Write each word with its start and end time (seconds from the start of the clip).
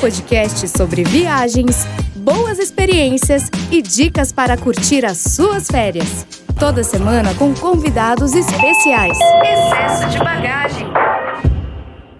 podcast 0.00 0.66
sobre 0.66 1.04
viagens, 1.04 1.86
boas 2.16 2.58
experiências 2.58 3.50
e 3.70 3.82
dicas 3.82 4.32
para 4.32 4.56
curtir 4.56 5.04
as 5.04 5.18
suas 5.18 5.66
férias. 5.66 6.26
Toda 6.58 6.82
semana 6.82 7.34
com 7.34 7.52
convidados 7.54 8.32
especiais. 8.32 9.18
Excesso 9.42 10.08
de 10.08 10.18
bagagem. 10.18 10.89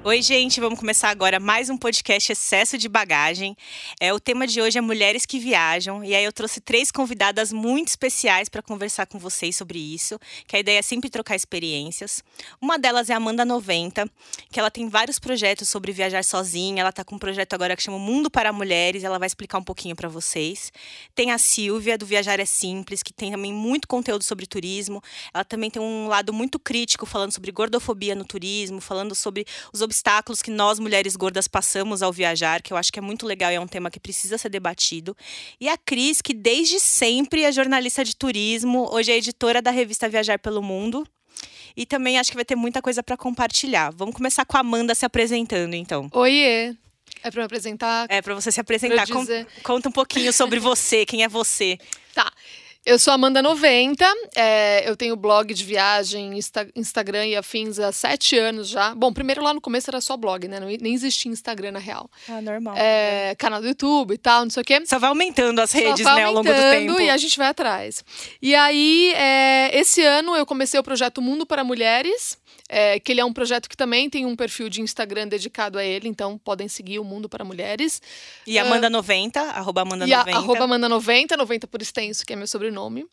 Oi, 0.03 0.23
gente, 0.23 0.61
vamos 0.61 0.81
começar 0.81 1.11
agora 1.11 1.39
mais 1.39 1.69
um 1.69 1.77
podcast 1.77 2.33
Excesso 2.33 2.79
de 2.79 2.89
Bagagem. 2.89 3.55
É, 4.01 4.15
o 4.15 4.19
tema 4.19 4.47
de 4.47 4.59
hoje 4.59 4.79
é 4.79 4.81
mulheres 4.81 5.27
que 5.27 5.39
viajam, 5.39 6.03
e 6.03 6.15
aí 6.15 6.25
eu 6.25 6.33
trouxe 6.33 6.59
três 6.59 6.91
convidadas 6.91 7.53
muito 7.53 7.89
especiais 7.89 8.49
para 8.49 8.63
conversar 8.63 9.05
com 9.05 9.19
vocês 9.19 9.57
sobre 9.57 9.79
isso, 9.79 10.19
que 10.47 10.57
a 10.57 10.59
ideia 10.59 10.79
é 10.79 10.83
sempre 10.83 11.11
trocar 11.11 11.37
experiências. 11.37 12.25
Uma 12.63 12.79
delas 12.79 13.11
é 13.11 13.13
a 13.13 13.19
Amanda 13.19 13.45
90, 13.45 14.11
que 14.51 14.59
ela 14.59 14.71
tem 14.71 14.89
vários 14.89 15.19
projetos 15.19 15.69
sobre 15.69 15.93
viajar 15.93 16.25
sozinha, 16.25 16.81
ela 16.81 16.89
está 16.89 17.05
com 17.05 17.17
um 17.17 17.19
projeto 17.19 17.53
agora 17.53 17.77
que 17.77 17.83
chama 17.83 17.99
Mundo 17.99 18.31
para 18.31 18.55
Mulheres, 18.55 19.05
ela 19.05 19.19
vai 19.19 19.27
explicar 19.27 19.59
um 19.59 19.65
pouquinho 19.65 19.95
para 19.95 20.09
vocês. 20.09 20.73
Tem 21.15 21.31
a 21.31 21.37
Silvia, 21.37 21.99
do 21.99 22.07
Viajar 22.07 22.41
é 22.41 22.47
Simples, 22.47 23.03
que 23.03 23.13
tem 23.13 23.33
também 23.33 23.53
muito 23.53 23.87
conteúdo 23.87 24.25
sobre 24.25 24.47
turismo. 24.47 25.03
Ela 25.35 25.45
também 25.45 25.71
tem 25.71 25.83
um 25.83 26.09
lado 26.09 26.33
muito 26.33 26.59
crítico, 26.59 27.05
falando 27.05 27.33
sobre 27.33 27.53
gordofobia 27.53 28.15
no 28.15 28.25
turismo, 28.25 28.81
falando 28.81 29.15
sobre 29.15 29.45
os 29.75 29.90
obstáculos 29.91 30.41
que 30.41 30.53
nós 30.53 30.79
mulheres 30.79 31.17
gordas 31.17 31.49
passamos 31.49 32.01
ao 32.01 32.13
viajar, 32.13 32.63
que 32.63 32.73
eu 32.73 32.77
acho 32.77 32.93
que 32.93 33.01
é 33.01 33.03
muito 33.03 33.27
legal 33.27 33.51
e 33.51 33.57
é 33.57 33.61
um 33.61 33.67
tema 33.67 33.91
que 33.91 33.99
precisa 33.99 34.39
ser 34.39 34.49
debatido. 34.49 35.17
E 35.61 35.69
a 35.69 35.77
Cris, 35.77 36.23
que 36.23 36.33
desde 36.33 36.79
sempre 36.79 37.43
é 37.43 37.51
jornalista 37.51 38.05
de 38.05 38.15
turismo, 38.15 38.89
hoje 38.93 39.11
é 39.11 39.17
editora 39.17 39.61
da 39.61 39.73
revista 39.73 40.09
Viajar 40.09 40.39
pelo 40.39 40.63
Mundo. 40.63 41.05
E 41.77 41.85
também 41.85 42.19
acho 42.19 42.31
que 42.31 42.37
vai 42.37 42.45
ter 42.45 42.57
muita 42.57 42.81
coisa 42.81 43.03
para 43.03 43.17
compartilhar. 43.17 43.91
Vamos 43.91 44.15
começar 44.15 44.45
com 44.45 44.57
a 44.57 44.61
Amanda 44.61 44.95
se 44.95 45.05
apresentando, 45.05 45.75
então. 45.75 46.09
Oiê! 46.13 46.75
É 47.23 47.31
para 47.31 47.41
me 47.41 47.47
apresentar? 47.47 48.07
É 48.09 48.23
para 48.23 48.35
você 48.35 48.53
se 48.53 48.61
apresentar. 48.61 49.05
dizer... 49.07 49.47
Conta 49.63 49.89
um 49.89 49.93
pouquinho 49.93 50.33
sobre 50.33 50.59
você, 50.61 51.05
quem 51.05 51.25
é 51.25 51.29
você. 51.29 51.79
Tá. 52.15 52.31
Eu 52.85 52.99
sou 52.99 53.13
Amanda 53.13 53.43
90, 53.43 54.07
é, 54.35 54.89
eu 54.89 54.97
tenho 54.97 55.15
blog 55.15 55.53
de 55.53 55.65
viagem, 55.65 56.39
Insta 56.39 56.67
Instagram 56.75 57.27
e 57.27 57.37
afins 57.37 57.79
há 57.79 57.93
sete 57.93 58.39
anos 58.39 58.69
já. 58.69 58.95
Bom, 58.95 59.13
primeiro 59.13 59.43
lá 59.43 59.53
no 59.53 59.61
começo 59.61 59.91
era 59.91 60.01
só 60.01 60.17
blog, 60.17 60.49
né? 60.49 60.59
Não, 60.59 60.67
nem 60.67 60.95
existia 60.95 61.31
Instagram 61.31 61.73
na 61.73 61.79
real. 61.79 62.11
Ah, 62.27 62.41
normal. 62.41 62.75
É, 62.79 63.35
canal 63.39 63.61
do 63.61 63.69
YouTube 63.69 64.15
e 64.15 64.19
tal, 64.19 64.45
não 64.45 64.51
sei 64.51 64.63
o 64.63 64.65
quê. 64.65 64.81
Só 64.87 64.99
vai 64.99 65.11
aumentando 65.11 65.61
as 65.61 65.73
redes, 65.73 66.07
né, 66.07 66.25
ao 66.25 66.33
longo 66.33 66.49
do 66.49 66.55
tempo. 66.55 66.99
E 66.99 67.11
a 67.11 67.19
gente 67.19 67.37
vai 67.37 67.49
atrás. 67.49 68.03
E 68.41 68.55
aí, 68.55 69.13
é, 69.15 69.79
esse 69.79 70.03
ano 70.03 70.35
eu 70.35 70.47
comecei 70.47 70.81
o 70.81 70.83
projeto 70.83 71.21
Mundo 71.21 71.45
para 71.45 71.63
Mulheres, 71.63 72.39
é, 72.73 73.01
que 73.01 73.11
ele 73.11 73.21
é 73.21 73.25
um 73.25 73.33
projeto 73.33 73.69
que 73.69 73.77
também 73.77 74.09
tem 74.09 74.25
um 74.25 74.37
perfil 74.37 74.69
de 74.69 74.81
Instagram 74.81 75.27
dedicado 75.27 75.77
a 75.77 75.85
ele, 75.85 76.09
então 76.09 76.39
podem 76.39 76.69
seguir 76.69 77.01
o 77.01 77.05
Mundo 77.05 77.29
para 77.29 77.45
Mulheres. 77.45 78.01
E 78.47 78.55
Amanda90, 78.55 79.37
uh, 79.37 79.51
arroba 79.51 79.85
Amanda90. 79.85 80.07
E 80.07 80.15
a, 80.15 80.21
arroba 80.21 80.69
Amanda90, 80.69 81.37
90 81.37 81.67
por 81.67 81.83
extenso, 81.83 82.25
que 82.25 82.33
é 82.33 82.37
meu 82.37 82.47
sobrenome. 82.47 83.05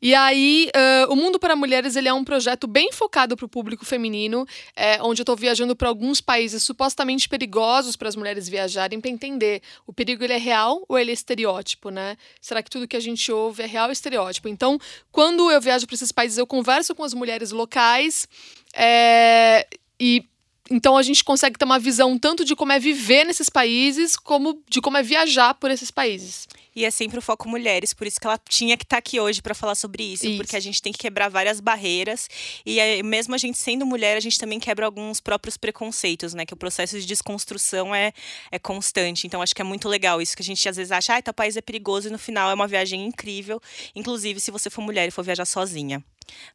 E 0.00 0.14
aí, 0.14 0.70
uh, 0.76 1.10
o 1.10 1.16
Mundo 1.16 1.38
para 1.38 1.56
Mulheres 1.56 1.96
ele 1.96 2.06
é 2.06 2.12
um 2.12 2.22
projeto 2.22 2.66
bem 2.66 2.92
focado 2.92 3.34
para 3.34 3.46
o 3.46 3.48
público 3.48 3.86
feminino, 3.86 4.46
é, 4.76 5.02
onde 5.02 5.22
eu 5.22 5.24
estou 5.24 5.36
viajando 5.36 5.74
para 5.74 5.88
alguns 5.88 6.20
países 6.20 6.62
supostamente 6.62 7.30
perigosos 7.30 7.96
para 7.96 8.10
as 8.10 8.16
mulheres 8.16 8.46
viajarem, 8.46 9.00
para 9.00 9.10
entender 9.10 9.62
o 9.86 9.92
perigo 9.92 10.22
ele 10.22 10.34
é 10.34 10.38
real 10.38 10.84
ou 10.86 10.98
ele 10.98 11.12
é 11.12 11.14
estereótipo, 11.14 11.88
né? 11.88 12.14
Será 12.42 12.62
que 12.62 12.68
tudo 12.68 12.86
que 12.86 12.96
a 12.96 13.00
gente 13.00 13.32
ouve 13.32 13.62
é 13.62 13.66
real 13.66 13.86
ou 13.86 13.92
estereótipo? 13.92 14.48
Então, 14.48 14.78
quando 15.10 15.50
eu 15.50 15.60
viajo 15.62 15.86
para 15.86 15.94
esses 15.94 16.12
países, 16.12 16.36
eu 16.36 16.46
converso 16.46 16.94
com 16.94 17.02
as 17.02 17.14
mulheres 17.14 17.52
locais, 17.52 18.28
é, 18.74 19.66
e 20.00 20.24
então 20.70 20.96
a 20.96 21.02
gente 21.02 21.24
consegue 21.24 21.58
ter 21.58 21.64
uma 21.64 21.78
visão 21.78 22.18
tanto 22.18 22.44
de 22.44 22.54
como 22.54 22.72
é 22.72 22.78
viver 22.78 23.24
nesses 23.24 23.48
países, 23.48 24.16
como 24.16 24.62
de 24.68 24.80
como 24.80 24.98
é 24.98 25.02
viajar 25.02 25.54
por 25.54 25.70
esses 25.70 25.90
países. 25.90 26.46
E 26.76 26.84
é 26.84 26.90
sempre 26.90 27.18
o 27.18 27.22
foco 27.22 27.48
mulheres, 27.48 27.92
por 27.92 28.06
isso 28.06 28.20
que 28.20 28.26
ela 28.26 28.38
tinha 28.48 28.76
que 28.76 28.84
estar 28.84 28.96
tá 28.96 28.98
aqui 28.98 29.18
hoje 29.18 29.42
para 29.42 29.54
falar 29.54 29.74
sobre 29.74 30.04
isso, 30.04 30.26
isso, 30.26 30.36
porque 30.36 30.54
a 30.54 30.60
gente 30.60 30.80
tem 30.80 30.92
que 30.92 30.98
quebrar 30.98 31.28
várias 31.28 31.58
barreiras 31.58 32.28
e 32.64 33.02
mesmo 33.02 33.34
a 33.34 33.38
gente 33.38 33.58
sendo 33.58 33.84
mulher, 33.84 34.16
a 34.16 34.20
gente 34.20 34.38
também 34.38 34.60
quebra 34.60 34.86
alguns 34.86 35.20
próprios 35.20 35.56
preconceitos, 35.56 36.34
né? 36.34 36.44
Que 36.44 36.54
o 36.54 36.56
processo 36.56 37.00
de 37.00 37.06
desconstrução 37.06 37.94
é, 37.94 38.12
é 38.52 38.58
constante. 38.58 39.26
Então 39.26 39.42
acho 39.42 39.54
que 39.54 39.62
é 39.62 39.64
muito 39.64 39.88
legal 39.88 40.20
isso 40.22 40.36
que 40.36 40.42
a 40.42 40.44
gente 40.44 40.68
às 40.68 40.76
vezes 40.76 40.92
acha, 40.92 41.16
ah, 41.16 41.22
tal 41.22 41.34
país 41.34 41.56
é 41.56 41.60
perigoso 41.60 42.08
e 42.08 42.12
no 42.12 42.18
final 42.18 42.50
é 42.50 42.54
uma 42.54 42.68
viagem 42.68 43.04
incrível, 43.06 43.60
inclusive 43.94 44.38
se 44.38 44.50
você 44.50 44.68
for 44.68 44.82
mulher 44.82 45.08
e 45.08 45.10
for 45.10 45.24
viajar 45.24 45.46
sozinha. 45.46 46.04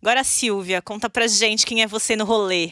Agora, 0.03 0.21
Silvia, 0.21 0.81
conta 0.81 1.09
pra 1.09 1.27
gente 1.27 1.65
quem 1.65 1.81
é 1.81 1.87
você 1.87 2.13
no 2.13 2.25
rolê. 2.25 2.71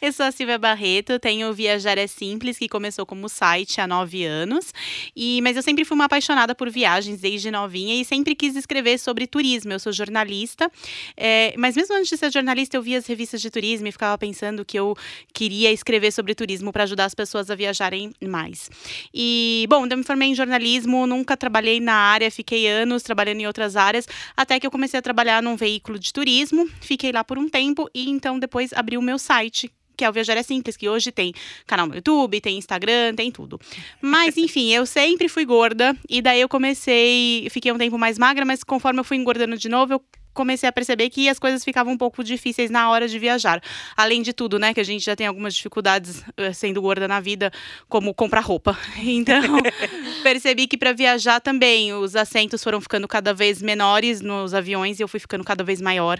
Eu 0.00 0.12
sou 0.12 0.26
a 0.26 0.30
Silvia 0.30 0.58
Barreto, 0.58 1.18
tenho 1.18 1.50
Viajar 1.54 1.96
é 1.96 2.06
Simples, 2.06 2.58
que 2.58 2.68
começou 2.68 3.06
como 3.06 3.30
site 3.30 3.80
há 3.80 3.86
nove 3.86 4.24
anos. 4.24 4.74
E, 5.16 5.40
mas 5.42 5.56
eu 5.56 5.62
sempre 5.62 5.86
fui 5.86 5.94
uma 5.94 6.04
apaixonada 6.04 6.54
por 6.54 6.68
viagens 6.70 7.18
desde 7.20 7.50
novinha 7.50 7.98
e 7.98 8.04
sempre 8.04 8.34
quis 8.34 8.54
escrever 8.56 8.98
sobre 8.98 9.26
turismo. 9.26 9.72
Eu 9.72 9.78
sou 9.78 9.90
jornalista, 9.90 10.70
é, 11.16 11.54
mas 11.56 11.76
mesmo 11.76 11.96
antes 11.96 12.10
de 12.10 12.18
ser 12.18 12.30
jornalista, 12.30 12.76
eu 12.76 12.82
via 12.82 12.98
as 12.98 13.06
revistas 13.06 13.40
de 13.40 13.50
turismo 13.50 13.88
e 13.88 13.92
ficava 13.92 14.18
pensando 14.18 14.62
que 14.62 14.78
eu 14.78 14.94
queria 15.32 15.72
escrever 15.72 16.12
sobre 16.12 16.34
turismo 16.34 16.72
para 16.72 16.82
ajudar 16.82 17.06
as 17.06 17.14
pessoas 17.14 17.50
a 17.50 17.54
viajarem 17.54 18.12
mais. 18.22 18.70
E, 19.14 19.66
bom, 19.70 19.86
eu 19.90 19.96
me 19.96 20.04
formei 20.04 20.28
em 20.28 20.34
jornalismo, 20.34 21.06
nunca 21.06 21.38
trabalhei 21.38 21.80
na 21.80 21.94
área, 21.94 22.30
fiquei 22.30 22.68
anos 22.68 23.02
trabalhando 23.02 23.40
em 23.40 23.46
outras 23.46 23.76
áreas, 23.76 24.06
até 24.36 24.60
que 24.60 24.66
eu 24.66 24.70
comecei 24.70 24.98
a 24.98 25.02
trabalhar 25.02 25.42
num 25.42 25.56
veículo 25.56 25.98
de 25.98 26.12
turismo 26.12 26.35
turismo, 26.36 26.68
fiquei 26.80 27.12
lá 27.12 27.24
por 27.24 27.38
um 27.38 27.48
tempo 27.48 27.88
e 27.94 28.10
então 28.10 28.38
depois 28.38 28.72
abri 28.74 28.98
o 28.98 29.02
meu 29.02 29.18
site, 29.18 29.72
que 29.96 30.04
é 30.04 30.10
o 30.10 30.12
Viajar 30.12 30.36
é 30.36 30.42
Simples, 30.42 30.76
que 30.76 30.88
hoje 30.88 31.10
tem 31.10 31.32
canal 31.66 31.86
no 31.86 31.94
YouTube, 31.94 32.40
tem 32.40 32.58
Instagram, 32.58 33.14
tem 33.14 33.32
tudo. 33.32 33.58
Mas, 34.00 34.36
enfim, 34.36 34.70
eu 34.70 34.84
sempre 34.84 35.28
fui 35.28 35.46
gorda, 35.46 35.96
e 36.08 36.20
daí 36.20 36.40
eu 36.40 36.48
comecei, 36.48 37.48
fiquei 37.50 37.72
um 37.72 37.78
tempo 37.78 37.96
mais 37.96 38.18
magra, 38.18 38.44
mas 38.44 38.62
conforme 38.62 39.00
eu 39.00 39.04
fui 39.04 39.16
engordando 39.16 39.56
de 39.56 39.68
novo, 39.68 39.94
eu 39.94 40.02
comecei 40.36 40.68
a 40.68 40.72
perceber 40.72 41.08
que 41.08 41.28
as 41.28 41.38
coisas 41.38 41.64
ficavam 41.64 41.94
um 41.94 41.96
pouco 41.96 42.22
difíceis 42.22 42.70
na 42.70 42.90
hora 42.90 43.08
de 43.08 43.18
viajar. 43.18 43.60
Além 43.96 44.20
de 44.20 44.34
tudo, 44.34 44.58
né, 44.58 44.74
que 44.74 44.80
a 44.80 44.84
gente 44.84 45.02
já 45.04 45.16
tem 45.16 45.26
algumas 45.26 45.54
dificuldades 45.54 46.20
uh, 46.20 46.52
sendo 46.52 46.80
gorda 46.82 47.08
na 47.08 47.18
vida, 47.18 47.50
como 47.88 48.14
comprar 48.14 48.40
roupa. 48.40 48.78
Então, 49.16 49.56
percebi 50.26 50.66
que 50.66 50.76
para 50.76 50.92
viajar 50.92 51.40
também 51.40 51.94
os 51.94 52.16
assentos 52.16 52.60
foram 52.64 52.80
ficando 52.80 53.06
cada 53.06 53.32
vez 53.32 53.62
menores 53.62 54.20
nos 54.20 54.54
aviões 54.54 54.98
e 54.98 55.02
eu 55.04 55.06
fui 55.06 55.20
ficando 55.20 55.44
cada 55.44 55.62
vez 55.62 55.80
maior. 55.80 56.18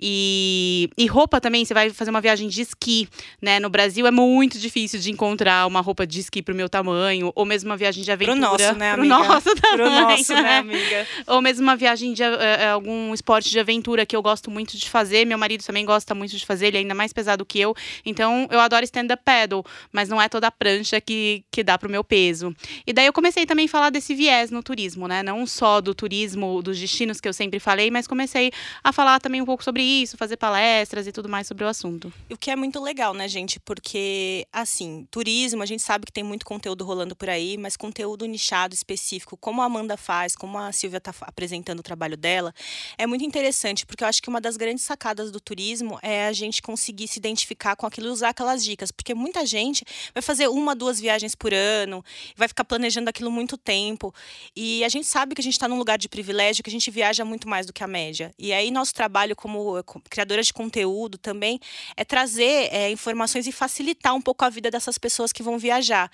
E, 0.00 0.88
e 0.96 1.06
roupa 1.06 1.40
também, 1.40 1.64
você 1.64 1.74
vai 1.74 1.90
fazer 1.90 2.10
uma 2.10 2.20
viagem 2.20 2.46
de 2.46 2.62
esqui, 2.62 3.08
né? 3.42 3.58
No 3.58 3.68
Brasil 3.68 4.06
é 4.06 4.12
muito 4.12 4.56
difícil 4.56 5.00
de 5.00 5.10
encontrar 5.10 5.66
uma 5.66 5.80
roupa 5.80 6.06
de 6.06 6.20
esqui 6.20 6.42
pro 6.42 6.54
meu 6.54 6.68
tamanho, 6.68 7.32
ou 7.34 7.44
mesmo 7.44 7.70
uma 7.70 7.76
viagem 7.76 8.04
de 8.04 8.12
aventura. 8.12 8.36
Pro 8.36 8.50
nosso, 8.50 8.78
né, 8.78 8.92
amiga? 8.92 9.16
Pro 9.16 9.28
nosso 9.28 9.54
tamanho. 9.56 9.76
Pro 9.76 9.90
nosso, 9.90 10.32
né, 10.32 10.58
amiga? 10.58 11.06
Ou 11.26 11.42
mesmo 11.42 11.64
uma 11.64 11.74
viagem 11.74 12.12
de 12.12 12.22
uh, 12.22 12.72
algum 12.72 13.12
esporte 13.12 13.50
de 13.50 13.58
aventura 13.58 14.06
que 14.06 14.14
eu 14.14 14.22
gosto 14.22 14.48
muito 14.48 14.76
de 14.76 14.88
fazer. 14.88 15.24
Meu 15.24 15.36
marido 15.36 15.64
também 15.64 15.84
gosta 15.84 16.14
muito 16.14 16.36
de 16.36 16.46
fazer, 16.46 16.68
ele 16.68 16.76
é 16.76 16.80
ainda 16.82 16.94
mais 16.94 17.12
pesado 17.12 17.44
que 17.44 17.58
eu. 17.58 17.74
Então 18.06 18.46
eu 18.48 18.60
adoro 18.60 18.84
stand-up 18.84 19.20
paddle, 19.24 19.64
mas 19.92 20.08
não 20.08 20.22
é 20.22 20.28
toda 20.28 20.46
a 20.46 20.52
prancha 20.52 21.00
que, 21.00 21.42
que 21.50 21.64
dá 21.64 21.76
pro 21.76 21.90
meu 21.90 22.04
peso. 22.04 22.54
E 22.86 22.92
daí 22.92 23.06
eu 23.06 23.12
comecei 23.12 23.39
também 23.46 23.66
a 23.66 23.68
falar 23.68 23.90
desse 23.90 24.14
viés 24.14 24.50
no 24.50 24.62
turismo, 24.62 25.06
né? 25.06 25.22
Não 25.22 25.46
só 25.46 25.80
do 25.80 25.94
turismo, 25.94 26.62
dos 26.62 26.78
destinos 26.78 27.20
que 27.20 27.28
eu 27.28 27.32
sempre 27.32 27.58
falei, 27.58 27.90
mas 27.90 28.06
comecei 28.06 28.52
a 28.82 28.92
falar 28.92 29.20
também 29.20 29.40
um 29.40 29.44
pouco 29.44 29.62
sobre 29.62 29.82
isso, 29.82 30.16
fazer 30.16 30.36
palestras 30.36 31.06
e 31.06 31.12
tudo 31.12 31.28
mais 31.28 31.46
sobre 31.46 31.64
o 31.64 31.68
assunto. 31.68 32.12
O 32.30 32.36
que 32.36 32.50
é 32.50 32.56
muito 32.56 32.80
legal, 32.80 33.14
né, 33.14 33.28
gente? 33.28 33.60
Porque, 33.60 34.46
assim, 34.52 35.06
turismo, 35.10 35.62
a 35.62 35.66
gente 35.66 35.82
sabe 35.82 36.06
que 36.06 36.12
tem 36.12 36.24
muito 36.24 36.44
conteúdo 36.44 36.84
rolando 36.84 37.16
por 37.16 37.28
aí, 37.28 37.56
mas 37.56 37.76
conteúdo 37.76 38.26
nichado, 38.26 38.74
específico, 38.74 39.36
como 39.36 39.62
a 39.62 39.64
Amanda 39.64 39.96
faz, 39.96 40.34
como 40.34 40.58
a 40.58 40.72
Silvia 40.72 41.00
tá 41.00 41.14
apresentando 41.22 41.80
o 41.80 41.82
trabalho 41.82 42.16
dela, 42.16 42.54
é 42.96 43.06
muito 43.06 43.24
interessante, 43.24 43.86
porque 43.86 44.04
eu 44.04 44.08
acho 44.08 44.22
que 44.22 44.28
uma 44.28 44.40
das 44.40 44.56
grandes 44.56 44.84
sacadas 44.84 45.30
do 45.30 45.40
turismo 45.40 45.98
é 46.02 46.26
a 46.26 46.32
gente 46.32 46.62
conseguir 46.62 47.08
se 47.08 47.18
identificar 47.18 47.76
com 47.76 47.86
aquilo 47.86 48.08
e 48.08 48.10
usar 48.10 48.30
aquelas 48.30 48.64
dicas. 48.64 48.90
Porque 48.90 49.14
muita 49.14 49.44
gente 49.46 49.84
vai 50.14 50.22
fazer 50.22 50.48
uma, 50.48 50.74
duas 50.74 51.00
viagens 51.00 51.34
por 51.34 51.52
ano, 51.52 52.04
vai 52.36 52.48
ficar 52.48 52.64
planejando 52.64 53.10
aquilo 53.10 53.29
muito 53.30 53.56
tempo. 53.56 54.14
E 54.54 54.84
a 54.84 54.88
gente 54.88 55.06
sabe 55.06 55.34
que 55.34 55.40
a 55.40 55.44
gente 55.44 55.54
está 55.54 55.68
num 55.68 55.78
lugar 55.78 55.98
de 55.98 56.08
privilégio, 56.08 56.62
que 56.62 56.70
a 56.70 56.72
gente 56.72 56.90
viaja 56.90 57.24
muito 57.24 57.48
mais 57.48 57.66
do 57.66 57.72
que 57.72 57.82
a 57.82 57.86
média. 57.86 58.32
E 58.38 58.52
aí, 58.52 58.70
nosso 58.70 58.94
trabalho 58.94 59.36
como 59.36 59.82
criadora 60.08 60.42
de 60.42 60.52
conteúdo 60.52 61.18
também 61.18 61.60
é 61.96 62.04
trazer 62.04 62.68
é, 62.72 62.90
informações 62.90 63.46
e 63.46 63.52
facilitar 63.52 64.14
um 64.14 64.20
pouco 64.20 64.44
a 64.44 64.48
vida 64.48 64.70
dessas 64.70 64.98
pessoas 64.98 65.32
que 65.32 65.42
vão 65.42 65.58
viajar. 65.58 66.10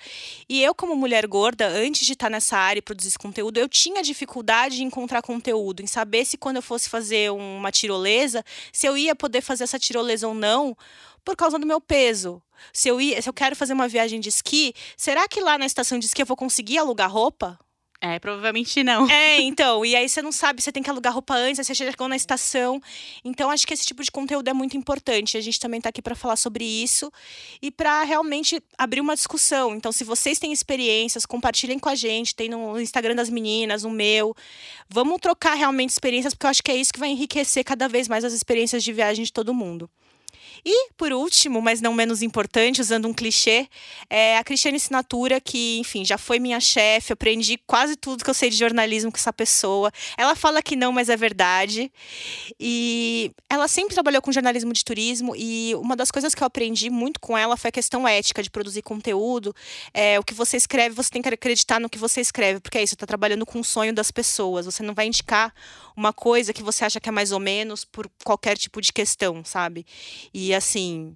E 0.47 0.61
eu, 0.61 0.73
como 0.73 0.95
mulher 0.95 1.25
gorda, 1.27 1.67
antes 1.67 2.05
de 2.05 2.13
estar 2.13 2.29
nessa 2.29 2.57
área 2.57 2.79
e 2.79 2.81
produzir 2.81 3.09
esse 3.09 3.19
conteúdo, 3.19 3.57
eu 3.57 3.67
tinha 3.67 4.01
dificuldade 4.01 4.81
em 4.83 4.87
encontrar 4.87 5.21
conteúdo, 5.21 5.81
em 5.81 5.87
saber 5.87 6.25
se 6.25 6.37
quando 6.37 6.57
eu 6.57 6.61
fosse 6.61 6.89
fazer 6.89 7.31
uma 7.31 7.71
tirolesa, 7.71 8.43
se 8.71 8.87
eu 8.87 8.97
ia 8.97 9.15
poder 9.15 9.41
fazer 9.41 9.63
essa 9.63 9.79
tirolesa 9.79 10.27
ou 10.27 10.33
não, 10.33 10.75
por 11.23 11.35
causa 11.35 11.59
do 11.59 11.65
meu 11.65 11.81
peso. 11.81 12.41
Se 12.73 12.89
eu, 12.89 12.99
ia, 12.99 13.21
se 13.21 13.29
eu 13.29 13.33
quero 13.33 13.55
fazer 13.55 13.73
uma 13.73 13.87
viagem 13.87 14.19
de 14.19 14.29
esqui, 14.29 14.73
será 14.95 15.27
que 15.27 15.39
lá 15.41 15.57
na 15.57 15.65
estação 15.65 15.99
de 15.99 16.05
esqui 16.05 16.21
eu 16.21 16.25
vou 16.25 16.37
conseguir 16.37 16.77
alugar 16.77 17.11
roupa? 17.11 17.59
É, 17.99 18.19
provavelmente 18.19 18.83
não. 18.83 19.09
É, 19.09 19.41
então, 19.41 19.83
e 19.83 19.95
aí 19.95 20.07
você 20.07 20.21
não 20.21 20.31
sabe, 20.31 20.61
você 20.61 20.71
tem 20.71 20.83
que 20.83 20.89
alugar 20.89 21.11
roupa 21.11 21.33
antes, 21.33 21.59
aí 21.59 21.65
você 21.65 21.73
chegou 21.73 22.07
na 22.07 22.15
estação. 22.15 22.79
Então, 23.25 23.49
acho 23.49 23.65
que 23.65 23.73
esse 23.73 23.85
tipo 23.85 24.03
de 24.03 24.11
conteúdo 24.11 24.47
é 24.47 24.53
muito 24.53 24.77
importante. 24.77 25.35
A 25.35 25.41
gente 25.41 25.59
também 25.59 25.79
está 25.79 25.89
aqui 25.89 26.01
para 26.01 26.15
falar 26.15 26.35
sobre 26.35 26.63
isso 26.63 27.11
e 27.59 27.71
para 27.71 28.03
realmente 28.03 28.61
abrir 28.77 29.01
uma 29.01 29.15
discussão. 29.15 29.75
Então, 29.75 29.91
se 29.91 30.03
vocês 30.03 30.37
têm 30.37 30.53
experiências, 30.53 31.25
compartilhem 31.25 31.79
com 31.79 31.89
a 31.89 31.95
gente, 31.95 32.35
tem 32.35 32.49
no 32.49 32.79
Instagram 32.79 33.15
das 33.15 33.29
meninas, 33.29 33.81
no 33.81 33.89
meu. 33.89 34.35
Vamos 34.87 35.19
trocar 35.19 35.55
realmente 35.55 35.89
experiências, 35.89 36.35
porque 36.35 36.45
eu 36.45 36.51
acho 36.51 36.63
que 36.63 36.71
é 36.71 36.75
isso 36.75 36.93
que 36.93 36.99
vai 36.99 37.09
enriquecer 37.09 37.63
cada 37.63 37.87
vez 37.87 38.07
mais 38.07 38.23
as 38.23 38.33
experiências 38.33 38.83
de 38.83 38.93
viagem 38.93 39.25
de 39.25 39.33
todo 39.33 39.55
mundo. 39.55 39.89
E, 40.65 40.91
por 40.97 41.11
último, 41.11 41.61
mas 41.61 41.81
não 41.81 41.93
menos 41.93 42.21
importante, 42.21 42.81
usando 42.81 43.07
um 43.07 43.13
clichê, 43.13 43.67
é 44.09 44.37
a 44.37 44.43
Cristiane 44.43 44.79
Sinatura, 44.79 45.39
que, 45.39 45.79
enfim, 45.79 46.03
já 46.03 46.17
foi 46.17 46.39
minha 46.39 46.59
chefe, 46.59 47.13
aprendi 47.13 47.57
quase 47.65 47.95
tudo 47.95 48.23
que 48.23 48.29
eu 48.29 48.33
sei 48.33 48.49
de 48.49 48.57
jornalismo 48.57 49.11
com 49.11 49.17
essa 49.17 49.33
pessoa. 49.33 49.91
Ela 50.17 50.35
fala 50.35 50.61
que 50.61 50.75
não, 50.75 50.91
mas 50.91 51.09
é 51.09 51.17
verdade. 51.17 51.91
E 52.59 53.31
ela 53.49 53.67
sempre 53.67 53.93
trabalhou 53.93 54.21
com 54.21 54.31
jornalismo 54.31 54.73
de 54.73 54.83
turismo, 54.83 55.33
e 55.35 55.73
uma 55.75 55.95
das 55.95 56.11
coisas 56.11 56.33
que 56.33 56.41
eu 56.43 56.47
aprendi 56.47 56.89
muito 56.89 57.19
com 57.19 57.37
ela 57.37 57.57
foi 57.57 57.69
a 57.69 57.71
questão 57.71 58.07
ética 58.07 58.43
de 58.43 58.49
produzir 58.49 58.81
conteúdo. 58.81 59.53
É, 59.93 60.19
o 60.19 60.23
que 60.23 60.33
você 60.33 60.57
escreve, 60.57 60.95
você 60.95 61.09
tem 61.09 61.21
que 61.21 61.29
acreditar 61.29 61.79
no 61.79 61.89
que 61.89 61.97
você 61.97 62.21
escreve, 62.21 62.59
porque 62.59 62.77
é 62.77 62.83
isso, 62.83 62.91
você 62.91 62.95
está 62.95 63.07
trabalhando 63.07 63.45
com 63.45 63.59
o 63.59 63.63
sonho 63.63 63.93
das 63.93 64.11
pessoas. 64.11 64.65
Você 64.65 64.83
não 64.83 64.93
vai 64.93 65.07
indicar 65.07 65.53
uma 65.95 66.13
coisa 66.13 66.53
que 66.53 66.61
você 66.61 66.85
acha 66.85 66.99
que 66.99 67.09
é 67.09 67.11
mais 67.11 67.31
ou 67.31 67.39
menos 67.39 67.83
por 67.83 68.09
qualquer 68.23 68.57
tipo 68.57 68.79
de 68.79 68.93
questão, 68.93 69.43
sabe? 69.43 69.85
E 70.33 70.46
assim. 70.53 71.15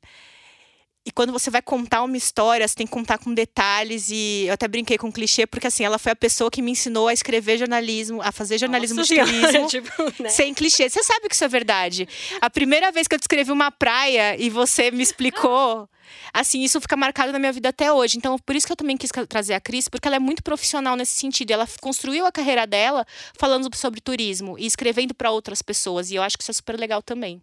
E 1.04 1.12
quando 1.12 1.34
você 1.34 1.50
vai 1.50 1.64
contar 1.64 2.04
uma 2.04 2.16
história, 2.16 2.68
você 2.68 2.76
tem 2.76 2.86
que 2.86 2.94
contar 2.94 3.18
com 3.18 3.34
detalhes. 3.34 4.10
E 4.12 4.46
eu 4.48 4.54
até 4.54 4.68
brinquei 4.68 5.00
com 5.00 5.08
um 5.08 5.12
clichê, 5.12 5.48
porque 5.48 5.66
assim, 5.66 5.84
ela 5.84 5.98
foi 5.98 6.12
a 6.12 6.16
pessoa 6.16 6.52
que 6.52 6.62
me 6.62 6.70
ensinou 6.72 7.08
a 7.08 7.14
escrever 7.14 7.58
jornalismo, 7.58 8.22
a 8.22 8.32
fazer 8.32 8.60
jornalismo 8.60 8.98
Nossa 8.98 9.16
de 9.16 9.20
turismo. 9.26 9.68
tipo, 9.68 10.22
né? 10.22 10.30
Sem 10.30 10.54
clichê. 10.54 10.88
Você 10.88 11.02
sabe 11.02 11.28
que 11.28 11.34
isso 11.34 11.44
é 11.44 11.48
verdade. 11.48 12.08
A 12.40 12.52
primeira 12.52 12.92
vez 12.92 13.08
que 13.08 13.16
eu 13.16 13.20
descrevi 13.20 13.52
uma 13.52 13.72
praia 13.72 14.40
e 14.40 14.48
você 14.52 14.92
me 14.92 15.02
explicou, 15.02 15.90
assim, 16.32 16.62
isso 16.62 16.80
fica 16.80 16.96
marcado 16.96 17.32
na 17.32 17.40
minha 17.40 17.52
vida 17.52 17.70
até 17.70 17.92
hoje. 17.92 18.18
Então, 18.20 18.38
por 18.38 18.56
isso 18.56 18.68
que 18.68 18.74
eu 18.74 18.78
também 18.78 18.96
quis 18.96 19.10
trazer 19.28 19.56
a 19.56 19.60
Cris, 19.60 19.90
porque 19.90 20.08
ela 20.08 20.18
é 20.18 20.20
muito 20.20 20.44
profissional 20.44 20.96
nesse 20.96 21.16
sentido. 21.16 21.50
Ela 21.50 21.68
construiu 21.82 22.28
a 22.28 22.32
carreira 22.32 22.68
dela 22.68 23.08
falando 23.36 23.76
sobre 23.76 24.02
turismo 24.02 24.56
e 24.60 24.68
escrevendo 24.68 25.16
para 25.16 25.32
outras 25.32 25.64
pessoas. 25.64 26.12
E 26.12 26.16
eu 26.16 26.22
acho 26.22 26.38
que 26.38 26.44
isso 26.44 26.52
é 26.52 26.54
super 26.54 26.80
legal 26.80 27.02
também. 27.02 27.42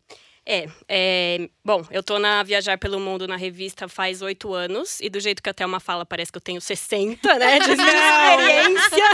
É, 0.50 0.66
é, 0.88 1.50
bom, 1.62 1.84
eu 1.90 2.02
tô 2.02 2.18
na 2.18 2.42
Viajar 2.42 2.78
pelo 2.78 2.98
Mundo 2.98 3.28
na 3.28 3.36
revista 3.36 3.86
faz 3.86 4.22
oito 4.22 4.54
anos, 4.54 4.98
e 4.98 5.10
do 5.10 5.20
jeito 5.20 5.42
que 5.42 5.50
a 5.50 5.52
Thelma 5.52 5.78
fala, 5.78 6.06
parece 6.06 6.32
que 6.32 6.38
eu 6.38 6.40
tenho 6.40 6.58
60, 6.58 7.34
né, 7.34 7.58
de 7.58 7.68
experiência. 7.76 9.04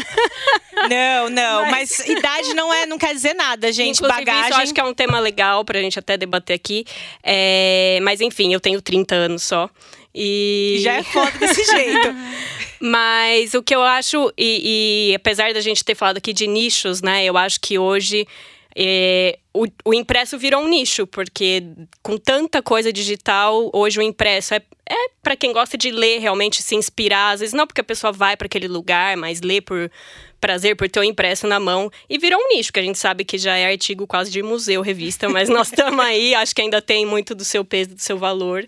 Não, 0.89 1.29
não, 1.29 1.69
mas, 1.73 2.07
idade 2.07 2.55
não 2.55 2.73
é, 2.73 2.87
não 2.87 2.97
quer 2.97 3.13
dizer 3.13 3.35
nada, 3.35 3.73
gente. 3.73 3.97
Inclusive, 3.97 4.25
Bagagem. 4.25 4.43
isso 4.45 4.53
eu 4.53 4.63
acho 4.63 4.75
que 4.75 4.81
é 4.81 4.85
um 4.85 4.95
tema 4.95 5.19
legal 5.19 5.65
pra 5.65 5.81
gente 5.81 5.99
até 5.99 6.17
debater 6.17 6.55
aqui. 6.55 6.85
É, 7.21 7.99
mas 8.03 8.21
enfim, 8.21 8.53
eu 8.53 8.61
tenho 8.61 8.81
30 8.81 9.17
anos 9.17 9.43
só. 9.43 9.69
E 10.15 10.77
Já 10.83 10.93
é 10.93 11.03
foda 11.03 11.33
desse 11.39 11.65
jeito. 11.67 12.15
Mas 12.79 13.55
o 13.55 13.63
que 13.63 13.75
eu 13.75 13.83
acho, 13.83 14.33
e, 14.39 15.11
e 15.11 15.15
apesar 15.17 15.53
da 15.53 15.61
gente 15.61 15.85
ter 15.85 15.97
falado 15.97 16.19
aqui 16.19 16.33
de 16.33 16.47
nichos, 16.47 17.03
né? 17.03 17.25
Eu 17.25 17.37
acho 17.37 17.59
que 17.61 17.77
hoje 17.77 18.25
é, 18.77 19.39
o, 19.53 19.67
o 19.85 19.95
impresso 19.95 20.37
virou 20.37 20.63
um 20.63 20.69
nicho, 20.69 21.07
porque 21.07 21.63
com 22.03 22.17
tanta 22.17 22.61
coisa 22.61 22.93
digital, 22.93 23.71
hoje 23.73 24.01
o 24.01 24.03
impresso 24.03 24.55
é, 24.55 24.63
é 24.89 25.09
para 25.23 25.37
quem 25.37 25.53
gosta 25.53 25.79
de 25.79 25.91
ler, 25.93 26.19
realmente 26.19 26.61
se 26.61 26.75
inspirar. 26.75 27.31
Às 27.31 27.41
vezes 27.41 27.53
não 27.53 27.67
porque 27.67 27.81
a 27.81 27.85
pessoa 27.85 28.13
vai 28.13 28.37
para 28.37 28.47
aquele 28.47 28.67
lugar, 28.67 29.17
mas 29.17 29.41
lê 29.41 29.61
por 29.61 29.91
prazer, 30.41 30.77
por 30.77 30.89
ter 30.89 31.01
o 31.01 31.05
impresso 31.05 31.47
na 31.47 31.61
mão. 31.61 31.91
E 32.11 32.19
virou 32.19 32.41
um 32.41 32.57
nicho, 32.57 32.73
que 32.73 32.81
a 32.81 32.83
gente 32.83 32.99
sabe 32.99 33.25
que 33.25 33.39
já 33.39 33.57
é 33.57 33.67
artigo 33.67 34.07
quase 34.07 34.31
de 34.31 34.43
museu, 34.43 34.83
revista, 34.83 35.29
mas 35.29 35.49
nós 35.49 35.69
estamos 35.69 36.05
aí, 36.05 36.35
acho 36.37 36.55
que 36.55 36.61
ainda 36.61 36.83
tem 36.83 37.07
muito 37.07 37.35
do 37.35 37.45
seu 37.45 37.65
peso, 37.65 37.95
do 37.95 38.01
seu 38.01 38.19
valor. 38.19 38.67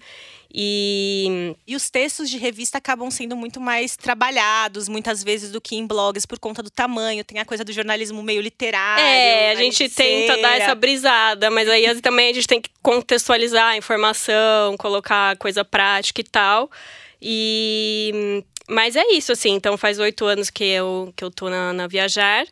E 0.53 1.55
E 1.67 1.75
os 1.77 1.91
textos 1.91 2.31
de 2.31 2.39
revista 2.39 2.79
acabam 2.79 3.11
sendo 3.11 3.37
muito 3.37 3.61
mais 3.61 3.97
trabalhados, 3.97 4.89
muitas 4.89 5.23
vezes, 5.23 5.51
do 5.51 5.61
que 5.61 5.77
em 5.77 5.87
blogs, 5.87 6.25
por 6.27 6.39
conta 6.39 6.63
do 6.63 6.71
tamanho. 6.71 7.25
Tem 7.25 7.39
a 7.39 7.45
coisa 7.45 7.65
do 7.65 7.73
jornalismo 7.73 8.23
meio 8.23 8.41
literário. 8.41 9.05
É, 9.05 9.51
a 9.51 9.55
gente 9.57 9.89
tenta 9.89 10.41
dar 10.41 10.57
essa 10.57 10.75
brisada, 10.75 11.51
mas 11.51 11.69
aí 11.69 12.01
também 12.01 12.31
a 12.31 12.33
gente 12.33 12.47
tem 12.47 12.61
que 12.61 12.71
contextualizar 12.83 13.73
a 13.73 13.77
informação, 13.77 14.77
colocar 14.77 15.37
coisa 15.37 15.65
prática 15.65 16.21
e 16.21 16.25
tal. 16.25 16.71
E 17.21 18.45
mas 18.69 18.97
é 18.97 19.05
isso, 19.13 19.33
assim. 19.33 19.53
Então 19.55 19.77
faz 19.77 19.99
oito 19.99 20.25
anos 20.27 20.51
que 20.51 20.65
eu, 20.65 21.13
que 21.17 21.25
eu 21.25 21.31
tô 21.31 21.49
na, 21.51 21.73
na 21.73 21.87
Viajar. 21.87 22.47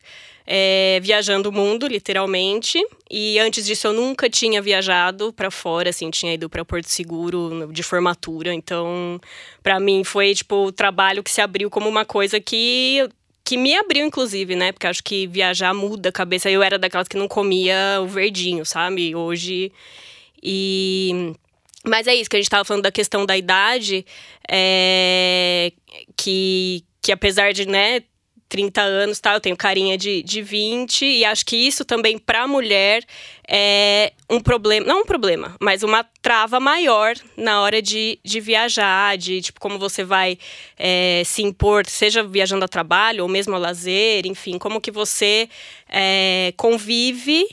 é, 0.47 1.01
viajando 1.03 1.49
o 1.49 1.53
mundo, 1.53 1.87
literalmente. 1.87 2.79
E 3.11 3.39
antes 3.39 3.65
disso 3.67 3.87
eu 3.89 3.93
nunca 3.93 4.29
tinha 4.29 4.61
viajado 4.61 5.33
para 5.33 5.51
fora, 5.51 5.91
assim, 5.91 6.11
tinha 6.11 6.35
ido 6.35 6.49
para 6.49 6.65
Porto 6.65 6.89
Seguro 6.89 7.69
de 7.73 7.83
formatura. 7.83 8.53
Então, 8.55 9.21
para 9.63 9.81
mim 9.81 10.05
foi 10.05 10.35
tipo 10.35 10.67
o 10.67 10.73
trabalho 10.73 11.23
que 11.23 11.31
se 11.31 11.41
abriu 11.41 11.71
como 11.71 11.89
uma 11.89 12.05
coisa 12.05 12.41
que 12.41 13.09
que 13.45 13.59
me 13.59 13.77
abriu, 13.77 14.07
inclusive, 14.07 14.57
né? 14.57 14.73
Porque 14.73 14.87
acho 14.87 15.03
que 15.05 15.27
viajar 15.27 15.75
muda 15.75 16.09
a 16.09 16.13
cabeça. 16.13 16.51
Eu 16.51 16.63
era 16.63 16.79
daquelas 16.79 17.09
que 17.09 17.17
não 17.17 17.29
comia 17.29 18.01
o 18.03 18.07
verdinho, 18.07 18.65
sabe? 18.65 19.15
Hoje. 19.15 19.71
E. 20.43 21.35
Mas 21.87 22.07
é 22.07 22.15
isso, 22.15 22.31
que 22.31 22.37
a 22.37 22.41
gente 22.41 22.51
tava 22.51 22.65
falando 22.65 22.83
da 22.83 22.93
questão 22.93 23.27
da 23.27 23.37
idade, 23.37 24.07
é, 24.49 25.73
que, 26.17 26.85
que 27.03 27.13
apesar 27.13 27.53
de, 27.53 27.69
né, 27.69 28.03
30 28.55 28.81
anos, 28.83 29.19
tá? 29.19 29.35
Eu 29.35 29.41
tenho 29.41 29.57
carinha 29.57 29.99
de, 29.99 30.23
de 30.23 30.41
20, 30.41 31.05
e 31.05 31.25
acho 31.25 31.45
que 31.45 31.57
isso 31.57 31.85
também, 31.85 32.19
pra 32.19 32.47
mulher, 32.47 33.05
é 33.49 34.13
um 34.31 34.39
problema. 34.41 34.87
Não 34.87 35.01
um 35.01 35.05
problema, 35.05 35.57
mas 35.61 35.83
uma 35.83 36.05
trava 36.23 36.61
maior 36.61 37.17
na 37.37 37.61
hora 37.63 37.83
de, 37.83 38.19
de 38.25 38.41
viajar, 38.41 39.19
de 39.19 39.43
tipo, 39.43 39.61
como 39.61 39.79
você 39.79 40.05
vai 40.05 40.39
é, 40.79 41.23
se 41.25 41.43
impor, 41.43 41.85
seja 41.87 42.23
viajando 42.23 42.65
a 42.65 42.69
trabalho 42.69 43.25
ou 43.25 43.29
mesmo 43.29 43.57
a 43.57 43.59
lazer, 43.59 44.25
enfim, 44.25 44.57
como 44.57 44.81
que 44.81 44.91
você 44.93 45.49
é, 45.89 46.53
convive. 46.57 47.47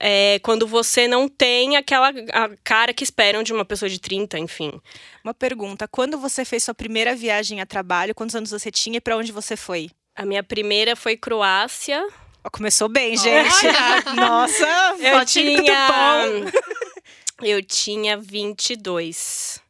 É, 0.00 0.38
quando 0.40 0.66
você 0.66 1.08
não 1.08 1.28
tem 1.28 1.76
aquela 1.76 2.10
a 2.32 2.50
cara 2.62 2.92
que 2.92 3.02
esperam 3.02 3.42
de 3.42 3.52
uma 3.52 3.64
pessoa 3.64 3.88
de 3.88 3.98
30, 3.98 4.38
enfim. 4.38 4.80
Uma 5.24 5.34
pergunta: 5.34 5.88
quando 5.88 6.18
você 6.18 6.44
fez 6.44 6.64
sua 6.64 6.74
primeira 6.74 7.14
viagem 7.14 7.60
a 7.60 7.66
trabalho, 7.66 8.14
quantos 8.14 8.36
anos 8.36 8.50
você 8.50 8.70
tinha 8.70 8.98
e 8.98 9.00
para 9.00 9.16
onde 9.16 9.32
você 9.32 9.56
foi? 9.56 9.90
A 10.14 10.24
minha 10.24 10.42
primeira 10.42 10.96
foi 10.96 11.16
Croácia. 11.16 12.06
Começou 12.52 12.88
bem, 12.88 13.16
gente. 13.16 13.66
Nossa, 14.16 14.66
Eu 15.00 15.24
tinha. 15.24 15.88
Eu 17.42 17.62
tinha 17.62 18.16
22. 18.16 19.60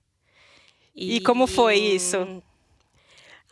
E 0.95 1.21
como 1.21 1.47
foi 1.47 1.77
isso? 1.77 2.43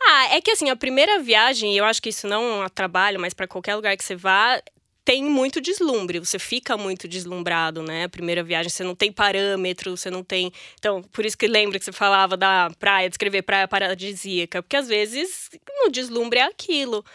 Ah, 0.01 0.35
é 0.35 0.41
que 0.41 0.51
assim, 0.51 0.69
a 0.69 0.75
primeira 0.75 1.19
viagem, 1.19 1.75
eu 1.75 1.85
acho 1.85 2.01
que 2.01 2.09
isso 2.09 2.27
não 2.27 2.61
a 2.61 2.69
trabalho, 2.69 3.19
mas 3.19 3.33
para 3.33 3.47
qualquer 3.47 3.75
lugar 3.75 3.95
que 3.95 4.03
você 4.03 4.15
vá, 4.15 4.61
tem 5.07 5.23
muito 5.23 5.61
deslumbre. 5.61 6.19
Você 6.19 6.37
fica 6.37 6.75
muito 6.75 7.07
deslumbrado, 7.07 7.81
né? 7.81 8.03
A 8.03 8.09
primeira 8.09 8.43
viagem, 8.43 8.69
você 8.69 8.83
não 8.83 8.93
tem 8.93 9.09
parâmetro, 9.09 9.95
você 9.95 10.11
não 10.11 10.21
tem. 10.21 10.51
Então, 10.77 11.01
por 11.01 11.25
isso 11.25 11.37
que 11.37 11.47
lembra 11.47 11.79
que 11.79 11.85
você 11.85 11.93
falava 11.93 12.35
da 12.35 12.69
praia, 12.77 13.07
descrever 13.07 13.41
praia 13.43 13.69
paradisíaca, 13.69 14.61
porque 14.61 14.75
às 14.75 14.89
vezes 14.89 15.49
no 15.81 15.89
deslumbre 15.89 16.39
é 16.39 16.43
aquilo. 16.43 17.05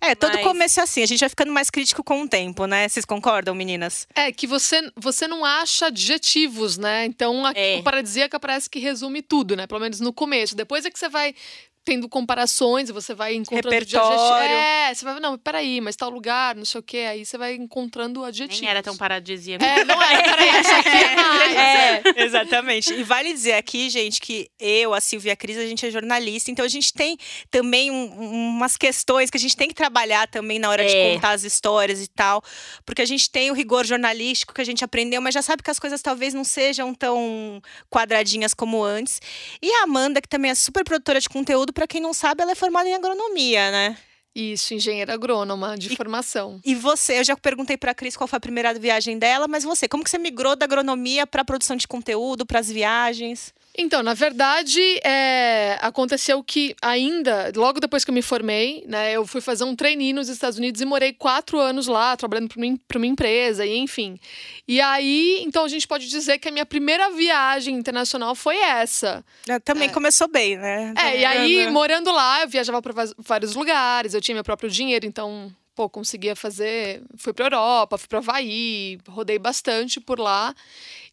É, 0.00 0.14
todo 0.14 0.32
Mas- 0.32 0.44
começo 0.44 0.78
é 0.78 0.84
assim. 0.84 1.02
A 1.02 1.06
gente 1.06 1.18
vai 1.18 1.28
ficando 1.28 1.52
mais 1.52 1.70
crítico 1.70 2.04
com 2.04 2.22
o 2.22 2.28
tempo, 2.28 2.66
né? 2.66 2.88
Vocês 2.88 3.04
concordam, 3.04 3.52
meninas? 3.52 4.06
É, 4.14 4.30
que 4.30 4.46
você, 4.46 4.88
você 4.96 5.26
não 5.26 5.44
acha 5.44 5.86
adjetivos, 5.86 6.78
né? 6.78 7.04
Então, 7.04 7.44
a, 7.44 7.52
É. 7.54 7.78
o 7.78 7.82
paradisíaca 7.82 8.38
parece 8.38 8.70
que 8.70 8.78
resume 8.78 9.22
tudo, 9.22 9.56
né? 9.56 9.66
Pelo 9.66 9.80
menos 9.80 9.98
no 9.98 10.12
começo. 10.12 10.54
Depois 10.54 10.86
é 10.86 10.90
que 10.90 10.98
você 10.98 11.08
vai 11.08 11.34
tendo 11.84 12.08
comparações, 12.08 12.90
você 12.90 13.14
vai 13.14 13.34
encontrando 13.34 13.68
de 13.84 13.94
Repertório. 13.96 14.54
É, 14.54 14.94
você 14.94 15.04
vai, 15.04 15.18
não, 15.18 15.38
peraí, 15.38 15.80
mas 15.80 15.96
tal 15.96 16.10
lugar, 16.10 16.54
não 16.54 16.64
sei 16.64 16.78
o 16.78 16.82
quê. 16.82 16.98
Aí 17.08 17.24
você 17.24 17.38
vai 17.38 17.54
encontrando 17.54 18.22
adjetivos. 18.24 18.60
Nem 18.60 18.70
era 18.70 18.82
tão 18.82 18.96
paradisíaco. 18.96 19.64
É, 19.64 19.84
não 19.84 20.00
é, 20.02 20.22
peraí, 20.22 20.48
isso 20.60 20.74
aqui 20.74 20.88
é 20.88 21.16
mais. 21.16 21.56
É, 21.56 22.02
exatamente. 22.24 22.92
E 22.92 23.02
vale 23.02 23.32
dizer 23.32 23.54
aqui, 23.54 23.88
gente, 23.88 24.20
que 24.20 24.48
eu, 24.58 24.92
a 24.94 25.00
Silvia 25.00 25.30
e 25.30 25.32
a 25.32 25.36
Cris, 25.36 25.56
a 25.56 25.66
gente 25.66 25.84
é 25.86 25.90
jornalista, 25.90 26.50
então 26.50 26.64
a 26.64 26.68
gente 26.68 26.92
tem 26.92 27.16
também 27.50 27.90
um- 27.90 28.50
umas 28.50 28.76
questões 28.76 29.30
que 29.30 29.36
a 29.36 29.40
gente 29.40 29.56
tem 29.56 29.68
que 29.68 29.74
trabalhar 29.74 30.28
também 30.28 30.58
na 30.58 30.68
hora 30.68 30.84
de 30.84 30.94
É. 30.94 31.14
contar 31.14 31.30
as 31.30 31.44
histórias 31.44 32.02
e 32.02 32.08
tal. 32.08 32.42
Porque 32.84 33.02
a 33.02 33.06
gente 33.06 33.30
tem 33.30 33.50
o 33.50 33.54
rigor 33.54 33.86
jornalístico 33.86 34.52
que 34.54 34.60
a 34.60 34.64
gente 34.64 34.84
aprendeu, 34.84 35.20
mas 35.22 35.32
já 35.34 35.42
sabe 35.42 35.62
que 35.62 35.70
as 35.70 35.78
coisas 35.78 36.02
talvez 36.02 36.34
não 36.34 36.44
sejam 36.44 36.94
tão 36.94 37.60
quadradinhas 37.90 38.52
como 38.54 38.82
antes. 38.84 39.20
E 39.62 39.70
a 39.72 39.84
Amanda, 39.84 40.20
que 40.20 40.28
também 40.28 40.50
é 40.50 40.54
super 40.54 40.84
produtora 40.84 41.20
de 41.20 41.28
conteúdo, 41.28 41.69
pra 41.72 41.86
quem 41.86 42.00
não 42.00 42.12
sabe, 42.12 42.42
ela 42.42 42.52
é 42.52 42.54
formada 42.54 42.88
em 42.88 42.94
agronomia, 42.94 43.70
né? 43.70 43.96
Isso, 44.34 44.74
engenheira 44.74 45.12
agrônoma 45.12 45.76
de 45.76 45.96
formação. 45.96 46.60
E 46.64 46.74
você, 46.74 47.18
eu 47.18 47.24
já 47.24 47.36
perguntei 47.36 47.76
pra 47.76 47.94
Cris 47.94 48.16
qual 48.16 48.28
foi 48.28 48.36
a 48.36 48.40
primeira 48.40 48.72
viagem 48.74 49.18
dela, 49.18 49.48
mas 49.48 49.64
você, 49.64 49.88
como 49.88 50.04
que 50.04 50.10
você 50.10 50.18
migrou 50.18 50.54
da 50.54 50.64
agronomia 50.64 51.26
pra 51.26 51.44
produção 51.44 51.76
de 51.76 51.88
conteúdo, 51.88 52.46
pras 52.46 52.70
viagens? 52.70 53.52
Então, 53.80 54.02
na 54.02 54.12
verdade, 54.12 54.80
é, 55.02 55.78
aconteceu 55.80 56.42
que 56.44 56.76
ainda, 56.82 57.50
logo 57.56 57.80
depois 57.80 58.04
que 58.04 58.10
eu 58.10 58.14
me 58.14 58.20
formei, 58.20 58.84
né, 58.86 59.12
eu 59.12 59.26
fui 59.26 59.40
fazer 59.40 59.64
um 59.64 59.74
trainee 59.74 60.12
nos 60.12 60.28
Estados 60.28 60.58
Unidos 60.58 60.82
e 60.82 60.84
morei 60.84 61.14
quatro 61.14 61.58
anos 61.58 61.86
lá, 61.86 62.14
trabalhando 62.14 62.48
para 62.86 62.98
uma, 62.98 63.06
empresa, 63.06 63.64
e 63.64 63.78
enfim. 63.78 64.20
E 64.68 64.82
aí, 64.82 65.42
então 65.42 65.64
a 65.64 65.68
gente 65.68 65.88
pode 65.88 66.08
dizer 66.08 66.38
que 66.38 66.48
a 66.48 66.52
minha 66.52 66.66
primeira 66.66 67.10
viagem 67.10 67.74
internacional 67.74 68.34
foi 68.34 68.58
essa. 68.58 69.24
Também 69.64 69.88
é. 69.88 69.92
começou 69.92 70.28
bem, 70.28 70.58
né? 70.58 70.92
É, 70.98 71.20
e 71.20 71.24
aí, 71.24 71.70
morando 71.70 72.12
lá, 72.12 72.42
eu 72.42 72.48
viajava 72.48 72.82
para 72.82 72.92
vários 73.16 73.54
lugares, 73.54 74.12
eu 74.12 74.20
tinha 74.20 74.34
meu 74.34 74.44
próprio 74.44 74.68
dinheiro, 74.68 75.06
então 75.06 75.50
pô, 75.74 75.88
conseguia 75.88 76.36
fazer. 76.36 77.02
Fui 77.16 77.32
para 77.32 77.46
Europa, 77.46 77.96
fui 77.96 78.08
para 78.08 78.18
Havaí, 78.18 78.98
rodei 79.08 79.38
bastante 79.38 79.98
por 79.98 80.18
lá. 80.18 80.54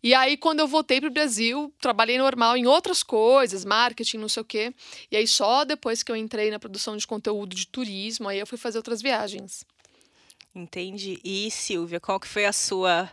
E 0.01 0.13
aí, 0.13 0.37
quando 0.37 0.59
eu 0.59 0.67
voltei 0.67 0.99
para 0.99 1.09
o 1.09 1.11
Brasil, 1.13 1.73
trabalhei 1.81 2.17
normal 2.17 2.55
em 2.55 2.67
outras 2.67 3.01
coisas, 3.01 3.65
marketing, 3.65 4.17
não 4.17 4.29
sei 4.29 4.41
o 4.41 4.45
quê. 4.45 4.73
E 5.11 5.17
aí, 5.17 5.27
só 5.27 5.65
depois 5.65 6.03
que 6.03 6.11
eu 6.11 6.15
entrei 6.15 6.51
na 6.51 6.59
produção 6.59 6.95
de 6.95 7.07
conteúdo 7.07 7.55
de 7.55 7.67
turismo, 7.67 8.29
aí 8.29 8.39
eu 8.39 8.47
fui 8.47 8.57
fazer 8.57 8.77
outras 8.77 9.01
viagens. 9.01 9.65
Entendi. 10.53 11.19
E 11.23 11.49
Silvia, 11.51 11.99
qual 11.99 12.19
que 12.19 12.27
foi 12.27 12.45
a 12.45 12.53
sua 12.53 13.09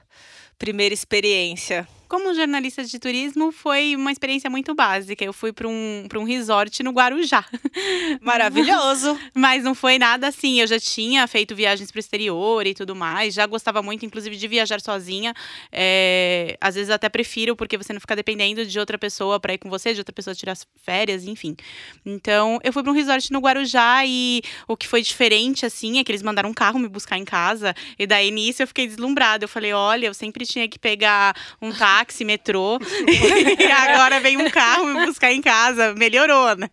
primeira 0.58 0.94
experiência? 0.94 1.88
Como 2.08 2.34
jornalista 2.34 2.84
de 2.84 2.98
turismo, 2.98 3.50
foi 3.50 3.96
uma 3.96 4.12
experiência 4.12 4.50
muito 4.50 4.74
básica. 4.74 5.24
Eu 5.24 5.32
fui 5.32 5.52
para 5.52 5.66
um, 5.66 6.06
um 6.14 6.24
resort 6.24 6.82
no 6.82 6.90
Guarujá. 6.90 7.44
Maravilhoso! 8.20 9.18
Mas 9.34 9.64
não 9.64 9.74
foi 9.74 9.98
nada 9.98 10.28
assim. 10.28 10.60
Eu 10.60 10.66
já 10.66 10.78
tinha 10.78 11.26
feito 11.26 11.54
viagens 11.54 11.90
para 11.90 11.98
o 11.98 12.00
exterior 12.00 12.66
e 12.66 12.74
tudo 12.74 12.94
mais. 12.94 13.32
Já 13.34 13.46
gostava 13.46 13.82
muito, 13.82 14.04
inclusive, 14.04 14.36
de 14.36 14.46
viajar 14.46 14.80
sozinha. 14.80 15.34
É, 15.72 16.58
às 16.60 16.74
vezes 16.74 16.90
até 16.90 17.08
prefiro, 17.08 17.56
porque 17.56 17.78
você 17.78 17.92
não 17.92 18.00
fica 18.00 18.14
dependendo 18.14 18.66
de 18.66 18.78
outra 18.78 18.98
pessoa 18.98 19.40
para 19.40 19.54
ir 19.54 19.58
com 19.58 19.70
você, 19.70 19.94
de 19.94 20.00
outra 20.00 20.12
pessoa 20.12 20.34
tirar 20.34 20.56
férias, 20.82 21.24
enfim. 21.24 21.56
Então, 22.04 22.58
eu 22.62 22.72
fui 22.72 22.82
para 22.82 22.92
um 22.92 22.94
resort 22.94 23.32
no 23.32 23.40
Guarujá 23.40 24.04
e 24.06 24.42
o 24.68 24.76
que 24.76 24.86
foi 24.86 25.00
diferente, 25.00 25.64
assim, 25.64 25.98
é 25.98 26.04
que 26.04 26.12
eles 26.12 26.22
mandaram 26.22 26.50
um 26.50 26.54
carro 26.54 26.78
me 26.78 26.88
buscar 26.88 27.16
em 27.16 27.24
casa. 27.24 27.74
E 27.98 28.06
daí, 28.06 28.30
nisso, 28.30 28.62
eu 28.62 28.66
fiquei 28.66 28.86
deslumbrada. 28.86 29.44
Eu 29.44 29.48
falei, 29.48 29.72
olha, 29.72 30.06
eu 30.06 30.14
sempre 30.14 30.44
tinha 30.44 30.68
que 30.68 30.78
pegar 30.78 31.34
um 31.60 31.72
táxi 31.72 31.93
táxi, 31.94 32.24
metrô. 32.24 32.78
e 33.58 33.64
agora 33.64 34.18
vem 34.20 34.36
um 34.36 34.50
carro 34.50 34.86
me 34.86 35.06
buscar 35.06 35.32
em 35.32 35.40
casa. 35.40 35.94
Melhorou, 35.94 36.56
né? 36.56 36.68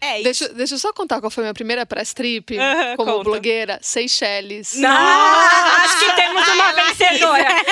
É, 0.00 0.22
deixa, 0.22 0.48
deixa 0.50 0.74
eu 0.74 0.78
só 0.78 0.92
contar 0.92 1.20
qual 1.20 1.30
foi 1.30 1.42
a 1.42 1.46
minha 1.46 1.54
primeira 1.54 1.84
press 1.84 2.14
trip 2.14 2.56
como 2.96 3.12
conta. 3.12 3.24
blogueira. 3.24 3.78
Seychelles. 3.82 4.74
Não, 4.76 4.90
acho 4.90 5.98
que 5.98 6.12
temos 6.12 6.48
uma 6.48 6.72
vencedora. 6.72 7.44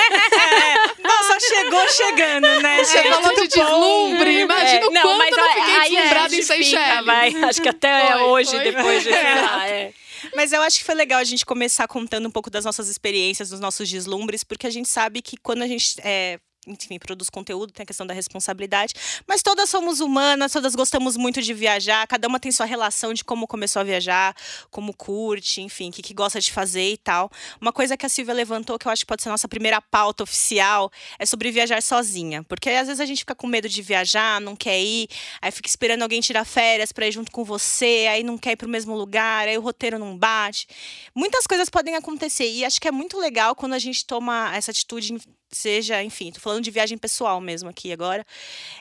É, 0.43 1.01
nossa, 1.01 1.39
chegou 1.39 1.87
chegando, 1.89 2.61
né? 2.61 2.83
Você 2.83 3.03
falou 3.03 3.35
de 3.35 3.47
deslumbre. 3.47 4.41
Imagina 4.41 4.85
é, 4.85 4.85
o 4.85 4.91
quanto 4.91 5.17
mas 5.17 5.37
eu 5.37 5.49
fiquei 5.49 5.79
deslumbrada 5.81 6.35
em 6.35 6.41
Seychelles. 6.41 7.05
Vai. 7.05 7.43
Acho 7.43 7.61
que 7.61 7.69
até 7.69 8.11
foi, 8.13 8.21
hoje, 8.21 8.51
foi. 8.51 8.59
depois 8.59 9.03
de... 9.03 9.13
É. 9.13 9.93
Mas 10.35 10.53
eu 10.53 10.61
acho 10.61 10.79
que 10.79 10.85
foi 10.85 10.95
legal 10.95 11.19
a 11.19 11.23
gente 11.23 11.45
começar 11.45 11.87
contando 11.87 12.27
um 12.27 12.31
pouco 12.31 12.49
das 12.49 12.65
nossas 12.65 12.87
experiências, 12.87 13.49
dos 13.49 13.59
nossos 13.59 13.89
deslumbres, 13.89 14.43
porque 14.43 14.67
a 14.67 14.69
gente 14.69 14.87
sabe 14.87 15.21
que 15.21 15.35
quando 15.37 15.63
a 15.63 15.67
gente 15.67 15.95
é, 16.03 16.39
enfim, 16.67 16.97
produz 16.99 17.29
conteúdo, 17.29 17.71
tem 17.71 17.83
a 17.83 17.85
questão 17.85 18.05
da 18.05 18.13
responsabilidade. 18.13 18.93
Mas 19.27 19.41
todas 19.41 19.69
somos 19.69 19.99
humanas, 19.99 20.51
todas 20.51 20.75
gostamos 20.75 21.17
muito 21.17 21.41
de 21.41 21.53
viajar, 21.53 22.07
cada 22.07 22.27
uma 22.27 22.39
tem 22.39 22.51
sua 22.51 22.65
relação 22.65 23.13
de 23.13 23.23
como 23.23 23.47
começou 23.47 23.81
a 23.81 23.83
viajar, 23.83 24.35
como 24.69 24.93
curte, 24.93 25.61
enfim, 25.61 25.89
o 25.89 25.91
que, 25.91 26.01
que 26.01 26.13
gosta 26.13 26.39
de 26.39 26.51
fazer 26.51 26.91
e 26.93 26.97
tal. 26.97 27.29
Uma 27.59 27.71
coisa 27.71 27.97
que 27.97 28.05
a 28.05 28.09
Silvia 28.09 28.33
levantou, 28.33 28.77
que 28.79 28.87
eu 28.87 28.91
acho 28.91 29.01
que 29.03 29.07
pode 29.07 29.21
ser 29.21 29.29
a 29.29 29.31
nossa 29.31 29.47
primeira 29.47 29.81
pauta 29.81 30.23
oficial, 30.23 30.91
é 31.19 31.25
sobre 31.25 31.51
viajar 31.51 31.81
sozinha. 31.81 32.43
Porque 32.43 32.69
às 32.69 32.87
vezes 32.87 32.99
a 32.99 33.05
gente 33.05 33.19
fica 33.19 33.35
com 33.35 33.47
medo 33.47 33.67
de 33.67 33.81
viajar, 33.81 34.39
não 34.39 34.55
quer 34.55 34.81
ir, 34.81 35.07
aí 35.41 35.51
fica 35.51 35.67
esperando 35.67 36.03
alguém 36.03 36.21
tirar 36.21 36.45
férias 36.45 36.91
para 36.91 37.07
ir 37.07 37.11
junto 37.11 37.31
com 37.31 37.43
você, 37.43 38.07
aí 38.09 38.23
não 38.23 38.37
quer 38.37 38.51
ir 38.51 38.55
para 38.55 38.67
o 38.67 38.69
mesmo 38.69 38.95
lugar, 38.95 39.47
aí 39.47 39.57
o 39.57 39.61
roteiro 39.61 39.99
não 39.99 40.17
bate. 40.17 40.67
Muitas 41.15 41.45
coisas 41.45 41.69
podem 41.69 41.95
acontecer 41.95 42.49
e 42.49 42.65
acho 42.65 42.79
que 42.79 42.87
é 42.87 42.91
muito 42.91 43.17
legal 43.17 43.55
quando 43.55 43.73
a 43.73 43.79
gente 43.79 44.05
toma 44.05 44.55
essa 44.55 44.71
atitude 44.71 45.17
seja, 45.57 46.03
enfim, 46.03 46.31
tô 46.31 46.39
falando 46.39 46.63
de 46.63 46.71
viagem 46.71 46.97
pessoal 46.97 47.39
mesmo 47.41 47.69
aqui 47.69 47.91
agora. 47.91 48.25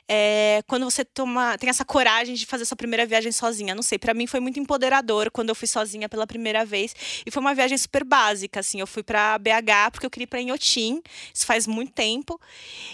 É, 0.09 0.63
quando 0.67 0.85
você 0.85 1.05
toma, 1.05 1.57
tem 1.59 1.69
essa 1.69 1.85
coragem 1.85 2.35
de 2.35 2.47
fazer 2.47 2.65
sua 2.65 2.77
primeira 2.77 3.07
viagem 3.07 3.33
sozinha. 3.33 3.75
Não 3.75 3.83
sei, 3.83 3.99
para 3.99 4.15
mim 4.15 4.27
foi 4.27 4.41
muito 4.41 4.59
empoderador 4.59 5.31
quando 5.31 5.49
eu 5.49 5.55
fui 5.55 5.69
sozinha 5.69 6.09
pela 6.09 6.27
primeira 6.27 6.65
vez. 6.65 6.95
E 7.25 7.31
foi 7.31 7.41
uma 7.41 7.55
viagem 7.55 7.77
super 7.79 8.05
básica, 8.05 8.61
assim. 8.61 8.81
Eu 8.81 8.87
fui 8.87 9.03
para 9.03 9.39
BH 9.39 9.91
porque 9.93 10.07
eu 10.07 10.11
queria 10.11 10.25
ir 10.25 10.29
pra 10.29 10.41
Inhotim. 10.41 11.03
Isso 11.33 11.47
faz 11.47 11.67
muito 11.67 11.93
tempo. 11.93 12.41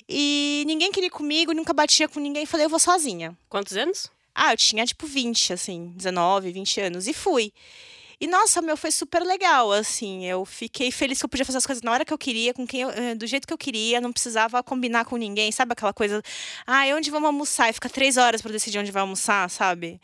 E 0.09 0.65
ninguém 0.67 0.93
queria 0.93 1.09
ir 1.09 1.11
comigo, 1.11 1.53
nunca 1.53 1.73
batia 1.73 2.09
com 2.09 2.21
ninguém. 2.21 2.47
Falei, 2.47 2.67
eu 2.67 2.71
vou 2.71 2.79
sozinha. 2.79 3.37
Quantos 3.49 3.77
anos? 3.77 4.11
Ah, 4.35 4.53
eu 4.53 4.57
tinha 4.57 4.87
tipo 4.87 5.07
20, 5.07 5.53
assim, 5.53 5.93
19, 5.97 6.53
20 6.53 6.81
anos. 6.81 7.09
E 7.09 7.13
fui. 7.13 7.53
E 8.21 8.27
nossa, 8.27 8.61
meu, 8.61 8.77
foi 8.77 8.91
super 8.91 9.23
legal, 9.23 9.71
assim. 9.73 10.27
Eu 10.27 10.45
fiquei 10.45 10.91
feliz 10.91 11.19
que 11.21 11.25
eu 11.25 11.29
podia 11.29 11.45
fazer 11.45 11.59
as 11.59 11.67
coisas 11.67 11.83
na 11.83 11.93
hora 11.93 12.05
que 12.05 12.13
eu 12.13 12.19
queria, 12.19 12.53
com 12.53 12.67
quem 12.67 12.81
eu, 12.81 12.91
eh, 12.91 13.15
do 13.15 13.27
jeito 13.29 13.47
que 13.47 13.53
eu 13.53 13.59
queria, 13.59 14.01
não 14.01 14.13
precisava 14.13 14.61
combinar 14.63 15.05
com 15.05 15.17
ninguém, 15.17 15.53
sabe 15.53 15.73
aquela 15.73 15.93
coisa, 15.93 16.21
ah, 16.67 16.83
onde 16.97 17.11
vamos 17.13 17.29
almoçar? 17.29 17.71
E 17.71 17.73
fica 17.73 17.89
três 17.89 18.17
horas 18.17 18.43
para 18.43 18.51
decidir 18.51 18.79
onde 18.79 18.91
vai 18.91 19.03
almoçar, 19.03 19.49
sabe? 19.49 20.01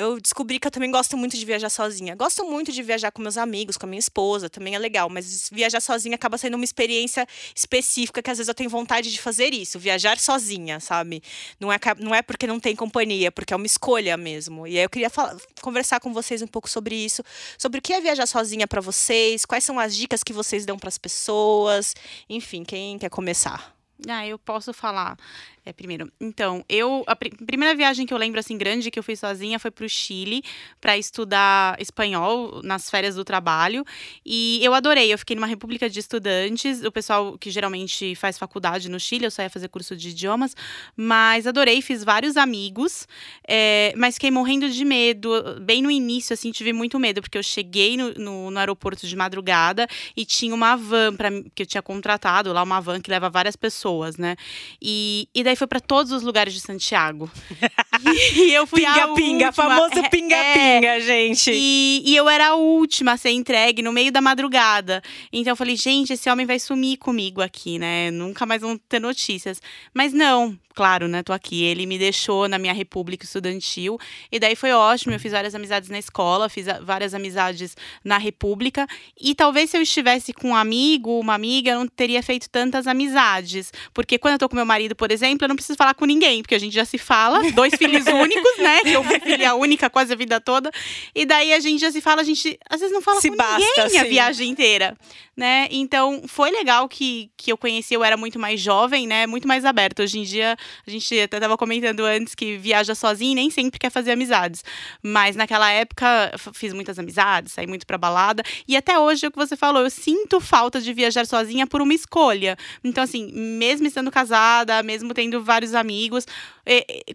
Eu 0.00 0.18
descobri 0.18 0.58
que 0.58 0.66
eu 0.66 0.70
também 0.70 0.90
gosto 0.90 1.14
muito 1.14 1.36
de 1.36 1.44
viajar 1.44 1.68
sozinha. 1.68 2.14
Gosto 2.14 2.42
muito 2.42 2.72
de 2.72 2.82
viajar 2.82 3.10
com 3.10 3.20
meus 3.20 3.36
amigos, 3.36 3.76
com 3.76 3.84
a 3.84 3.88
minha 3.88 3.98
esposa, 3.98 4.48
também 4.48 4.74
é 4.74 4.78
legal, 4.78 5.10
mas 5.10 5.50
viajar 5.52 5.78
sozinha 5.80 6.14
acaba 6.14 6.38
sendo 6.38 6.54
uma 6.54 6.64
experiência 6.64 7.26
específica 7.54 8.22
que 8.22 8.30
às 8.30 8.38
vezes 8.38 8.48
eu 8.48 8.54
tenho 8.54 8.70
vontade 8.70 9.12
de 9.12 9.20
fazer 9.20 9.52
isso, 9.52 9.78
viajar 9.78 10.18
sozinha, 10.18 10.80
sabe? 10.80 11.22
Não 11.60 11.70
é, 11.70 11.78
não 11.98 12.14
é 12.14 12.22
porque 12.22 12.46
não 12.46 12.58
tem 12.58 12.74
companhia, 12.74 13.28
é 13.28 13.30
porque 13.30 13.52
é 13.52 13.56
uma 13.56 13.66
escolha 13.66 14.16
mesmo. 14.16 14.66
E 14.66 14.78
aí 14.78 14.84
eu 14.84 14.88
queria 14.88 15.10
falar, 15.10 15.36
conversar 15.60 16.00
com 16.00 16.14
vocês 16.14 16.40
um 16.40 16.46
pouco 16.46 16.68
sobre 16.70 16.94
isso, 16.94 17.22
sobre 17.58 17.80
o 17.80 17.82
que 17.82 17.92
é 17.92 18.00
viajar 18.00 18.26
sozinha 18.26 18.66
para 18.66 18.80
vocês, 18.80 19.44
quais 19.44 19.64
são 19.64 19.78
as 19.78 19.94
dicas 19.94 20.24
que 20.24 20.32
vocês 20.32 20.64
dão 20.64 20.78
para 20.78 20.88
as 20.88 20.96
pessoas, 20.96 21.94
enfim, 22.26 22.64
quem 22.64 22.98
quer 22.98 23.10
começar? 23.10 23.76
Ah, 24.08 24.26
eu 24.26 24.38
posso 24.38 24.72
falar. 24.72 25.18
É, 25.64 25.72
primeiro. 25.72 26.10
Então, 26.18 26.64
eu. 26.68 27.04
A 27.06 27.14
pr 27.14 27.28
primeira 27.46 27.74
viagem 27.74 28.06
que 28.06 28.14
eu 28.14 28.18
lembro, 28.18 28.40
assim, 28.40 28.56
grande 28.56 28.90
que 28.90 28.98
eu 28.98 29.02
fui 29.02 29.14
sozinha 29.14 29.58
foi 29.58 29.70
para 29.70 29.84
o 29.84 29.88
Chile 29.88 30.42
para 30.80 30.96
estudar 30.96 31.80
espanhol 31.80 32.60
nas 32.62 32.90
férias 32.90 33.14
do 33.14 33.24
trabalho. 33.24 33.84
E 34.24 34.58
eu 34.62 34.72
adorei. 34.72 35.12
Eu 35.12 35.18
fiquei 35.18 35.36
numa 35.36 35.46
república 35.46 35.88
de 35.88 36.00
estudantes. 36.00 36.82
O 36.82 36.90
pessoal 36.90 37.36
que 37.38 37.50
geralmente 37.50 38.14
faz 38.14 38.38
faculdade 38.38 38.88
no 38.88 38.98
Chile, 38.98 39.26
eu 39.26 39.30
só 39.30 39.42
ia 39.42 39.50
fazer 39.50 39.68
curso 39.68 39.94
de 39.94 40.10
idiomas. 40.10 40.56
Mas 40.96 41.46
adorei, 41.46 41.82
fiz 41.82 42.02
vários 42.02 42.36
amigos. 42.36 43.06
É, 43.46 43.92
mas 43.96 44.14
fiquei 44.14 44.30
morrendo 44.30 44.68
de 44.68 44.84
medo. 44.84 45.30
Bem 45.60 45.82
no 45.82 45.90
início, 45.90 46.32
assim, 46.32 46.50
tive 46.50 46.72
muito 46.72 46.98
medo, 46.98 47.20
porque 47.20 47.36
eu 47.36 47.42
cheguei 47.42 47.96
no, 47.96 48.14
no, 48.14 48.50
no 48.50 48.58
aeroporto 48.58 49.06
de 49.06 49.14
madrugada 49.14 49.86
e 50.16 50.24
tinha 50.24 50.54
uma 50.54 50.74
van 50.76 51.14
pra, 51.14 51.30
que 51.54 51.62
eu 51.62 51.66
tinha 51.66 51.82
contratado 51.82 52.52
lá, 52.52 52.62
uma 52.62 52.80
van 52.80 53.00
que 53.00 53.10
leva 53.10 53.28
várias 53.28 53.56
pessoas, 53.56 54.16
né? 54.16 54.36
E, 54.80 55.28
e 55.34 55.44
daí 55.44 55.56
foi 55.60 55.66
para 55.66 55.80
todos 55.80 56.10
os 56.10 56.22
lugares 56.22 56.52
de 56.52 56.60
Santiago. 56.60 57.30
e 58.34 58.52
eu 58.52 58.66
fui 58.66 58.80
pinga, 58.80 59.04
a 59.04 59.14
pinga, 59.14 59.52
famoso 59.52 59.98
é, 59.98 60.08
pinga-pinga, 60.08 60.88
é, 60.96 61.00
gente. 61.00 61.50
E, 61.54 62.02
e 62.04 62.16
eu 62.16 62.28
era 62.28 62.48
a 62.48 62.54
última 62.54 63.12
a 63.12 63.16
ser 63.16 63.30
entregue 63.30 63.82
no 63.82 63.92
meio 63.92 64.10
da 64.10 64.20
madrugada. 64.20 65.02
Então 65.32 65.52
eu 65.52 65.56
falei, 65.56 65.76
gente, 65.76 66.12
esse 66.14 66.28
homem 66.30 66.46
vai 66.46 66.58
sumir 66.58 66.96
comigo 66.96 67.42
aqui, 67.42 67.78
né? 67.78 68.10
Nunca 68.10 68.46
mais 68.46 68.62
vão 68.62 68.76
ter 68.76 69.00
notícias. 69.00 69.60
Mas 69.92 70.12
não, 70.12 70.58
claro, 70.74 71.08
né? 71.08 71.22
Tô 71.22 71.32
aqui. 71.32 71.62
Ele 71.62 71.84
me 71.84 71.98
deixou 71.98 72.48
na 72.48 72.58
minha 72.58 72.72
república 72.72 73.24
estudantil. 73.24 73.98
E 74.32 74.38
daí 74.38 74.56
foi 74.56 74.72
ótimo. 74.72 75.12
Eu 75.12 75.20
fiz 75.20 75.32
várias 75.32 75.54
amizades 75.54 75.90
na 75.90 75.98
escola, 75.98 76.48
fiz 76.48 76.66
várias 76.82 77.12
amizades 77.12 77.76
na 78.02 78.16
república. 78.16 78.86
E 79.20 79.34
talvez 79.34 79.68
se 79.68 79.76
eu 79.76 79.82
estivesse 79.82 80.32
com 80.32 80.48
um 80.48 80.56
amigo, 80.56 81.20
uma 81.20 81.34
amiga, 81.34 81.72
eu 81.72 81.80
não 81.80 81.86
teria 81.86 82.22
feito 82.22 82.48
tantas 82.48 82.86
amizades. 82.86 83.72
Porque 83.92 84.18
quando 84.18 84.32
eu 84.32 84.38
tô 84.38 84.48
com 84.48 84.56
meu 84.56 84.64
marido, 84.64 84.96
por 84.96 85.12
exemplo, 85.12 85.39
eu 85.44 85.48
não 85.48 85.56
preciso 85.56 85.76
falar 85.76 85.94
com 85.94 86.04
ninguém, 86.04 86.42
porque 86.42 86.54
a 86.54 86.58
gente 86.58 86.74
já 86.74 86.84
se 86.84 86.98
fala. 86.98 87.50
Dois 87.52 87.74
filhos 87.74 88.06
únicos, 88.08 88.58
né? 88.58 88.80
Que 88.80 88.92
eu 88.92 89.04
fui 89.04 89.20
filha 89.20 89.54
única 89.54 89.88
quase 89.90 90.12
a 90.12 90.16
vida 90.16 90.40
toda. 90.40 90.70
E 91.14 91.24
daí 91.24 91.52
a 91.52 91.60
gente 91.60 91.80
já 91.80 91.90
se 91.90 92.00
fala, 92.00 92.20
a 92.22 92.24
gente 92.24 92.58
às 92.68 92.80
vezes 92.80 92.92
não 92.92 93.02
fala 93.02 93.20
se 93.20 93.30
com 93.30 93.36
basta, 93.36 93.58
ninguém 93.58 93.84
assim. 93.84 93.98
a 93.98 94.04
viagem 94.04 94.50
inteira, 94.50 94.96
né? 95.36 95.68
Então 95.70 96.22
foi 96.26 96.50
legal 96.50 96.88
que, 96.88 97.30
que 97.36 97.52
eu 97.52 97.56
conheci, 97.56 97.94
eu 97.94 98.04
era 98.04 98.16
muito 98.16 98.38
mais 98.38 98.60
jovem, 98.60 99.06
né? 99.06 99.26
Muito 99.26 99.46
mais 99.46 99.64
aberta. 99.64 100.02
Hoje 100.02 100.18
em 100.18 100.22
dia 100.22 100.56
a 100.86 100.90
gente 100.90 101.18
até 101.20 101.36
estava 101.36 101.56
comentando 101.56 102.00
antes 102.04 102.34
que 102.34 102.56
viaja 102.56 102.94
sozinho 102.94 103.32
e 103.32 103.34
nem 103.34 103.50
sempre 103.50 103.78
quer 103.78 103.90
fazer 103.90 104.12
amizades. 104.12 104.64
Mas 105.02 105.36
naquela 105.36 105.70
época 105.70 106.32
fiz 106.54 106.72
muitas 106.72 106.98
amizades, 106.98 107.52
saí 107.52 107.66
muito 107.66 107.86
pra 107.86 107.98
balada. 107.98 108.42
E 108.66 108.76
até 108.76 108.98
hoje, 108.98 109.26
é 109.26 109.28
o 109.28 109.30
que 109.30 109.38
você 109.38 109.56
falou, 109.56 109.82
eu 109.82 109.90
sinto 109.90 110.40
falta 110.40 110.80
de 110.80 110.92
viajar 110.92 111.26
sozinha 111.26 111.66
por 111.66 111.80
uma 111.80 111.94
escolha. 111.94 112.56
Então, 112.82 113.04
assim, 113.04 113.30
mesmo 113.32 113.86
estando 113.86 114.10
casada, 114.10 114.82
mesmo 114.82 115.12
tendo 115.14 115.29
vários 115.38 115.74
amigos, 115.74 116.26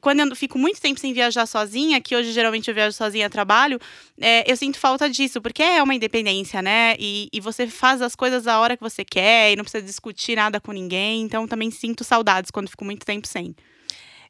quando 0.01 0.19
eu 0.19 0.35
fico 0.35 0.57
muito 0.57 0.79
tempo 0.81 0.99
sem 0.99 1.13
viajar 1.13 1.45
sozinha, 1.45 2.01
que 2.01 2.15
hoje 2.15 2.31
geralmente 2.31 2.67
eu 2.67 2.73
viajo 2.73 2.95
sozinha 2.95 3.27
a 3.27 3.29
trabalho, 3.29 3.79
é, 4.19 4.49
eu 4.49 4.55
sinto 4.55 4.77
falta 4.79 5.09
disso, 5.09 5.41
porque 5.41 5.63
é 5.63 5.81
uma 5.81 5.95
independência, 5.95 6.61
né? 6.61 6.95
E, 6.99 7.29
e 7.31 7.39
você 7.39 7.67
faz 7.67 8.01
as 8.01 8.15
coisas 8.15 8.47
a 8.47 8.59
hora 8.59 8.77
que 8.77 8.83
você 8.83 9.03
quer 9.03 9.51
e 9.51 9.55
não 9.55 9.63
precisa 9.63 9.83
discutir 9.83 10.35
nada 10.35 10.59
com 10.59 10.71
ninguém. 10.71 11.21
Então, 11.21 11.47
também 11.47 11.71
sinto 11.71 12.03
saudades 12.03 12.51
quando 12.51 12.69
fico 12.69 12.85
muito 12.85 13.05
tempo 13.05 13.27
sem. 13.27 13.55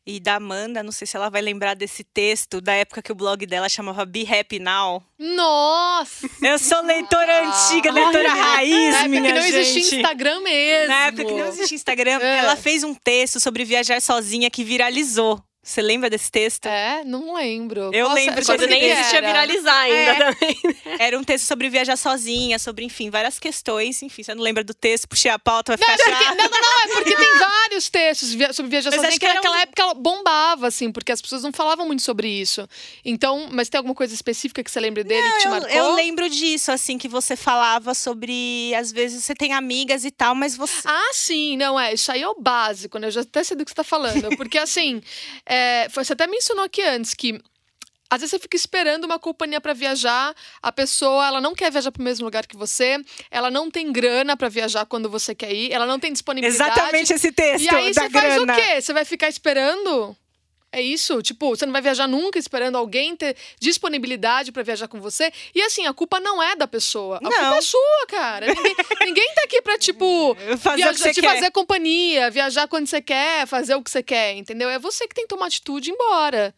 E 0.08 0.20
da 0.20 0.36
Amanda, 0.36 0.84
não 0.84 0.92
sei 0.92 1.08
se 1.08 1.16
ela 1.18 1.30
vai 1.30 1.42
lembrar 1.42 1.74
desse 1.76 2.04
texto 2.04 2.62
da 2.62 2.74
época 2.74 3.02
que 3.02 3.12
o 3.12 3.16
blog 3.16 3.46
dela 3.46 3.68
chamava 3.68 4.06
Be 4.06 4.22
Happy 4.32 4.60
Now. 4.60 5.04
Nossa! 5.18 6.30
Eu 6.42 6.60
sou 6.60 6.82
leitora 6.84 7.48
antiga, 7.48 7.92
leitora 7.92 8.30
raiz, 8.34 8.92
Na 8.92 8.98
época 9.00 9.08
minha 9.10 9.22
que 9.24 9.34
não 9.34 9.42
gente. 9.42 9.56
existia 9.58 9.98
Instagram 10.00 10.40
mesmo. 10.42 10.88
Na 10.88 11.08
época 11.08 11.26
que 11.26 11.32
não 11.34 11.48
existia 11.48 11.76
Instagram, 11.76 12.20
É. 12.22 12.38
ela 12.38 12.56
fez 12.56 12.84
um 12.84 12.94
texto 12.94 13.40
sobre 13.40 13.66
viajar 13.66 14.02
sozinha 14.02 14.50
que 14.50 14.64
viralizou. 14.64 15.42
Você 15.68 15.82
lembra 15.82 16.12
desse 16.12 16.30
texto? 16.30 16.68
É, 16.68 17.04
não 17.04 17.34
lembro. 17.34 17.90
Eu 17.92 18.06
Qual- 18.06 18.14
lembro 18.16 18.46
Quando 18.46 18.68
nem 18.68 18.84
era? 18.88 19.00
existia 19.00 19.20
viralizar 19.22 19.80
ainda 19.80 19.98
É. 20.12 20.16
também. 20.32 20.58
Era 21.00 21.18
um 21.18 21.24
texto 21.24 21.46
sobre 21.46 21.70
viajar 21.70 21.98
sozinha, 21.98 22.60
sobre, 22.60 22.86
enfim, 22.86 23.10
várias 23.10 23.40
questões. 23.40 24.04
Enfim, 24.04 24.22
você 24.22 24.36
não 24.36 24.44
lembra 24.44 24.64
do 24.64 24.76
texto, 24.76 25.08
puxei 25.08 25.32
a 25.32 25.40
pauta, 25.40 25.76
vai 25.76 25.88
Não, 25.88 25.98
ficar 25.98 26.12
chato. 26.20 26.38
não, 26.38 26.44
não, 26.46 26.50
não, 26.52 26.84
é 26.84 26.88
porque 26.94 27.16
tem 27.16 27.38
vários 27.40 27.90
textos 27.90 28.30
sobre 28.56 28.70
viajar 28.70 28.92
Mas 28.92 28.96
sozinha 28.98 29.10
acho 29.10 29.20
que 29.20 29.26
que 29.28 29.34
naquela 29.34 29.56
um- 29.56 29.60
época 29.60 29.82
ela 29.82 29.94
bombava, 29.96 30.68
assim, 30.68 30.92
porque 30.92 31.12
as 31.12 31.20
pessoas 31.20 31.42
não 31.42 31.52
falavam 31.52 31.88
muito 31.88 32.04
sobre 32.04 32.28
isso. 32.28 32.70
Então, 33.04 33.48
mas 33.52 33.68
tem 33.68 33.80
alguma 33.80 33.96
coisa 33.96 34.14
específica 34.14 34.64
que 34.64 34.70
você 34.70 34.80
lembre 34.80 35.04
dele 35.04 35.28
que 35.32 35.40
te 35.40 35.46
Eu, 35.46 35.52
marcou? 35.52 35.70
eu 35.72 35.96
lembro 35.96 36.30
disso, 36.30 36.72
assim, 36.72 37.00
que 37.00 37.08
você 37.08 37.36
falava 37.36 37.96
sobre. 37.96 38.72
Às 38.76 38.92
vezes 38.92 39.24
você 39.24 39.34
tem 39.34 39.52
amigas 39.52 40.06
e 40.06 40.12
tal, 40.12 40.36
mas 40.36 40.56
você. 40.56 40.76
Ah, 40.86 41.10
sim, 41.14 41.58
não 41.58 41.80
é. 41.80 41.96
Isso 41.96 42.12
aí 42.12 42.22
é 42.22 42.28
o 42.30 42.36
básico, 42.40 43.00
né? 43.00 43.08
Eu 43.08 43.12
já 43.12 43.22
até 43.22 43.44
sei 43.44 43.58
do 43.58 43.66
que 43.66 43.72
você 43.72 43.76
tá 43.76 43.84
falando. 43.84 44.30
Porque, 44.38 44.60
assim, 44.60 45.02
é, 45.44 45.55
foi- 45.92 46.04
você 46.04 46.14
até 46.14 46.28
mencionou 46.28 46.66
aqui 46.66 46.82
antes 46.82 47.14
que. 47.14 47.40
Às 48.08 48.22
vezes 48.22 48.32
você 48.32 48.40
fica 48.40 48.56
esperando 48.56 49.04
uma 49.06 49.18
companhia 49.18 49.60
para 49.60 49.74
viajar, 49.74 50.34
a 50.62 50.72
pessoa 50.72 51.26
ela 51.26 51.42
não 51.42 51.56
quer 51.56 51.72
viajar 51.72 51.92
para 51.92 52.00
o 52.00 52.04
mesmo 52.04 52.24
lugar 52.24 52.46
que 52.46 52.56
você, 52.56 52.98
ela 53.32 53.50
não 53.50 53.70
tem 53.72 53.92
grana 53.92 54.38
para 54.38 54.48
viajar 54.48 54.86
quando 54.86 55.10
você 55.10 55.34
quer 55.34 55.52
ir, 55.52 55.72
ela 55.74 55.88
não 55.88 56.00
tem 56.00 56.14
disponibilidade. 56.14 56.72
Exatamente 56.72 57.14
esse 57.14 57.32
texto 57.32 57.66
E 57.66 57.76
aí 57.76 57.92
da 57.94 58.04
você 58.04 58.10
faz 58.12 58.34
grana. 58.36 58.54
o 58.54 58.56
quê? 58.56 58.80
Você 58.80 58.94
vai 58.94 59.06
ficar 59.06 59.28
esperando? 59.28 60.16
É 60.78 60.82
isso? 60.82 61.22
Tipo, 61.22 61.56
você 61.56 61.66
não 61.66 61.72
vai 61.72 61.82
viajar 61.82 62.06
nunca 62.06 62.38
esperando 62.38 62.78
alguém 62.78 63.16
ter 63.16 63.38
disponibilidade 63.62 64.52
pra 64.52 64.62
viajar 64.62 64.90
com 64.90 65.00
você. 65.00 65.32
E 65.54 65.62
assim, 65.62 65.86
a 65.86 65.94
culpa 65.94 66.20
não 66.20 66.44
é 66.44 66.54
da 66.56 66.68
pessoa. 66.68 67.18
A 67.18 67.22
Não. 67.22 67.32
culpa 67.32 67.56
é 67.56 67.62
sua, 67.62 68.06
cara. 68.10 68.48
Ninguém, 68.48 68.76
ninguém 69.06 69.34
tá 69.36 69.42
aqui 69.46 69.62
pra, 69.62 69.78
tipo, 69.78 70.36
Fazer 70.58 70.84
viajar, 70.84 71.14
te 71.14 71.22
quer. 71.22 71.34
fazer 71.34 71.52
companhia, 71.52 72.30
viajar 72.30 72.68
quando 72.68 72.88
você 72.88 73.02
quer, 73.02 73.48
fazer 73.48 73.76
o 73.76 73.82
que 73.82 73.90
você 73.90 74.04
quer, 74.04 74.34
entendeu? 74.34 74.68
É 74.70 74.78
você 74.78 75.08
que 75.08 75.16
tem 75.16 75.24
que 75.24 75.30
tomar 75.30 75.46
atitude 75.48 75.90
e 75.90 75.94
ir 75.94 75.96
embora. 75.96 76.54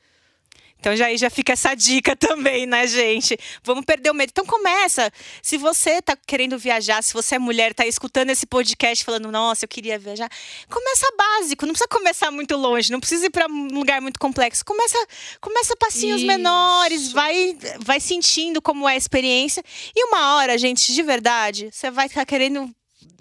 Então 0.80 0.96
já 0.96 1.08
aí 1.08 1.18
já 1.18 1.30
fica 1.30 1.54
essa 1.54 1.74
dica 1.74 2.16
também, 2.18 2.66
né, 2.66 2.86
gente? 2.88 3.38
Vamos 3.64 3.86
perder 3.86 4.12
o 4.12 4.14
medo. 4.14 4.30
Então 4.30 4.46
começa. 4.46 5.12
Se 5.42 5.58
você 5.58 6.02
tá 6.02 6.18
querendo 6.28 6.58
viajar, 6.58 7.04
se 7.04 7.14
você 7.14 7.36
é 7.36 7.40
mulher, 7.40 7.74
tá 7.74 7.86
escutando 7.86 8.30
esse 8.30 8.46
podcast 8.46 9.04
falando, 9.04 9.32
nossa, 9.32 9.66
eu 9.66 9.70
queria 9.70 9.98
viajar, 9.98 10.30
começa 10.70 11.08
básico, 11.18 11.66
não 11.66 11.74
precisa 11.74 11.88
começar 11.90 12.32
muito 12.32 12.56
longe, 12.56 12.92
não 12.92 13.00
precisa 13.00 13.26
ir 13.26 13.30
para 13.30 13.48
um 13.48 13.68
lugar 13.68 14.02
muito 14.02 14.20
complexo. 14.20 14.64
Começa, 14.66 14.98
começa 15.42 15.76
passinhos 15.76 16.22
Isso. 16.22 16.28
menores, 16.28 17.12
vai 17.12 17.58
vai 17.80 18.00
sentindo 18.00 18.62
como 18.62 18.88
é 18.88 18.94
a 18.94 18.98
experiência 18.98 19.64
e 19.96 20.04
uma 20.06 20.36
hora, 20.36 20.58
gente, 20.58 20.94
de 20.94 21.04
verdade, 21.04 21.70
você 21.72 21.90
vai 21.90 22.08
estar 22.08 22.26
querendo 22.26 22.70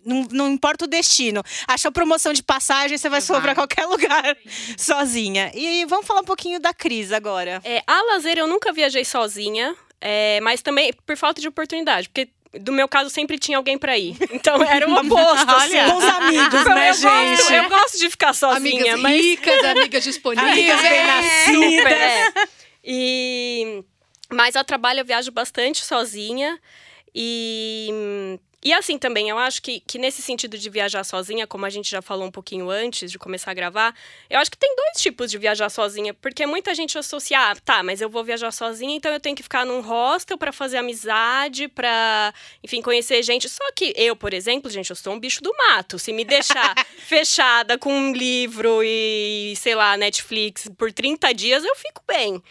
não, 0.06 0.26
não 0.30 0.48
importa 0.50 0.84
o 0.84 0.88
destino. 0.88 1.42
Achou 1.68 1.90
promoção 1.92 2.32
de 2.32 2.42
passagem, 2.42 2.96
você 2.96 3.08
vai 3.08 3.20
para 3.42 3.54
qualquer 3.54 3.84
lugar 3.86 4.36
sozinha. 4.78 5.50
E 5.54 5.84
vamos 5.86 6.06
falar 6.06 6.20
um 6.20 6.24
pouquinho 6.24 6.60
da 6.60 6.72
Cris 6.72 7.12
agora. 7.12 7.60
É, 7.64 7.82
a 7.86 8.02
lazer 8.02 8.38
eu 8.38 8.46
nunca 8.46 8.72
viajei 8.72 9.04
sozinha, 9.04 9.74
é, 10.00 10.40
mas 10.40 10.62
também 10.62 10.92
por 11.04 11.16
falta 11.16 11.40
de 11.40 11.48
oportunidade, 11.48 12.08
porque 12.08 12.28
do 12.60 12.72
meu 12.72 12.88
caso 12.88 13.10
sempre 13.10 13.38
tinha 13.38 13.58
alguém 13.58 13.76
pra 13.76 13.98
ir. 13.98 14.16
Então 14.30 14.62
era 14.62 14.88
o 14.88 14.94
oposto, 14.94 15.50
assim. 15.50 15.76
Olha. 15.76 15.88
Bons 15.92 16.04
amigos, 16.04 16.60
Então, 16.60 16.74
né, 16.74 16.90
eu, 16.90 16.94
gosto, 16.96 17.42
gente? 17.48 17.52
eu 17.54 17.68
gosto 17.68 17.98
de 17.98 18.10
ficar 18.10 18.32
sozinha, 18.32 18.94
amigas 18.94 19.00
mas 19.00 19.20
ricas, 19.20 19.64
amigas 19.64 20.04
disponíveis. 20.04 20.52
Amigas 20.52 20.80
bem 20.80 20.92
É. 20.92 21.06
nascidas. 21.06 21.92
É. 21.92 22.32
E 22.84 23.84
mas 24.32 24.56
a 24.56 24.64
trabalho 24.64 25.00
eu 25.00 25.04
viajo 25.04 25.30
bastante 25.30 25.84
sozinha 25.84 26.58
e 27.14 28.38
e 28.66 28.72
assim 28.72 28.98
também, 28.98 29.28
eu 29.28 29.38
acho 29.38 29.62
que, 29.62 29.78
que 29.78 29.96
nesse 29.96 30.20
sentido 30.20 30.58
de 30.58 30.68
viajar 30.68 31.04
sozinha, 31.04 31.46
como 31.46 31.64
a 31.64 31.70
gente 31.70 31.88
já 31.88 32.02
falou 32.02 32.26
um 32.26 32.32
pouquinho 32.32 32.68
antes 32.68 33.12
de 33.12 33.16
começar 33.16 33.52
a 33.52 33.54
gravar, 33.54 33.94
eu 34.28 34.40
acho 34.40 34.50
que 34.50 34.58
tem 34.58 34.74
dois 34.74 35.00
tipos 35.00 35.30
de 35.30 35.38
viajar 35.38 35.68
sozinha, 35.68 36.12
porque 36.12 36.44
muita 36.46 36.74
gente 36.74 36.98
associa, 36.98 37.38
ah, 37.38 37.54
tá, 37.54 37.84
mas 37.84 38.00
eu 38.00 38.10
vou 38.10 38.24
viajar 38.24 38.50
sozinha, 38.50 38.96
então 38.96 39.12
eu 39.12 39.20
tenho 39.20 39.36
que 39.36 39.42
ficar 39.44 39.64
num 39.64 39.80
hostel 39.82 40.36
pra 40.36 40.50
fazer 40.50 40.78
amizade, 40.78 41.68
pra, 41.68 42.34
enfim, 42.60 42.82
conhecer 42.82 43.22
gente. 43.22 43.48
Só 43.48 43.70
que 43.70 43.94
eu, 43.96 44.16
por 44.16 44.34
exemplo, 44.34 44.68
gente, 44.68 44.90
eu 44.90 44.96
sou 44.96 45.12
um 45.12 45.20
bicho 45.20 45.44
do 45.44 45.54
mato. 45.56 45.96
Se 45.96 46.12
me 46.12 46.24
deixar 46.24 46.74
fechada 47.06 47.78
com 47.78 47.92
um 47.92 48.12
livro 48.12 48.82
e, 48.82 49.54
sei 49.54 49.76
lá, 49.76 49.96
Netflix 49.96 50.68
por 50.76 50.92
30 50.92 51.32
dias, 51.32 51.64
eu 51.64 51.76
fico 51.76 52.02
bem. 52.04 52.42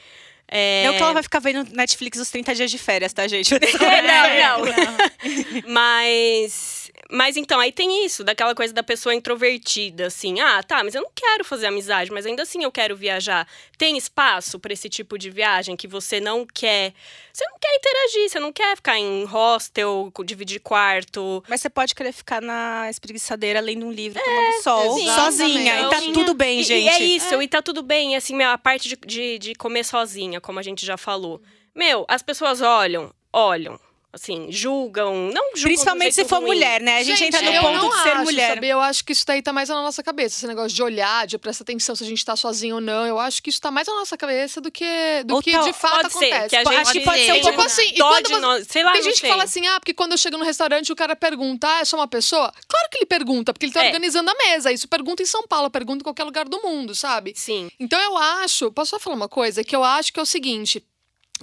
É... 0.48 0.84
Não 0.86 0.94
que 0.94 1.02
ela 1.02 1.14
vai 1.14 1.24
ficar 1.24 1.40
vendo 1.40 1.68
Netflix 1.76 2.20
os 2.20 2.30
30 2.30 2.56
dias 2.56 2.72
de 2.72 2.78
férias, 2.78 3.12
tá, 3.14 3.28
gente? 3.28 3.52
não, 3.58 4.66
não. 4.66 5.64
mas, 5.68 6.85
mas 7.10 7.38
então, 7.38 7.60
aí 7.60 7.72
tem 7.72 8.06
isso, 8.06 8.24
daquela 8.24 8.56
coisa 8.56 8.74
da 8.74 8.82
pessoa 8.82 9.14
introvertida, 9.14 10.08
assim. 10.08 10.40
Ah, 10.40 10.64
tá, 10.64 10.84
mas 10.84 10.96
eu 10.96 11.02
não 11.02 11.12
quero 11.14 11.44
fazer 11.44 11.68
amizade, 11.68 12.12
mas 12.12 12.26
ainda 12.26 12.44
assim 12.44 12.64
eu 12.64 12.72
quero 12.72 12.96
viajar. 12.96 13.48
Tem 13.78 13.96
espaço 13.96 14.60
para 14.60 14.74
esse 14.74 14.90
tipo 14.90 15.18
de 15.18 15.30
viagem 15.30 15.76
que 15.76 15.88
você 15.88 16.20
não 16.20 16.46
quer. 16.46 16.94
Você 17.32 17.46
não 17.46 17.60
quer 17.60 17.76
interagir, 17.76 18.30
você 18.30 18.40
não 18.40 18.52
quer 18.52 18.76
ficar 18.76 18.98
em 18.98 19.24
hostel, 19.26 20.12
dividir 20.26 20.60
quarto. 20.60 21.44
Mas 21.48 21.62
você 21.62 21.70
pode 21.70 21.94
querer 21.94 22.12
ficar 22.12 22.42
na 22.42 22.90
espreguiçadeira 22.90 23.60
lendo 23.60 23.86
um 23.86 23.92
livro, 23.92 24.22
tomando 24.24 24.64
sol, 24.64 24.98
exatamente. 24.98 25.16
sozinha. 25.16 25.82
E 25.82 25.90
tá 25.90 25.98
Então, 26.00 26.14
tudo 26.14 26.34
bem, 26.34 26.64
gente. 26.64 26.86
E 26.86 26.90
é 26.90 27.04
isso, 27.04 27.42
e 27.42 27.48
tá 27.48 27.62
tudo 27.62 27.84
bem. 27.84 28.14
E, 28.14 28.16
assim, 28.16 28.42
a 28.42 28.58
parte 28.58 28.90
de, 28.90 28.98
de, 29.06 29.38
de 29.38 29.56
comer 29.56 29.84
sozinha, 29.84 30.42
como 30.42 30.60
a 30.60 30.64
gente 30.64 30.86
já 30.86 30.98
falou. 30.98 31.42
Meu, 31.76 32.06
as 32.08 32.24
pessoas 32.24 32.62
olham, 32.62 33.14
olham, 33.34 33.80
assim, 34.16 34.48
julgam. 34.50 35.14
Não 35.32 35.44
julgam. 35.56 35.64
Principalmente 35.64 36.16
se 36.16 36.26
for 36.26 36.38
ruim. 36.38 36.48
mulher, 36.48 36.82
né? 36.82 36.98
A 37.00 37.04
gente, 37.04 37.24
entra 37.24 37.42
no 37.42 37.52
eu 37.52 37.62
ponto 37.62 37.90
de 37.90 38.02
ser 38.04 38.10
acho, 38.10 38.24
mulher. 38.24 38.54
Sabe? 38.56 38.68
Eu 38.70 38.80
acho 38.80 39.04
que 39.06 39.12
isso 39.14 39.26
daí 39.26 39.42
tá 39.42 39.52
mais 39.54 39.70
na 39.70 39.76
nossa 39.82 40.02
cabeça. 40.02 40.38
Esse 40.38 40.48
negócio 40.48 40.74
de 40.76 40.82
olhar, 40.82 41.28
de 41.28 41.38
prestar 41.38 41.64
atenção 41.64 41.96
se 41.96 42.04
a 42.04 42.08
gente 42.08 42.24
tá 42.24 42.36
sozinho 42.36 42.76
ou 42.76 42.82
não. 42.82 43.06
Eu 43.06 43.20
acho 43.20 43.44
que 43.44 43.50
isso 43.50 43.60
tá 43.62 43.70
mais 43.70 43.88
na 43.88 43.94
nossa 43.96 44.18
cabeça 44.18 44.60
do 44.62 44.72
que, 44.72 44.86
do 45.26 45.36
Ou 45.36 45.42
que 45.42 45.52
tal- 45.52 45.64
de 45.66 45.74
fato 45.74 46.02
Pode 46.04 46.14
ser, 46.14 46.26
acontece. 46.34 46.50
que 46.50 46.56
a 46.56 46.64
gente 46.64 46.76
acho 46.82 46.92
que 46.94 47.00
pode 47.02 47.26
ser 47.26 47.34
um 47.34 47.42
pouco 47.42 47.62
assim, 47.62 47.82
e 47.94 47.98
quando 48.00 48.28
você- 48.30 48.40
nós- 48.40 48.68
sei 48.68 48.84
lá, 48.84 48.92
Tem 48.94 49.04
gente 49.04 49.14
que 49.16 49.20
sei. 49.22 49.30
fala 49.30 49.44
assim, 49.44 49.68
ah, 49.68 49.80
porque 49.80 49.94
quando 49.94 50.14
eu 50.14 50.18
chego 50.18 50.38
no 50.38 50.46
restaurante 50.46 50.92
o 50.92 50.96
cara 50.96 51.16
pergunta, 51.16 51.68
ah, 51.68 51.80
é 51.82 51.86
só 51.86 51.98
uma 51.98 52.08
pessoa? 52.08 52.52
Claro 52.68 52.90
que 52.90 52.98
ele 53.00 53.06
pergunta, 53.06 53.54
porque 53.54 53.66
ele 53.66 53.74
tá 53.74 53.84
É. 53.84 53.88
organizando 53.88 54.30
a 54.32 54.34
mesa. 54.36 54.72
Isso 54.72 54.88
pergunta 54.88 55.22
em 55.22 55.26
São 55.26 55.46
Paulo, 55.48 55.70
pergunta 55.70 56.00
em 56.02 56.04
qualquer 56.04 56.24
lugar 56.24 56.48
do 56.48 56.62
mundo, 56.62 56.96
sabe? 56.96 57.34
Sim. 57.36 57.70
Então 57.80 58.00
eu 58.00 58.18
acho, 58.18 58.72
posso 58.72 58.92
só 58.92 59.00
falar 59.00 59.16
uma 59.16 59.30
coisa? 59.30 59.64
Que 59.64 59.76
eu 59.76 59.84
acho 59.84 60.14
que 60.14 60.20
é 60.20 60.24
o 60.24 60.26
seguinte. 60.26 60.82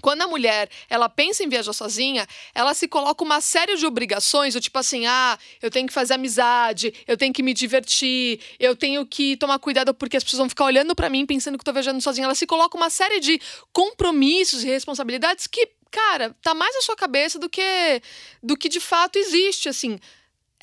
Quando 0.00 0.22
a 0.22 0.26
mulher, 0.26 0.70
ela 0.88 1.08
pensa 1.08 1.44
em 1.44 1.48
viajar 1.48 1.72
sozinha, 1.72 2.26
ela 2.54 2.72
se 2.72 2.88
coloca 2.88 3.22
uma 3.22 3.40
série 3.40 3.76
de 3.76 3.84
obrigações, 3.84 4.54
do 4.54 4.60
tipo 4.60 4.78
assim, 4.78 5.06
ah, 5.06 5.38
eu 5.60 5.70
tenho 5.70 5.86
que 5.86 5.92
fazer 5.92 6.14
amizade, 6.14 6.94
eu 7.06 7.16
tenho 7.16 7.32
que 7.32 7.42
me 7.42 7.52
divertir, 7.52 8.40
eu 8.58 8.74
tenho 8.74 9.04
que 9.04 9.36
tomar 9.36 9.58
cuidado 9.58 9.92
porque 9.92 10.16
as 10.16 10.24
pessoas 10.24 10.38
vão 10.38 10.48
ficar 10.48 10.64
olhando 10.64 10.94
pra 10.94 11.10
mim 11.10 11.26
pensando 11.26 11.58
que 11.58 11.62
eu 11.62 11.66
tô 11.66 11.72
viajando 11.72 12.00
sozinha. 12.00 12.24
Ela 12.24 12.34
se 12.34 12.46
coloca 12.46 12.76
uma 12.76 12.88
série 12.88 13.20
de 13.20 13.40
compromissos 13.72 14.64
e 14.64 14.68
responsabilidades 14.68 15.46
que, 15.46 15.68
cara, 15.90 16.34
tá 16.40 16.54
mais 16.54 16.74
na 16.74 16.80
sua 16.80 16.96
cabeça 16.96 17.38
do 17.38 17.48
que 17.48 18.02
do 18.42 18.56
que 18.56 18.68
de 18.68 18.80
fato 18.80 19.18
existe, 19.18 19.68
assim. 19.68 19.98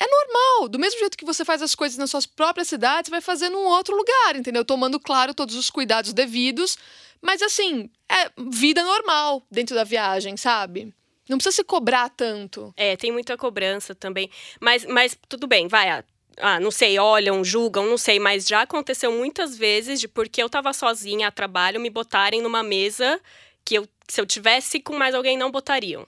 É 0.02 0.06
normal, 0.08 0.68
do 0.68 0.78
mesmo 0.78 0.98
jeito 0.98 1.18
que 1.18 1.26
você 1.26 1.44
faz 1.44 1.60
as 1.60 1.74
coisas 1.74 1.98
nas 1.98 2.10
suas 2.10 2.24
próprias 2.24 2.68
cidades, 2.68 3.08
você 3.08 3.10
vai 3.10 3.20
fazer 3.20 3.50
num 3.50 3.64
outro 3.66 3.94
lugar, 3.94 4.34
entendeu? 4.34 4.64
Tomando, 4.64 4.98
claro, 4.98 5.34
todos 5.34 5.54
os 5.54 5.68
cuidados 5.68 6.14
devidos, 6.14 6.78
mas 7.20 7.42
assim, 7.42 7.90
é 8.10 8.30
vida 8.50 8.82
normal 8.82 9.46
dentro 9.50 9.74
da 9.74 9.84
viagem, 9.84 10.38
sabe? 10.38 10.94
Não 11.28 11.36
precisa 11.36 11.56
se 11.56 11.64
cobrar 11.64 12.08
tanto. 12.08 12.72
É, 12.76 12.96
tem 12.96 13.12
muita 13.12 13.36
cobrança 13.36 13.94
também. 13.94 14.30
Mas, 14.58 14.86
mas 14.86 15.16
tudo 15.28 15.46
bem, 15.46 15.68
vai. 15.68 15.90
Ah, 15.90 16.04
ah, 16.38 16.58
não 16.58 16.70
sei, 16.70 16.98
olham, 16.98 17.44
julgam, 17.44 17.86
não 17.86 17.98
sei, 17.98 18.18
mas 18.18 18.46
já 18.46 18.62
aconteceu 18.62 19.12
muitas 19.12 19.56
vezes 19.56 20.00
de 20.00 20.08
porque 20.08 20.42
eu 20.42 20.48
tava 20.48 20.72
sozinha 20.72 21.28
a 21.28 21.30
trabalho, 21.30 21.78
me 21.78 21.90
botarem 21.90 22.40
numa 22.40 22.62
mesa 22.62 23.20
que 23.64 23.74
eu, 23.76 23.86
se 24.08 24.20
eu 24.20 24.26
tivesse 24.26 24.80
com 24.80 24.96
mais 24.96 25.14
alguém, 25.14 25.36
não 25.36 25.50
botariam. 25.50 26.06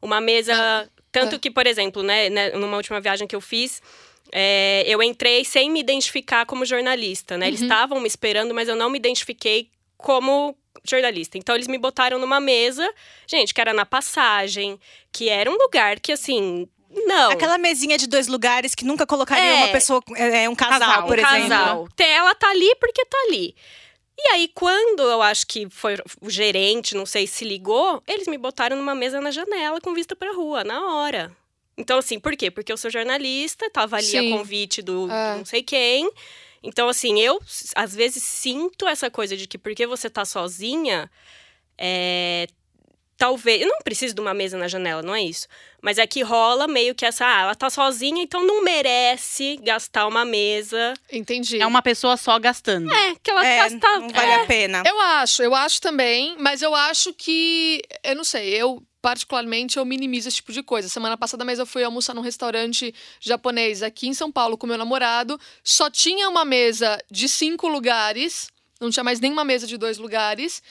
Uma 0.00 0.20
mesa. 0.20 0.88
Tanto 1.14 1.36
é. 1.36 1.38
que, 1.38 1.50
por 1.50 1.66
exemplo, 1.66 2.02
né, 2.02 2.28
né, 2.28 2.50
numa 2.50 2.76
última 2.76 3.00
viagem 3.00 3.26
que 3.26 3.36
eu 3.36 3.40
fiz. 3.40 3.80
é, 4.32 4.84
eu 4.86 5.02
entrei 5.02 5.44
sem 5.44 5.70
me 5.70 5.78
identificar 5.80 6.44
como 6.44 6.64
jornalista, 6.64 7.38
né? 7.38 7.46
Eles 7.48 7.62
estavam 7.62 8.00
me 8.00 8.08
esperando, 8.08 8.52
mas 8.54 8.68
eu 8.68 8.74
não 8.74 8.90
me 8.90 8.98
identifiquei 8.98 9.68
como 9.96 10.56
jornalista. 10.84 11.38
Então 11.38 11.54
eles 11.54 11.68
me 11.68 11.78
botaram 11.78 12.18
numa 12.18 12.40
mesa, 12.40 12.86
gente, 13.28 13.54
que 13.54 13.60
era 13.60 13.72
na 13.72 13.86
passagem, 13.86 14.78
que 15.12 15.28
era 15.28 15.48
um 15.50 15.56
lugar 15.56 16.00
que 16.00 16.10
assim, 16.12 16.68
não. 17.06 17.30
Aquela 17.30 17.58
mesinha 17.58 17.96
de 17.98 18.06
dois 18.06 18.26
lugares 18.28 18.74
que 18.74 18.84
nunca 18.84 19.06
colocaria 19.06 19.44
É. 19.44 19.54
uma 19.64 19.68
pessoa, 19.68 20.02
é, 20.16 20.48
um 20.48 20.54
casal, 20.54 20.80
Casal, 20.80 21.06
por 21.06 21.18
um 21.18 21.22
exemplo. 21.22 21.48
casal. 21.48 21.88
Ela 21.98 22.34
tá 22.34 22.50
ali 22.50 22.74
porque 22.80 23.04
tá 23.04 23.18
ali. 23.28 23.54
E 24.16 24.28
aí, 24.28 24.48
quando 24.54 25.02
eu 25.02 25.20
acho 25.20 25.46
que 25.46 25.68
foi 25.68 25.96
o 26.20 26.30
gerente, 26.30 26.94
não 26.94 27.04
sei, 27.04 27.26
se 27.26 27.44
ligou, 27.44 28.02
eles 28.06 28.28
me 28.28 28.38
botaram 28.38 28.76
numa 28.76 28.94
mesa 28.94 29.20
na 29.20 29.30
janela 29.30 29.80
com 29.80 29.92
vista 29.92 30.14
pra 30.14 30.32
rua, 30.32 30.62
na 30.62 30.94
hora. 30.94 31.36
Então, 31.76 31.98
assim, 31.98 32.20
por 32.20 32.36
quê? 32.36 32.50
Porque 32.50 32.72
eu 32.72 32.76
sou 32.76 32.90
jornalista, 32.90 33.68
tava 33.70 33.96
ali 33.96 34.06
Sim. 34.06 34.32
a 34.32 34.36
convite 34.38 34.80
do 34.80 35.10
É. 35.10 35.36
não 35.36 35.44
sei 35.44 35.62
quem. 35.62 36.08
Então, 36.62 36.88
assim, 36.88 37.20
eu 37.20 37.40
às 37.74 37.94
vezes 37.94 38.22
sinto 38.22 38.86
essa 38.86 39.10
coisa 39.10 39.36
de 39.36 39.46
que 39.46 39.58
porque 39.58 39.86
você 39.86 40.08
tá 40.08 40.24
sozinha, 40.24 41.10
é, 41.76 42.46
talvez. 43.16 43.62
Eu 43.62 43.68
não 43.68 43.78
preciso 43.84 44.14
de 44.14 44.20
uma 44.20 44.34
mesa 44.34 44.56
na 44.58 44.68
janela, 44.68 45.02
não 45.02 45.14
é 45.14 45.22
isso. 45.22 45.46
Mas 45.82 45.98
é 45.98 46.06
que 46.06 46.22
rola 46.22 46.66
meio 46.66 46.94
que 46.94 47.04
essa. 47.04 47.26
Ah, 47.26 47.42
ela 47.42 47.54
tá 47.54 47.68
sozinha, 47.70 48.22
então 48.22 48.44
não 48.46 48.62
merece 48.64 49.58
gastar 49.62 50.06
uma 50.06 50.24
mesa. 50.24 50.94
Entendi. 51.12 51.60
É 51.60 51.66
uma 51.66 51.82
pessoa 51.82 52.16
só 52.16 52.38
gastando. 52.38 52.92
É, 52.92 53.14
que 53.22 53.30
ela 53.30 53.46
É, 53.46 53.56
gasta. 53.58 53.98
não 53.98 54.08
vale 54.08 54.30
é, 54.30 54.34
a 54.36 54.46
pena. 54.46 54.82
Eu 54.86 55.00
acho, 55.00 55.42
eu 55.42 55.54
acho 55.54 55.80
também, 55.80 56.36
mas 56.38 56.62
eu 56.62 56.74
acho 56.74 57.12
que. 57.12 57.82
Eu 58.02 58.16
não 58.16 58.24
sei, 58.24 58.48
eu. 58.54 58.82
Particularmente, 59.02 59.76
eu 59.76 59.84
minimizo 59.84 60.28
esse 60.28 60.38
tipo 60.38 60.50
de 60.50 60.62
coisa. 60.62 60.88
Semana 60.88 61.14
passada, 61.14 61.44
mas 61.44 61.58
eu 61.58 61.66
fui 61.66 61.84
almoçar 61.84 62.14
num 62.14 62.22
restaurante 62.22 62.94
japonês 63.20 63.82
aqui 63.82 64.08
em 64.08 64.14
São 64.14 64.32
Paulo 64.32 64.56
com 64.56 64.66
meu 64.66 64.78
namorado. 64.78 65.38
Só 65.62 65.90
tinha 65.90 66.26
uma 66.26 66.42
mesa 66.42 66.98
de 67.10 67.28
cinco 67.28 67.68
lugares, 67.68 68.48
não 68.80 68.88
tinha 68.90 69.04
mais 69.04 69.20
nenhuma 69.20 69.44
mesa 69.44 69.66
de 69.66 69.76
dois 69.76 69.98
lugares. 69.98 70.62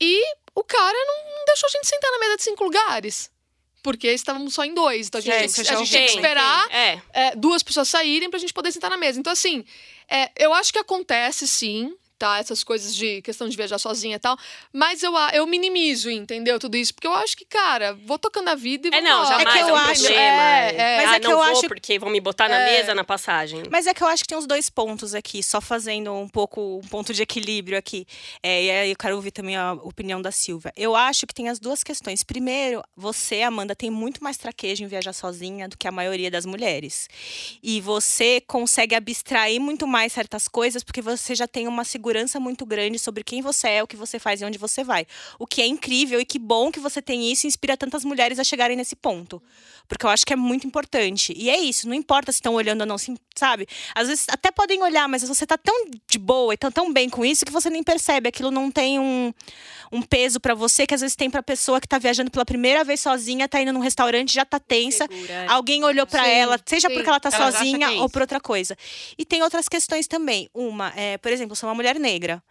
E 0.00 0.20
o 0.56 0.64
cara 0.64 0.98
não 1.06 1.44
deixou 1.46 1.68
a 1.68 1.70
gente 1.70 1.86
sentar 1.86 2.10
na 2.10 2.18
mesa 2.18 2.36
de 2.38 2.42
cinco 2.42 2.64
lugares. 2.64 3.30
Porque 3.82 4.08
estávamos 4.10 4.52
só 4.54 4.64
em 4.64 4.74
dois. 4.74 5.06
Então 5.06 5.20
a 5.20 5.22
gente, 5.22 5.32
É, 5.32 5.36
tinha 5.36 5.46
isso 5.46 5.62
que- 5.62 5.68
a 5.70 5.72
é 5.74 5.76
gente 5.76 5.90
tinha 5.90 6.04
que 6.06 6.10
esperar 6.14 6.68
É. 6.74 7.00
é, 7.12 7.36
duas 7.36 7.62
pessoas 7.62 7.88
saírem 7.88 8.28
pra 8.28 8.38
gente 8.40 8.52
poder 8.52 8.72
sentar 8.72 8.90
na 8.90 8.96
mesa. 8.96 9.20
Então, 9.20 9.32
assim, 9.32 9.64
é, 10.10 10.32
eu 10.36 10.52
acho 10.52 10.72
que 10.72 10.78
acontece 10.80 11.46
sim, 11.46 11.94
tá? 12.18 12.38
Essas 12.38 12.62
coisas 12.64 12.94
de 12.94 13.20
questão 13.22 13.48
de 13.48 13.56
viajar 13.56 13.78
sozinha 13.78 14.16
e 14.16 14.18
tal. 14.18 14.36
Mas 14.72 15.02
eu, 15.02 15.12
eu 15.32 15.46
minimizo, 15.46 16.10
entendeu? 16.10 16.58
Tudo 16.58 16.76
isso. 16.76 16.94
Porque 16.94 17.06
eu 17.06 17.14
acho 17.14 17.36
que, 17.36 17.44
cara, 17.44 17.94
vou 18.06 18.18
tocando 18.18 18.48
a 18.48 18.54
vida 18.54 18.88
e 18.88 18.94
É, 18.94 19.00
vamos 19.02 19.08
não, 19.10 19.26
jamais 19.26 19.46
É 19.48 19.52
que 19.52 19.58
é, 19.58 19.62
eu 19.62 19.74
um 19.74 19.76
acho- 19.76 20.02
problema. 20.02 20.42
É, 20.42 20.74
é. 20.76 20.96
Mas 20.96 21.08
ah, 21.10 21.16
é 21.16 21.20
que 21.20 21.24
não 21.24 21.30
eu 21.32 21.36
vou 21.38 21.46
acho- 21.58 21.68
porque 21.68 21.98
vão 21.98 22.10
me 22.10 22.20
botar 22.20 22.48
na 22.48 22.58
É. 22.60 22.78
mesa 22.78 22.94
na 22.94 23.04
passagem. 23.04 23.62
Mas 23.70 23.86
é 23.86 23.92
que 23.94 24.02
eu 24.02 24.06
acho 24.08 24.22
que 24.22 24.28
tem 24.28 24.38
uns 24.38 24.46
dois 24.46 24.70
pontos 24.70 25.14
aqui, 25.14 25.42
só 25.42 25.60
fazendo 25.60 26.12
um 26.14 26.28
pouco 26.28 26.80
um 26.82 26.88
ponto 26.88 27.12
de 27.12 27.22
equilíbrio 27.22 27.76
aqui. 27.78 28.06
É, 28.42 28.62
e 28.64 28.70
aí 28.70 28.90
eu 28.90 28.96
quero 28.96 29.14
ouvir 29.16 29.30
também 29.30 29.56
a 29.56 29.74
opinião 29.74 30.22
da 30.22 30.30
Silvia. 30.30 30.72
Eu 30.76 30.96
acho 30.96 31.26
que 31.26 31.34
tem 31.34 31.48
as 31.48 31.58
duas 31.58 31.84
questões. 31.84 32.24
Primeiro, 32.24 32.82
você, 32.96 33.42
Amanda, 33.42 33.74
tem 33.74 33.90
muito 33.90 34.24
mais 34.24 34.36
traquejo 34.36 34.82
em 34.82 34.86
viajar 34.86 35.12
sozinha 35.12 35.68
do 35.68 35.76
que 35.76 35.86
a 35.86 35.92
maioria 35.92 36.30
das 36.30 36.46
mulheres. 36.46 37.08
E 37.62 37.80
você 37.80 38.40
consegue 38.46 38.94
abstrair 38.94 39.60
muito 39.60 39.86
mais 39.86 40.12
certas 40.12 40.48
coisas 40.48 40.82
porque 40.82 41.02
você 41.02 41.34
já 41.34 41.46
tem 41.46 41.68
uma 41.68 41.84
segurança 41.84 42.05
muito 42.40 42.64
grande 42.66 42.98
sobre 42.98 43.24
quem 43.24 43.42
você 43.42 43.68
é, 43.68 43.82
o 43.82 43.86
que 43.86 43.96
você 43.96 44.18
faz 44.18 44.40
e 44.40 44.44
onde 44.44 44.58
você 44.58 44.84
vai. 44.84 45.06
O 45.38 45.46
que 45.46 45.62
é 45.62 45.66
incrível 45.66 46.20
e 46.20 46.24
que 46.24 46.38
bom 46.38 46.70
que 46.70 46.80
você 46.80 47.02
tem 47.02 47.30
isso 47.30 47.46
e 47.46 47.48
inspira 47.48 47.76
tantas 47.76 48.04
mulheres 48.04 48.38
a 48.38 48.44
chegarem 48.44 48.76
nesse 48.76 48.94
ponto. 48.94 49.42
Porque 49.88 50.04
eu 50.04 50.10
acho 50.10 50.26
que 50.26 50.32
é 50.32 50.36
muito 50.36 50.66
importante. 50.66 51.32
E 51.36 51.48
é 51.48 51.58
isso, 51.58 51.88
não 51.88 51.94
importa 51.94 52.32
se 52.32 52.38
estão 52.38 52.54
olhando 52.54 52.80
ou 52.80 52.86
não, 52.86 52.96
sabe? 53.34 53.66
Às 53.94 54.08
vezes 54.08 54.26
até 54.28 54.50
podem 54.50 54.82
olhar, 54.82 55.08
mas 55.08 55.22
você 55.22 55.46
tá 55.46 55.56
tão 55.56 55.90
de 56.08 56.18
boa 56.18 56.54
e 56.54 56.56
tão, 56.56 56.70
tão 56.72 56.92
bem 56.92 57.08
com 57.08 57.24
isso 57.24 57.44
que 57.44 57.52
você 57.52 57.70
nem 57.70 57.82
percebe. 57.82 58.28
Aquilo 58.28 58.50
não 58.50 58.70
tem 58.70 58.98
um, 58.98 59.32
um 59.92 60.02
peso 60.02 60.40
pra 60.40 60.54
você 60.54 60.86
que 60.86 60.94
às 60.94 61.00
vezes 61.00 61.16
tem 61.16 61.30
pra 61.30 61.42
pessoa 61.42 61.80
que 61.80 61.86
tá 61.86 61.98
viajando 61.98 62.30
pela 62.30 62.44
primeira 62.44 62.82
vez 62.84 63.00
sozinha, 63.00 63.48
tá 63.48 63.60
indo 63.60 63.72
num 63.72 63.80
restaurante, 63.80 64.32
já 64.32 64.44
tá 64.44 64.58
tensa. 64.58 65.06
Segura. 65.08 65.46
Alguém 65.48 65.84
olhou 65.84 66.06
Sim, 66.08 66.18
ela, 66.18 66.60
seja 66.64 66.88
sim. 66.88 66.94
porque 66.94 67.08
ela 67.08 67.20
tá 67.20 67.28
acham 67.28 67.52
sozinha 67.52 67.86
é 67.86 68.00
ou 68.00 68.08
por 68.08 68.22
outra 68.22 68.40
coisa. 68.40 68.76
E 69.16 69.24
tem 69.24 69.42
outras 69.42 69.68
questões 69.68 70.06
também. 70.06 70.48
Uma, 70.52 70.92
é, 70.96 71.18
por 71.18 71.30
exemplo, 71.30 71.54
sou 71.54 71.68
uma 71.68 71.74
mulher 71.74 71.95
negra. 71.98 72.42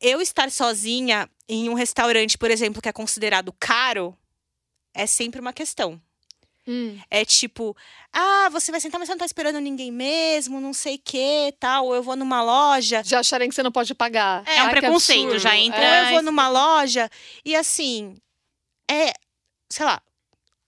Eu 0.00 0.20
estar 0.20 0.50
sozinha 0.50 1.28
em 1.48 1.68
um 1.68 1.74
restaurante, 1.74 2.36
por 2.38 2.50
exemplo, 2.50 2.82
que 2.82 2.88
é 2.88 2.92
considerado 2.92 3.52
caro, 3.58 4.16
é 4.94 5.06
sempre 5.06 5.40
uma 5.40 5.52
questão. 5.52 6.00
Hum. 6.66 6.96
É 7.10 7.24
tipo, 7.24 7.76
ah, 8.12 8.48
você 8.50 8.70
vai 8.70 8.80
sentar, 8.80 8.98
mas 8.98 9.08
você 9.08 9.12
não 9.14 9.18
tá 9.18 9.26
esperando 9.26 9.58
ninguém 9.60 9.90
mesmo, 9.90 10.60
não 10.60 10.72
sei 10.72 10.94
o 10.94 11.00
que, 11.04 11.52
tal. 11.58 11.86
Ou 11.86 11.94
eu 11.96 12.02
vou 12.02 12.14
numa 12.16 12.42
loja, 12.42 13.02
De 13.02 13.14
acharem 13.16 13.48
que 13.48 13.54
você 13.54 13.62
não 13.64 13.72
pode 13.72 13.94
pagar. 13.94 14.44
É 14.46 14.62
um 14.62 14.66
Ai, 14.66 14.74
que 14.74 14.80
preconceito, 14.80 15.38
já 15.40 15.56
entra- 15.56 15.80
ou 15.80 15.84
É. 15.84 16.04
eu 16.06 16.10
vou 16.14 16.22
numa 16.22 16.48
loja 16.48 17.10
e 17.44 17.56
assim, 17.56 18.16
é, 18.88 19.12
sei 19.68 19.84
lá, 19.86 20.00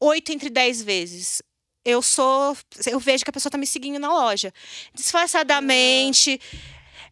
oito 0.00 0.33
entre 0.33 0.50
dez 0.50 0.83
vezes. 0.83 1.40
Eu 1.85 2.00
sou. 2.03 2.57
Eu 2.87 2.98
vejo 2.98 3.22
que 3.24 3.31
a 3.31 3.33
pessoa 3.33 3.50
tá 3.53 3.59
me 3.59 3.66
seguindo 3.66 3.98
na 4.00 4.12
loja. 4.12 4.53
Disfarçadamente. 4.94 6.40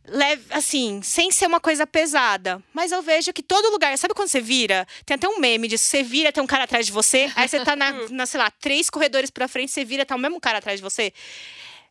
Leve, 0.07 0.43
assim, 0.51 1.01
sem 1.03 1.31
ser 1.31 1.47
uma 1.47 1.61
coisa 1.61 1.87
pesada. 1.87 2.63
Mas 2.73 2.91
eu 2.91 3.03
vejo 3.03 3.33
que 3.33 3.43
todo 3.43 3.71
lugar. 3.71 3.97
Sabe 3.97 4.15
quando 4.15 4.29
você 4.29 4.41
vira? 4.41 4.87
Tem 5.07 5.15
até 5.15 5.29
um 5.29 5.39
meme 5.39 5.69
disso. 5.69 5.85
Você 5.85 6.03
vira, 6.03 6.33
tem 6.33 6.43
um 6.43 6.47
cara 6.47 6.65
atrás 6.65 6.87
de 6.87 6.93
você. 6.93 7.31
Aí 7.37 7.49
você 7.49 7.65
tá 7.65 7.77
na, 7.77 7.93
na, 8.11 8.27
sei 8.27 8.41
lá, 8.41 8.51
três 8.51 8.91
corredores 8.91 9.31
pra 9.31 9.47
frente, 9.47 9.71
você 9.71 9.85
vira, 9.85 10.05
tá 10.05 10.17
o 10.17 10.19
mesmo 10.19 10.41
cara 10.41 10.59
atrás 10.59 10.81
de 10.81 10.83
você. 10.83 11.13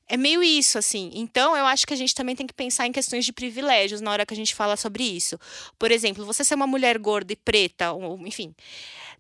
É 0.10 0.18
meio 0.18 0.44
isso, 0.44 0.78
assim. 0.78 1.10
Então, 1.14 1.56
eu 1.56 1.66
acho 1.66 1.88
que 1.88 1.94
a 1.94 1.98
gente 1.98 2.14
também 2.14 2.36
tem 2.36 2.46
que 2.46 2.54
pensar 2.54 2.86
em 2.86 2.92
questões 2.92 3.24
de 3.24 3.32
privilégios 3.32 4.02
na 4.02 4.12
hora 4.12 4.26
que 4.26 4.34
a 4.34 4.38
gente 4.38 4.54
fala 4.54 4.76
sobre 4.76 5.06
isso. 5.06 5.40
Por 5.80 5.90
exemplo, 5.90 6.26
você 6.26 6.44
ser 6.44 6.56
uma 6.56 6.68
mulher 6.68 6.98
gorda 6.98 7.32
e 7.32 7.36
preta, 7.38 7.94
ou, 7.94 8.20
enfim. 8.28 8.54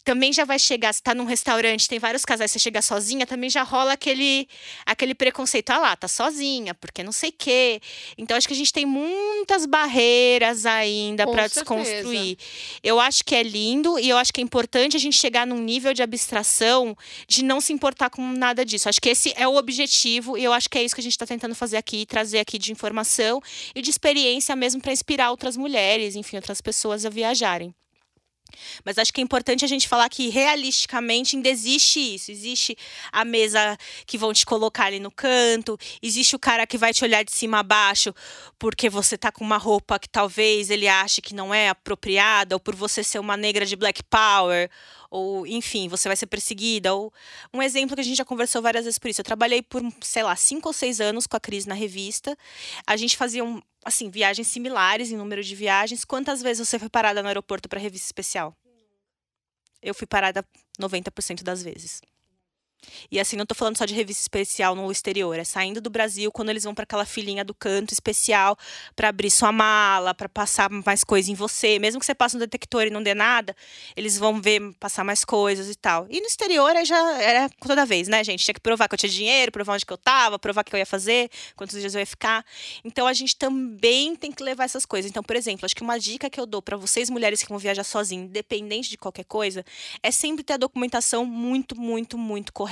Também 0.04 0.34
já 0.34 0.46
vai 0.46 0.58
chegar, 0.58 0.94
se 0.94 1.02
tá 1.02 1.14
num 1.14 1.26
restaurante, 1.26 1.88
tem 1.88 2.00
vários 2.00 2.26
casais, 2.26 2.52
você 2.52 2.60
chega 2.60 2.82
sozinha, 2.82 3.26
também 3.26 3.50
já 3.50 3.64
rola 3.64 3.94
aquele, 3.94 4.48
aquele 4.86 5.14
preconceito. 5.14 5.70
Ah 5.70 5.78
lá, 5.78 5.96
tá 5.96 6.08
sozinha, 6.08 6.74
porque 6.74 7.04
não 7.04 7.12
sei 7.12 7.30
o 7.30 7.34
quê. 7.38 7.82
Então, 8.18 8.36
acho 8.36 8.48
que 8.48 8.54
a 8.54 8.58
gente 8.58 8.74
tem 8.74 8.86
muitas 8.86 9.66
barreiras 9.66 10.66
ainda 10.66 11.28
para 11.28 11.48
desconstruir. 11.48 12.38
Eu 12.84 13.00
acho 13.00 13.24
que 13.24 13.36
é 13.36 13.44
lindo 13.44 14.00
e 14.00 14.10
eu 14.10 14.18
acho 14.18 14.34
que 14.34 14.42
é 14.42 14.44
importante 14.44 14.98
a 14.98 15.00
gente 15.00 15.18
chegar 15.18 15.46
num 15.46 15.60
nível 15.60 15.94
de 15.94 16.02
abstração 16.02 16.96
de 17.28 17.44
não 17.44 17.62
se 17.62 17.74
importar 17.74 18.10
com 18.10 18.22
nada 18.34 18.66
disso. 18.66 18.90
Acho 18.90 19.02
que 19.02 19.10
esse 19.10 19.34
é 19.36 19.48
o 19.48 19.56
objetivo 19.56 20.38
e 20.38 20.44
eu 20.44 20.54
acho 20.54 20.70
que 20.70 20.78
é 20.78 20.84
isso 20.84 20.96
que 20.96 21.02
a 21.02 21.04
gente 21.04 21.14
está 21.14 21.26
tentando 21.26 21.56
fazer 21.56 21.78
aqui, 21.78 22.06
trazer 22.06 22.40
aqui 22.40 22.58
de 22.58 22.72
informação 22.72 23.42
e 23.76 23.82
de 23.82 23.90
experiência 23.90 24.56
mesmo 24.56 24.82
para 24.82 24.92
inspirar 24.92 25.32
outras 25.32 25.56
mulheres, 25.58 26.16
enfim, 26.16 26.36
outras 26.38 26.62
pessoas 26.62 27.06
a 27.06 27.10
viajarem. 27.10 27.74
Mas 28.84 28.98
acho 28.98 29.14
que 29.14 29.22
é 29.22 29.24
importante 29.24 29.66
a 29.66 29.68
gente 29.68 29.88
falar 29.88 30.10
que 30.10 30.30
realisticamente 30.30 31.36
ainda 31.36 31.50
existe 31.50 32.00
isso. 32.00 32.32
Existe 32.32 32.78
a 33.12 33.24
mesa 33.26 33.78
que 34.06 34.18
vão 34.18 34.34
te 34.34 34.46
colocar 34.46 34.86
ali 34.86 35.00
no 35.00 35.12
canto, 35.12 35.78
existe 36.02 36.36
o 36.36 36.40
cara 36.40 36.66
que 36.68 36.78
vai 36.78 36.94
te 36.94 37.04
olhar 37.04 37.24
de 37.24 37.32
cima 37.32 37.60
a 37.60 37.64
baixo 37.64 38.14
porque 38.62 38.90
você 38.90 39.18
tá 39.18 39.32
com 39.32 39.44
uma 39.44 39.58
roupa 39.58 39.98
que 39.98 40.08
talvez 40.08 40.70
ele 40.70 40.88
ache 40.88 41.20
que 41.20 41.34
não 41.34 41.52
é 41.52 41.70
apropriada, 41.70 42.56
ou 42.56 42.60
por 42.60 42.76
você 42.76 43.04
ser 43.04 43.18
uma 43.18 43.36
negra 43.36 43.66
de 43.66 43.76
Black 43.76 44.04
Power, 44.04 44.70
ou 45.12 45.46
enfim, 45.46 45.90
você 45.90 46.08
vai 46.08 46.16
ser 46.16 46.26
perseguida. 46.26 46.94
Ou 46.94 47.14
um 47.54 47.62
exemplo 47.62 47.96
que 47.96 48.02
a 48.02 48.04
gente 48.04 48.18
já 48.18 48.26
conversou 48.26 48.62
várias 48.62 48.86
vezes 48.86 48.98
por 48.98 49.10
isso. 49.10 49.20
Eu 49.20 49.26
trabalhei 49.26 49.62
por, 49.62 49.84
sei 50.02 50.24
lá, 50.24 50.36
cinco 50.38 50.70
ou 50.70 50.74
seis 50.74 51.02
anos 51.02 51.28
com 51.28 51.36
a 51.36 51.40
Cris 51.40 51.66
na 51.66 51.76
revista. 51.76 52.36
A 52.88 52.96
gente 52.96 53.18
fazia 53.18 53.44
um, 53.44 53.62
assim, 53.84 54.10
viagens 54.10 54.48
similares 54.48 55.12
em 55.12 55.18
número 55.18 55.44
de 55.44 55.54
viagens. 55.54 56.06
Quantas 56.06 56.42
vezes 56.42 56.66
você 56.66 56.80
foi 56.80 56.90
parada 56.90 57.22
no 57.22 57.28
aeroporto 57.28 57.68
para 57.68 57.80
revista 57.80 58.06
especial? 58.06 58.56
Eu 59.82 59.94
fui 59.94 60.08
parada 60.08 60.46
90% 60.80 61.44
das 61.44 61.62
vezes. 61.62 62.02
E 63.12 63.20
assim, 63.20 63.36
não 63.36 63.46
tô 63.46 63.54
falando 63.54 63.78
só 63.78 63.86
de 63.86 63.94
revista 63.94 64.22
especial 64.22 64.76
no 64.76 64.92
exterior, 64.92 65.38
é 65.38 65.44
saindo 65.44 65.80
do 65.80 65.90
Brasil 65.90 66.32
quando 66.32 66.50
eles 66.50 66.64
vão 66.64 66.74
para 66.74 66.84
aquela 66.84 67.06
filinha 67.06 67.44
do 67.44 67.54
canto 67.54 67.94
especial 67.94 68.58
para 68.96 69.10
abrir 69.10 69.30
sua 69.30 69.52
mala, 69.52 70.14
para 70.14 70.28
passar 70.28 70.70
mais 70.70 71.04
coisa 71.04 71.32
em 71.32 71.36
você, 71.36 71.80
mesmo 71.80 72.00
que 72.00 72.06
você 72.06 72.16
passe 72.16 72.36
no 72.36 72.40
detector 72.40 72.84
e 72.84 72.90
não 72.90 73.04
dê 73.04 73.14
nada, 73.14 73.56
eles 73.96 74.18
vão 74.18 74.42
ver 74.42 74.74
passar 74.80 75.04
mais 75.04 75.24
coisas 75.24 75.70
e 75.70 75.76
tal. 75.76 76.08
E 76.10 76.20
no 76.20 76.28
exterior 76.28 76.76
aí 76.76 76.86
já 76.86 77.22
era 77.22 77.50
toda 77.66 77.86
vez, 77.86 78.08
né, 78.08 78.24
gente? 78.24 78.44
Tinha 78.44 78.54
que 78.54 78.60
provar 78.60 78.88
que 78.88 78.96
eu 78.96 78.98
tinha 78.98 79.12
dinheiro, 79.12 79.52
provar 79.52 79.74
onde 79.74 79.86
que 79.86 79.94
eu 79.94 79.98
tava, 79.98 80.40
provar 80.40 80.64
que 80.64 80.76
eu 80.76 80.80
ia 80.80 80.86
fazer, 80.86 81.30
quantos 81.56 81.80
dias 81.80 81.94
eu 81.94 82.00
ia 82.00 82.06
ficar. 82.06 82.46
Então 82.84 83.06
a 83.08 83.14
gente 83.14 83.36
também 83.36 84.16
tem 84.16 84.32
que 84.32 84.44
levar 84.44 84.64
essas 84.64 84.86
coisas. 84.86 85.10
Então, 85.10 85.24
por 85.24 85.36
exemplo, 85.36 85.66
acho 85.66 85.76
que 85.76 85.84
uma 85.84 86.00
dica 86.00 86.30
que 86.30 86.40
eu 86.40 86.46
dou 86.46 86.62
para 86.62 86.78
vocês 86.78 87.10
mulheres 87.10 87.44
que 87.44 87.50
vão 87.50 87.60
viajar 87.60 87.84
sozinhas, 87.84 88.26
independente 88.26 88.90
de 88.90 88.98
qualquer 88.98 89.26
coisa, 89.26 89.64
é 90.02 90.12
sempre 90.12 90.44
ter 90.44 90.54
a 90.54 90.58
documentação 90.58 91.26
muito, 91.26 91.80
muito, 91.80 92.18
muito 92.18 92.52
correta. 92.52 92.71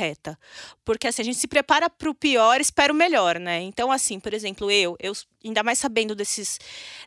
Porque 0.86 1.08
assim, 1.08 1.22
a 1.22 1.26
gente 1.26 1.38
se 1.38 1.48
prepara 1.48 1.90
para 1.90 2.10
o 2.10 2.16
pior, 2.16 2.60
espera 2.60 2.92
o 2.92 2.96
melhor, 2.96 3.40
né? 3.40 3.62
Então, 3.62 3.92
assim, 3.92 4.20
por 4.20 4.34
exemplo, 4.34 4.72
eu, 4.72 4.96
eu 5.00 5.14
ainda 5.44 5.64
mais 5.64 5.80
sabendo 5.80 6.16
desses, 6.16 6.60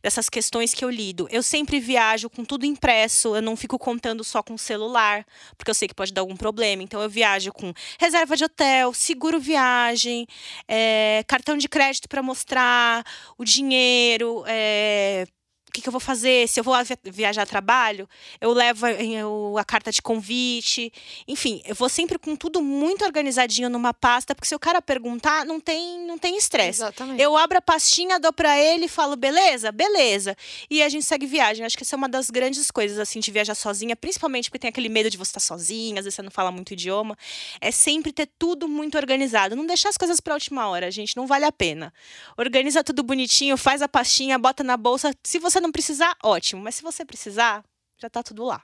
dessas 0.03 0.29
questões 0.29 0.73
que 0.73 0.85
eu 0.85 0.91
lido, 0.91 1.29
eu 1.31 1.43
sempre 1.43 1.79
viajo 1.81 2.31
com 2.31 2.45
tudo 2.45 2.65
impresso, 2.65 3.37
eu 3.37 3.43
não 3.43 3.57
fico 3.57 3.79
contando 3.79 4.25
só 4.25 4.43
com 4.43 4.55
o 4.55 4.59
celular, 4.59 5.27
porque 5.57 5.71
eu 5.71 5.75
sei 5.75 5.89
que 5.89 5.95
pode 5.95 6.13
dar 6.13 6.23
algum 6.23 6.37
problema. 6.37 6.83
Então, 6.83 7.03
eu 7.03 7.11
viajo 7.11 7.53
com 7.53 7.73
reserva 7.99 8.37
de 8.37 8.45
hotel, 8.45 8.93
seguro 8.95 9.39
viagem, 9.41 10.27
é, 10.69 11.25
cartão 11.27 11.57
de 11.57 11.69
crédito 11.69 12.09
para 12.09 12.23
mostrar, 12.23 13.05
o 13.37 13.45
dinheiro, 13.45 14.45
é, 14.47 15.27
o 15.73 15.75
que, 15.75 15.81
que 15.81 15.89
eu 15.89 15.93
vou 15.93 16.01
fazer, 16.01 16.47
se 16.49 16.61
eu 16.61 16.65
vou 16.65 16.75
viajar 17.05 17.45
a 17.45 17.47
trabalho, 17.47 18.07
eu 18.39 18.53
levo 18.53 18.87
eu, 18.87 19.57
a 19.57 19.65
carta 19.65 19.91
de 19.91 20.03
convite. 20.03 20.93
Enfim, 21.27 21.63
eu 21.65 21.75
vou 21.75 21.89
sempre 21.89 22.19
com 22.19 22.37
tudo 22.37 22.61
muito 22.61 23.07
organizadinho 23.07 23.71
numa 23.71 23.95
pasta, 23.95 24.35
porque 24.35 24.47
se 24.47 24.55
o 24.55 24.59
cara 24.59 24.83
perguntar, 24.83 25.47
não 25.47 25.59
tem 25.59 26.05
não 26.07 26.19
tem 26.19 26.37
estresse. 26.37 26.83
Eu 27.17 27.39
abro 27.39 27.57
a 27.57 27.63
pastinha, 27.63 28.21
dou 28.21 28.35
para 28.35 28.59
ele 28.59 28.85
e 28.85 28.89
falo, 28.89 29.17
beleza? 29.17 29.73
Beleza. 29.73 30.37
E 30.69 30.83
a 30.83 30.91
gente 30.91 31.07
segue 31.07 31.25
viagem. 31.25 31.65
Acho 31.65 31.75
que 31.75 31.85
essa 31.85 31.97
é 31.97 31.99
uma 31.99 32.09
das 32.09 32.29
grandes 32.29 32.71
coisas, 32.71 32.99
assim, 32.99 33.19
de 33.19 33.31
viajar 33.31 33.55
sozinha, 33.55 33.97
principalmente 33.97 34.51
porque 34.51 34.59
tem 34.59 34.69
aquele 34.69 34.91
medo 34.91 35.09
de 35.09 35.17
você 35.17 35.31
estar 35.31 35.41
sozinha, 35.41 36.01
às 36.01 36.05
vezes 36.05 36.17
você 36.17 36.23
não 36.23 36.31
fala 36.31 36.53
muito 36.53 36.75
idioma. 36.75 37.17
É 37.63 37.71
sempre 37.71 38.13
ter 38.13 38.29
tudo 38.39 38.69
muito 38.69 38.99
organizado. 38.99 39.57
Não 39.57 39.65
deixar 39.65 39.89
as 39.89 39.97
coisas 39.97 40.21
pra 40.21 40.35
última 40.35 40.69
hora, 40.69 40.91
gente. 40.91 41.17
Não 41.17 41.27
vale 41.27 41.47
a 41.47 41.53
pena. 41.53 41.95
Organiza 42.37 42.85
tudo 42.85 43.03
bonitinho, 43.03 43.57
faz 43.57 43.81
a 43.81 43.89
pastinha, 43.89 44.39
bota 44.39 44.63
na 44.63 44.77
bolsa. 44.77 45.15
Se 45.25 45.39
você 45.39 45.62
não 45.63 45.73
precisar, 45.73 46.17
ótimo. 46.23 46.63
Mas 46.63 46.75
se 46.75 46.83
você 46.83 47.05
precisar, 47.05 47.65
já 47.99 48.11
tá 48.11 48.23
tudo 48.23 48.45
lá. 48.45 48.63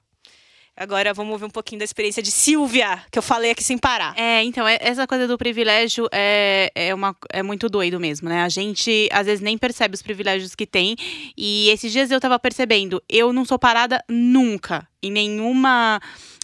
Agora 0.80 1.12
vamos 1.12 1.32
ouvir 1.32 1.44
um 1.44 1.50
pouquinho 1.50 1.80
da 1.80 1.84
experiência 1.84 2.22
de 2.22 2.30
Silvia, 2.30 3.02
que 3.10 3.18
eu 3.18 3.22
falei 3.22 3.50
aqui 3.50 3.64
sem 3.64 3.76
parar. 3.76 4.16
É, 4.16 4.44
então, 4.44 4.66
é, 4.66 4.78
essa 4.80 5.08
coisa 5.08 5.26
do 5.26 5.36
privilégio 5.36 6.08
é, 6.12 6.70
é, 6.72 6.94
uma, 6.94 7.16
é 7.32 7.42
muito 7.42 7.68
doido 7.68 7.98
mesmo, 7.98 8.28
né? 8.28 8.42
A 8.42 8.48
gente 8.48 9.08
às 9.10 9.26
vezes 9.26 9.40
nem 9.40 9.58
percebe 9.58 9.96
os 9.96 10.02
privilégios 10.02 10.54
que 10.54 10.64
tem. 10.64 10.94
E 11.36 11.68
esses 11.70 11.90
dias 11.90 12.12
eu 12.12 12.20
tava 12.20 12.38
percebendo, 12.38 13.02
eu 13.08 13.32
não 13.32 13.44
sou 13.44 13.58
parada 13.58 14.04
nunca 14.08 14.86
em 15.02 15.10
nenhuma. 15.10 16.00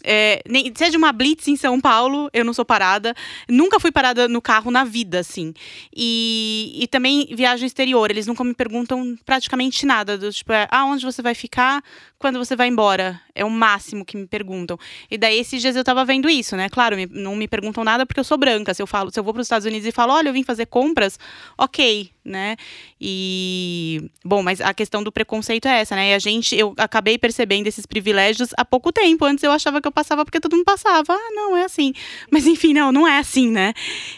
É, 0.07 0.43
nem, 0.47 0.71
seja 0.77 0.99
uma 0.99 1.13
blitz 1.13 1.49
em 1.49 1.57
São 1.57 1.81
Paulo, 1.81 2.29
eu 2.33 2.45
não 2.45 2.53
sou 2.53 2.65
parada. 2.65 3.15
Nunca 3.49 3.81
fui 3.81 3.91
parada 3.91 4.29
no 4.29 4.43
carro 4.43 4.71
na 4.71 4.85
vida, 4.85 5.21
assim. 5.21 5.55
E, 5.97 6.77
e 6.79 6.87
também 6.87 7.27
viagem 7.35 7.67
exterior, 7.67 8.11
eles 8.11 8.27
nunca 8.27 8.45
me 8.45 8.53
perguntam 8.55 9.17
praticamente 9.25 9.87
nada. 9.87 10.19
Do 10.19 10.31
tipo, 10.31 10.53
é, 10.53 10.69
ah, 10.71 10.85
onde 10.85 11.05
você 11.05 11.23
vai 11.23 11.35
ficar? 11.35 11.83
Quando 12.19 12.39
você 12.39 12.55
vai 12.55 12.69
embora? 12.69 13.21
É 13.35 13.45
o 13.45 13.51
máximo 13.51 14.05
que 14.05 14.17
me 14.17 14.27
perguntam. 14.27 14.79
E 15.11 15.17
daí, 15.17 15.39
esses 15.39 15.61
dias 15.61 15.75
eu 15.75 15.83
tava 15.83 16.05
vendo 16.05 16.29
isso, 16.29 16.55
né? 16.55 16.69
Claro, 16.69 16.97
me, 16.97 17.07
não 17.07 17.35
me 17.35 17.49
perguntam 17.49 17.83
nada 17.83 18.05
porque 18.05 18.21
eu 18.21 18.25
sou 18.25 18.37
branca. 18.37 18.75
Se 18.75 18.83
eu 18.83 18.87
falo, 18.87 19.11
se 19.11 19.19
eu 19.19 19.25
vou 19.25 19.33
para 19.33 19.41
os 19.41 19.47
Estados 19.47 19.67
Unidos 19.67 19.87
e 19.87 19.93
falo, 19.93 20.13
olha, 20.13 20.29
eu 20.29 20.33
vim 20.33 20.43
fazer 20.43 20.67
compras, 20.67 21.19
ok, 21.57 22.11
né? 22.25 22.57
E 23.01 24.11
bom, 24.25 24.43
mas 24.43 24.61
a 24.61 24.73
questão 24.73 25.03
do 25.03 25.11
preconceito 25.11 25.67
é 25.67 25.81
essa, 25.81 25.97
né? 25.97 26.11
E 26.11 26.15
a 26.15 26.19
gente, 26.19 26.55
eu 26.55 26.75
acabei 26.77 27.19
percebendo 27.19 27.67
esses 27.67 27.87
privilégios 27.87 28.44
há 28.57 28.65
pouco 28.65 28.93
tempo. 28.93 29.25
Antes 29.25 29.43
eu 29.45 29.53
achava 29.53 29.81
que 29.81 29.89
eu 29.89 29.93
passava 29.93 30.25
porque 30.25 30.41
todo 30.41 30.57
mundo 30.57 30.65
passava. 30.65 31.13
Ah, 31.13 31.31
não, 31.33 31.57
é 31.57 31.65
assim. 31.65 31.93
Mas 32.31 32.47
enfim, 32.47 32.73
não, 32.73 32.93
não 32.93 33.07
é 33.07 33.19
assim, 33.19 33.51
né? 33.51 33.73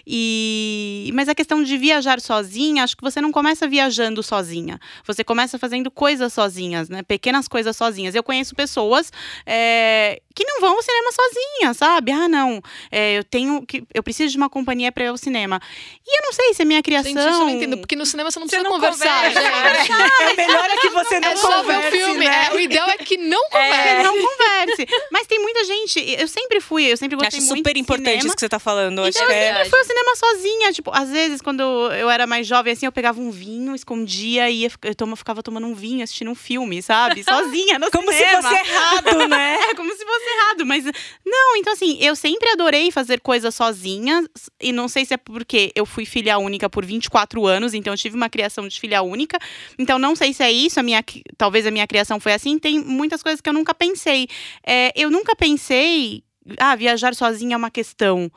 E 0.06 1.10
mas 1.14 1.28
a 1.28 1.34
questão 1.34 1.62
de 1.62 1.76
viajar 1.76 2.20
sozinha, 2.20 2.84
acho 2.84 2.96
que 2.96 3.02
você 3.02 3.20
não 3.20 3.32
começa 3.32 3.68
viajando 3.68 4.22
sozinha. 4.22 4.80
Você 5.06 5.22
começa 5.22 5.58
fazendo 5.58 5.90
coisas 5.90 6.32
sozinhas, 6.32 6.88
né? 6.88 7.02
Pequenas 7.02 7.48
coisas 7.48 7.76
sozinhas. 7.76 8.14
Eu 8.14 8.22
conheço 8.22 8.54
pessoas 8.54 9.12
é, 9.44 10.20
que 10.36 10.44
não 10.44 10.60
vão 10.60 10.76
ao 10.76 10.82
cinema 10.82 11.10
sozinha, 11.10 11.74
sabe? 11.74 12.12
Ah, 12.12 12.28
não, 12.28 12.60
é, 12.92 13.18
eu 13.18 13.24
tenho 13.24 13.64
que 13.64 13.82
eu 13.94 14.02
preciso 14.02 14.30
de 14.30 14.36
uma 14.36 14.50
companhia 14.50 14.92
para 14.92 15.04
ir 15.04 15.08
ao 15.08 15.16
cinema. 15.16 15.60
E 16.06 16.18
eu 16.18 16.26
não 16.26 16.32
sei 16.32 16.52
se 16.52 16.60
é 16.60 16.64
minha 16.66 16.82
criação. 16.82 17.10
Gente, 17.10 17.24
eu 17.24 17.38
não 17.38 17.48
entendo, 17.48 17.78
porque 17.78 17.96
no 17.96 18.04
cinema 18.04 18.30
você 18.30 18.38
não 18.38 18.46
você 18.46 18.56
precisa 18.56 18.68
não 18.68 18.78
conversar, 18.78 19.32
conversa, 19.32 19.82
gente. 19.82 20.30
É 20.30 20.34
melhor 20.46 20.70
é 20.70 20.76
que 20.76 20.88
você 20.90 21.20
não 21.20 21.28
é 21.28 21.34
converse. 21.34 21.46
É 21.46 21.56
só 21.56 21.62
ver 21.62 21.78
o 21.78 21.90
filme. 21.90 22.26
Né? 22.26 22.46
É, 22.46 22.54
o 22.54 22.60
ideal 22.60 22.90
é 22.90 22.98
que 22.98 23.16
não 23.16 23.42
converse. 23.50 23.88
É, 23.88 24.02
não 24.02 24.12
converse. 24.12 24.86
Mas 25.10 25.26
tem 25.26 25.40
muita 25.40 25.64
gente. 25.64 26.16
Eu 26.18 26.28
sempre 26.28 26.60
fui, 26.60 26.84
eu 26.92 26.96
sempre 26.98 27.16
gostei 27.16 27.38
Acho 27.38 27.46
muito. 27.46 27.58
super 27.58 27.76
importante 27.76 28.10
cinema. 28.10 28.26
isso 28.26 28.34
que 28.34 28.40
você 28.40 28.48
tá 28.48 28.58
falando. 28.58 28.92
Então, 28.92 29.04
acho 29.04 29.18
que 29.18 29.24
eu 29.24 29.30
é. 29.30 29.64
fui 29.64 29.78
ao 29.78 29.84
cinema 29.84 30.16
sozinha. 30.16 30.72
Tipo, 30.72 30.90
às 30.92 31.10
vezes, 31.10 31.40
quando 31.40 31.62
eu 31.92 32.10
era 32.10 32.26
mais 32.26 32.46
jovem, 32.46 32.72
assim, 32.72 32.84
eu 32.84 32.92
pegava 32.92 33.20
um 33.20 33.30
vinho, 33.30 33.74
escondia 33.74 34.50
e 34.50 34.64
eu 34.64 34.94
toma, 34.94 35.16
ficava 35.16 35.42
tomando 35.42 35.66
um 35.66 35.74
vinho, 35.74 36.04
assistindo 36.04 36.30
um 36.30 36.34
filme, 36.34 36.82
sabe? 36.82 37.24
Sozinha 37.24 37.78
no 37.78 37.90
como 37.90 38.12
cinema. 38.12 38.42
Como 38.42 38.48
se 38.48 38.58
fosse 38.58 38.70
errado, 38.70 39.28
né? 39.28 39.58
é, 39.70 39.74
como 39.74 39.92
se 39.92 40.04
fosse 40.04 40.25
errado. 40.28 40.66
Mas, 40.66 40.84
não, 41.24 41.56
então 41.56 41.72
assim, 41.72 41.98
eu 42.00 42.16
sempre 42.16 42.48
adorei 42.50 42.90
fazer 42.90 43.20
coisas 43.20 43.54
sozinha. 43.54 44.24
E 44.60 44.72
não 44.72 44.88
sei 44.88 45.04
se 45.04 45.14
é 45.14 45.16
porque 45.16 45.72
eu 45.74 45.86
fui 45.86 46.04
filha 46.04 46.38
única 46.38 46.68
por 46.68 46.84
24 46.84 47.46
anos, 47.46 47.74
então 47.74 47.92
eu 47.92 47.98
tive 47.98 48.16
uma 48.16 48.28
criação 48.28 48.66
de 48.66 48.78
filha 48.78 49.02
única. 49.02 49.38
Então, 49.78 49.98
não 49.98 50.14
sei 50.14 50.32
se 50.32 50.42
é 50.42 50.50
isso, 50.50 50.80
a 50.80 50.82
minha, 50.82 51.04
talvez 51.36 51.66
a 51.66 51.70
minha 51.70 51.86
criação 51.86 52.20
foi 52.20 52.32
assim. 52.32 52.58
Tem 52.58 52.78
muitas 52.78 53.22
coisas 53.22 53.40
que 53.40 53.48
eu 53.48 53.54
nunca 53.54 53.74
pensei. 53.74 54.28
É, 54.66 54.92
eu 54.94 55.10
nunca 55.10 55.34
pensei, 55.36 56.22
ah, 56.58 56.76
viajar 56.76 57.14
sozinha 57.14 57.54
é 57.54 57.56
uma 57.56 57.70
questão. 57.70 58.30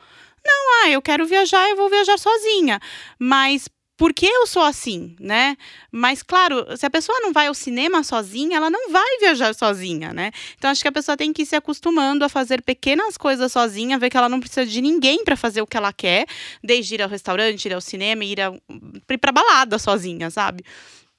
Não, 0.44 0.84
ah, 0.84 0.90
eu 0.90 1.02
quero 1.02 1.26
viajar, 1.26 1.68
eu 1.68 1.76
vou 1.76 1.90
viajar 1.90 2.18
sozinha. 2.18 2.80
Mas 3.18 3.68
por 4.00 4.14
que 4.14 4.24
eu 4.24 4.46
sou 4.46 4.62
assim, 4.62 5.14
né? 5.20 5.58
Mas, 5.92 6.22
claro, 6.22 6.74
se 6.74 6.86
a 6.86 6.90
pessoa 6.90 7.20
não 7.20 7.34
vai 7.34 7.48
ao 7.48 7.52
cinema 7.52 8.02
sozinha, 8.02 8.56
ela 8.56 8.70
não 8.70 8.90
vai 8.90 9.18
viajar 9.18 9.54
sozinha, 9.54 10.10
né? 10.14 10.30
Então, 10.56 10.70
acho 10.70 10.80
que 10.80 10.88
a 10.88 10.92
pessoa 10.92 11.18
tem 11.18 11.34
que 11.34 11.42
ir 11.42 11.44
se 11.44 11.54
acostumando 11.54 12.24
a 12.24 12.28
fazer 12.30 12.62
pequenas 12.62 13.18
coisas 13.18 13.52
sozinha, 13.52 13.98
ver 13.98 14.08
que 14.08 14.16
ela 14.16 14.26
não 14.26 14.40
precisa 14.40 14.64
de 14.64 14.80
ninguém 14.80 15.22
para 15.22 15.36
fazer 15.36 15.60
o 15.60 15.66
que 15.66 15.76
ela 15.76 15.92
quer, 15.92 16.24
desde 16.64 16.94
ir 16.94 17.02
ao 17.02 17.10
restaurante, 17.10 17.66
ir 17.66 17.74
ao 17.74 17.80
cinema, 17.82 18.24
ir, 18.24 18.40
a, 18.40 18.50
ir 19.10 19.18
pra 19.18 19.32
balada 19.32 19.78
sozinha, 19.78 20.30
sabe? 20.30 20.64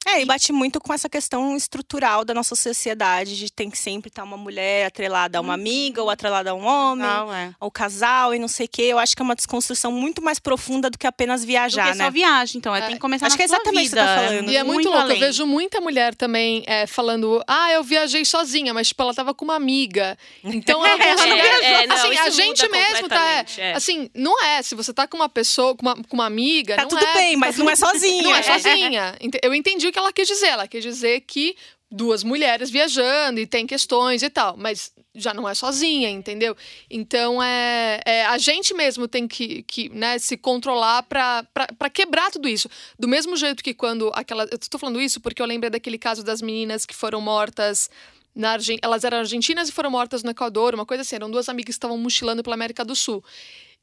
É, 0.06 0.20
e 0.22 0.26
bate 0.26 0.52
muito 0.52 0.80
com 0.80 0.92
essa 0.92 1.08
questão 1.08 1.56
estrutural 1.56 2.26
da 2.26 2.34
nossa 2.34 2.56
sociedade, 2.56 3.38
de 3.38 3.52
tem 3.52 3.70
que 3.70 3.78
sempre 3.78 4.10
estar 4.10 4.24
uma 4.24 4.36
mulher 4.36 4.88
atrelada 4.88 5.38
a 5.38 5.42
uma 5.42 5.54
amiga, 5.54 6.02
ou 6.02 6.10
atrelada 6.10 6.50
a 6.50 6.54
um 6.56 6.66
homem, 6.66 7.06
Não, 7.06 7.32
é. 7.32 7.54
ou 7.60 7.70
casal, 7.70 8.34
e 8.34 8.40
não 8.40 8.48
sei 8.48 8.66
o 8.66 8.70
quê. 8.70 8.82
Eu 8.84 8.98
acho 8.98 9.16
que 9.16 9.22
é 9.22 9.26
uma 9.26 9.36
desconstrução 9.36 9.92
muito 9.92 10.22
mais 10.22 10.40
profunda 10.40 10.90
do 10.90 10.98
que 10.98 11.06
apenas 11.06 11.46
viajar, 11.46 11.86
do 11.86 11.92
que 11.92 11.98
né? 12.00 12.06
só 12.06 12.12
viagem, 12.12 12.58
então. 12.58 12.76
É, 12.76 12.82
tem 12.82 12.96
que 12.96 13.00
começar 13.00 13.28
acho 13.28 13.34
na 13.34 13.38
que 13.38 13.44
é 13.44 13.46
exatamente 13.46 13.90
vida. 13.90 14.02
Você 14.02 14.08
tá 14.08 14.16
falando. 14.16 14.50
E 14.50 14.58
é 14.58 14.64
muito, 14.64 14.74
muito 14.74 14.90
louco. 14.90 15.04
Além. 15.04 15.18
Eu 15.18 15.28
vejo 15.28 15.46
muita 15.46 15.80
mulher 15.80 16.16
também 16.16 16.64
é, 16.66 16.88
falando, 16.88 17.44
ah, 17.48 17.72
eu 17.72 17.84
viajei 17.84 18.26
sozinha, 18.26 18.74
mas 18.74 18.88
tipo, 18.88 19.04
ela 19.04 19.14
tava 19.14 19.36
com 19.36 19.46
uma 19.46 19.56
amiga. 19.56 20.18
Então 20.44 20.84
ela, 20.86 21.04
é, 21.04 21.16
não 21.16 21.36
é, 21.38 21.88
não, 21.88 21.96
assim, 21.96 22.18
a 22.18 22.30
gente 22.32 22.68
mesmo 22.68 23.08
tá. 23.08 23.46
É. 23.58 23.74
Assim, 23.74 24.10
não 24.16 24.44
é. 24.44 24.64
Se 24.64 24.74
você 24.74 24.92
tá 24.92 25.08
com 25.08 25.18
uma 25.18 25.30
pessoa, 25.30 25.76
com 25.76 25.84
uma, 25.86 25.96
com 25.96 26.16
uma 26.16 26.26
amiga. 26.26 26.76
Tá 26.76 26.86
tudo 26.88 27.06
é, 27.06 27.14
bem, 27.14 27.38
mas 27.38 27.56
tá 27.56 27.62
não 27.64 27.70
é 27.70 27.76
sozinha. 27.76 28.24
Não 28.24 28.36
é 28.36 28.42
sozinha. 28.42 29.16
Eu 29.44 29.54
entendi 29.54 29.91
o 29.92 29.94
que 29.94 30.00
ela 30.00 30.12
quis 30.12 30.28
dizer. 30.28 30.48
Ela 30.48 30.68
quer 30.68 30.80
dizer 30.80 31.22
que 31.22 31.56
duas 31.92 32.24
mulheres 32.24 32.70
viajando 32.70 33.40
e 33.40 33.46
tem 33.46 33.68
questões 33.68 34.24
e 34.24 34.30
tal, 34.30 34.56
mas 34.56 34.94
já 35.14 35.34
não 35.34 35.48
é 35.48 35.54
sozinha, 35.54 36.10
entendeu? 36.10 36.56
Então 36.90 37.44
é, 37.44 38.00
é 38.06 38.26
a 38.26 38.38
gente 38.38 38.74
mesmo 38.74 39.10
tem 39.10 39.28
que, 39.28 39.62
que 39.64 39.90
né, 39.90 40.18
se 40.18 40.38
controlar 40.38 41.04
para 41.04 41.90
quebrar 41.94 42.32
tudo 42.32 42.48
isso. 42.48 42.70
Do 42.98 43.10
mesmo 43.10 43.36
jeito 43.36 43.62
que 43.62 43.74
quando 43.74 44.10
aquela. 44.14 44.44
Eu 44.46 44.58
estou 44.60 44.80
falando 44.80 45.02
isso 45.02 45.20
porque 45.20 45.42
eu 45.42 45.46
lembrei 45.46 45.70
daquele 45.70 45.98
caso 45.98 46.24
das 46.24 46.42
meninas 46.42 46.86
que 46.86 46.96
foram 46.96 47.20
mortas. 47.20 47.90
Na 48.34 48.52
Argen... 48.52 48.80
Elas 48.82 49.04
eram 49.04 49.18
argentinas 49.18 49.68
e 49.68 49.74
foram 49.74 49.92
mortas 49.92 50.24
no 50.24 50.32
Equador, 50.32 50.74
uma 50.74 50.86
coisa 50.86 51.02
assim. 51.02 51.18
Eram 51.18 51.30
duas 51.30 51.50
amigas 51.50 51.76
que 51.76 51.78
estavam 51.78 51.98
mochilando 51.98 52.42
pela 52.42 52.54
América 52.54 52.86
do 52.86 52.96
Sul. 52.96 53.22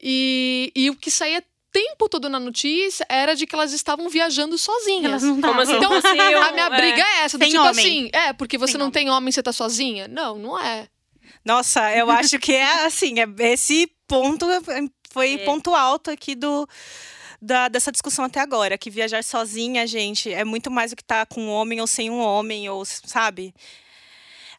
E, 0.01 0.71
e 0.75 0.89
o 0.89 0.95
que 0.95 1.11
saía 1.11 1.43
tempo 1.71 2.09
todo 2.09 2.29
na 2.29 2.39
notícia 2.39 3.05
era 3.09 3.35
de 3.35 3.45
que 3.45 3.55
elas 3.55 3.71
estavam 3.73 4.09
viajando 4.09 4.57
sozinhas. 4.57 5.05
Elas 5.05 5.23
não 5.23 5.41
Como 5.41 5.61
assim? 5.61 5.75
Então, 5.75 5.93
eu, 5.93 6.41
a 6.43 6.51
minha 6.51 6.65
é. 6.65 6.69
briga 6.69 7.01
é 7.01 7.23
essa, 7.23 7.37
do 7.37 7.41
Tem 7.41 7.49
tipo 7.51 7.63
homem. 7.63 7.85
assim, 7.85 8.09
é, 8.13 8.33
porque 8.33 8.57
você 8.57 8.73
Tem 8.73 8.79
não 8.79 8.85
homem. 8.87 8.93
tem 8.93 9.09
homem, 9.09 9.31
você 9.31 9.43
tá 9.43 9.53
sozinha? 9.53 10.07
Não, 10.07 10.37
não 10.37 10.59
é. 10.59 10.87
Nossa, 11.45 11.95
eu 11.95 12.09
acho 12.11 12.37
que 12.39 12.53
é 12.53 12.85
assim, 12.85 13.15
é 13.19 13.27
esse 13.51 13.91
ponto 14.07 14.45
foi 15.11 15.33
É. 15.35 15.37
ponto 15.45 15.73
alto 15.75 16.11
aqui 16.11 16.35
do 16.35 16.67
da, 17.41 17.69
dessa 17.69 17.91
discussão 17.91 18.25
até 18.25 18.41
agora, 18.41 18.77
que 18.77 18.89
viajar 18.89 19.23
sozinha, 19.23 19.87
gente, 19.87 20.31
é 20.33 20.43
muito 20.43 20.69
mais 20.69 20.91
do 20.91 20.95
que 20.97 21.01
estar 21.01 21.25
com 21.25 21.41
um 21.41 21.49
homem 21.49 21.79
ou 21.79 21.87
sem 21.87 22.09
um 22.09 22.19
homem, 22.19 22.67
ou 22.69 22.83
sabe? 22.83 23.53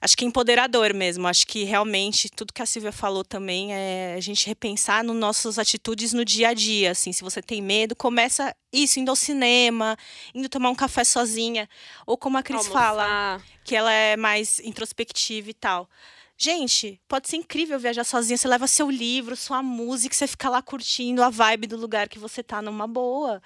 Acho 0.02 0.16
que 0.16 0.24
é 0.24 0.28
empoderador 0.28 0.94
mesmo. 0.94 1.28
Acho 1.28 1.46
que 1.46 1.64
realmente 1.64 2.30
tudo 2.30 2.54
que 2.54 2.62
a 2.62 2.66
Silvia 2.66 2.90
falou 2.90 3.22
também 3.22 3.74
é 3.74 4.14
a 4.16 4.20
gente 4.20 4.46
repensar 4.46 5.04
nas 5.04 5.14
nossas 5.14 5.58
atitudes 5.58 6.14
no 6.14 6.24
dia 6.24 6.48
a 6.48 6.54
dia. 6.54 6.92
Assim, 6.92 7.12
se 7.12 7.22
você 7.22 7.42
tem 7.42 7.60
medo, 7.60 7.94
começa 7.94 8.56
isso, 8.72 8.98
indo 8.98 9.10
ao 9.10 9.16
cinema, 9.16 9.96
indo 10.34 10.48
tomar 10.48 10.70
um 10.70 10.74
café 10.74 11.04
sozinha. 11.04 11.68
Ou 12.06 12.16
como 12.16 12.38
a 12.38 12.42
Cris 12.42 12.66
fala, 12.66 13.42
que 13.62 13.76
ela 13.76 13.92
é 13.92 14.16
mais 14.16 14.58
introspectiva 14.60 15.50
e 15.50 15.54
tal. 15.54 15.88
Gente, 16.34 16.98
pode 17.06 17.28
ser 17.28 17.36
incrível 17.36 17.78
viajar 17.78 18.04
sozinha. 18.04 18.38
Você 18.38 18.48
leva 18.48 18.66
seu 18.66 18.90
livro, 18.90 19.36
sua 19.36 19.62
música, 19.62 20.14
você 20.14 20.26
fica 20.26 20.48
lá 20.48 20.62
curtindo 20.62 21.22
a 21.22 21.28
vibe 21.28 21.66
do 21.66 21.76
lugar 21.76 22.08
que 22.08 22.18
você 22.18 22.42
tá 22.42 22.62
numa 22.62 22.86
boa. 22.86 23.42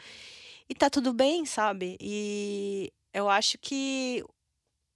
E 0.68 0.74
tá 0.74 0.88
tudo 0.88 1.12
bem, 1.12 1.44
sabe? 1.44 1.96
E 2.00 2.92
eu 3.12 3.28
acho 3.28 3.58
que 3.58 4.24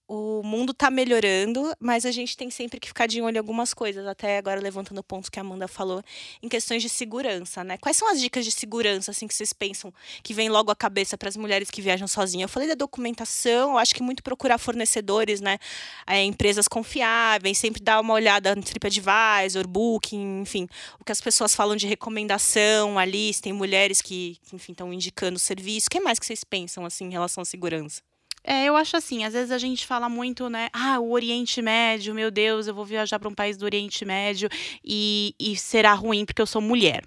o 0.08 0.42
mundo 0.42 0.72
tá 0.72 0.90
melhorando, 0.90 1.70
mas 1.78 2.06
a 2.06 2.10
gente 2.10 2.34
tem 2.34 2.50
sempre 2.50 2.80
que 2.80 2.88
ficar 2.88 3.06
de 3.06 3.20
olho 3.20 3.36
em 3.36 3.38
algumas 3.38 3.74
coisas, 3.74 4.06
até 4.06 4.38
agora 4.38 4.58
levantando 4.58 4.98
o 4.98 5.02
ponto 5.02 5.30
que 5.30 5.38
a 5.38 5.42
Amanda 5.42 5.68
falou, 5.68 6.02
em 6.42 6.48
questões 6.48 6.82
de 6.82 6.88
segurança, 6.88 7.62
né? 7.62 7.76
Quais 7.76 7.98
são 7.98 8.10
as 8.10 8.18
dicas 8.18 8.42
de 8.42 8.50
segurança, 8.50 9.10
assim, 9.10 9.28
que 9.28 9.34
vocês 9.34 9.52
pensam 9.52 9.92
que 10.22 10.32
vem 10.32 10.48
logo 10.48 10.70
à 10.70 10.76
cabeça 10.76 11.18
para 11.18 11.28
as 11.28 11.36
mulheres 11.36 11.70
que 11.70 11.82
viajam 11.82 12.08
sozinhas? 12.08 12.48
Eu 12.48 12.52
falei 12.52 12.66
da 12.66 12.74
documentação, 12.74 13.76
acho 13.76 13.94
que 13.94 14.02
muito 14.02 14.22
procurar 14.22 14.56
fornecedores, 14.56 15.42
né? 15.42 15.58
É, 16.06 16.24
empresas 16.24 16.66
confiáveis, 16.66 17.58
sempre 17.58 17.82
dar 17.82 18.00
uma 18.00 18.14
olhada 18.14 18.56
no 18.56 18.62
TripAdvisor, 18.62 19.68
Booking, 19.68 20.40
enfim, 20.40 20.66
o 20.98 21.04
que 21.04 21.12
as 21.12 21.20
pessoas 21.20 21.54
falam 21.54 21.76
de 21.76 21.86
recomendação 21.86 22.98
ali, 22.98 23.32
se 23.34 23.42
tem 23.42 23.52
mulheres 23.52 24.00
que, 24.00 24.38
enfim, 24.54 24.72
estão 24.72 24.90
indicando 24.90 25.38
serviço. 25.38 25.88
O 25.88 25.90
que 25.90 26.00
mais 26.00 26.18
que 26.18 26.24
vocês 26.24 26.44
pensam, 26.44 26.86
assim, 26.86 27.04
em 27.04 27.10
relação 27.10 27.42
à 27.42 27.44
segurança? 27.44 28.07
É, 28.44 28.64
eu 28.64 28.76
acho 28.76 28.96
assim, 28.96 29.24
às 29.24 29.32
vezes 29.32 29.50
a 29.50 29.58
gente 29.58 29.86
fala 29.86 30.08
muito, 30.08 30.48
né? 30.48 30.68
Ah, 30.72 30.98
o 31.00 31.10
Oriente 31.10 31.60
Médio, 31.60 32.14
meu 32.14 32.30
Deus, 32.30 32.66
eu 32.66 32.74
vou 32.74 32.84
viajar 32.84 33.18
para 33.18 33.28
um 33.28 33.34
país 33.34 33.56
do 33.56 33.64
Oriente 33.64 34.04
Médio 34.04 34.48
e, 34.84 35.34
e 35.38 35.56
será 35.56 35.92
ruim 35.92 36.24
porque 36.24 36.40
eu 36.40 36.46
sou 36.46 36.62
mulher. 36.62 37.04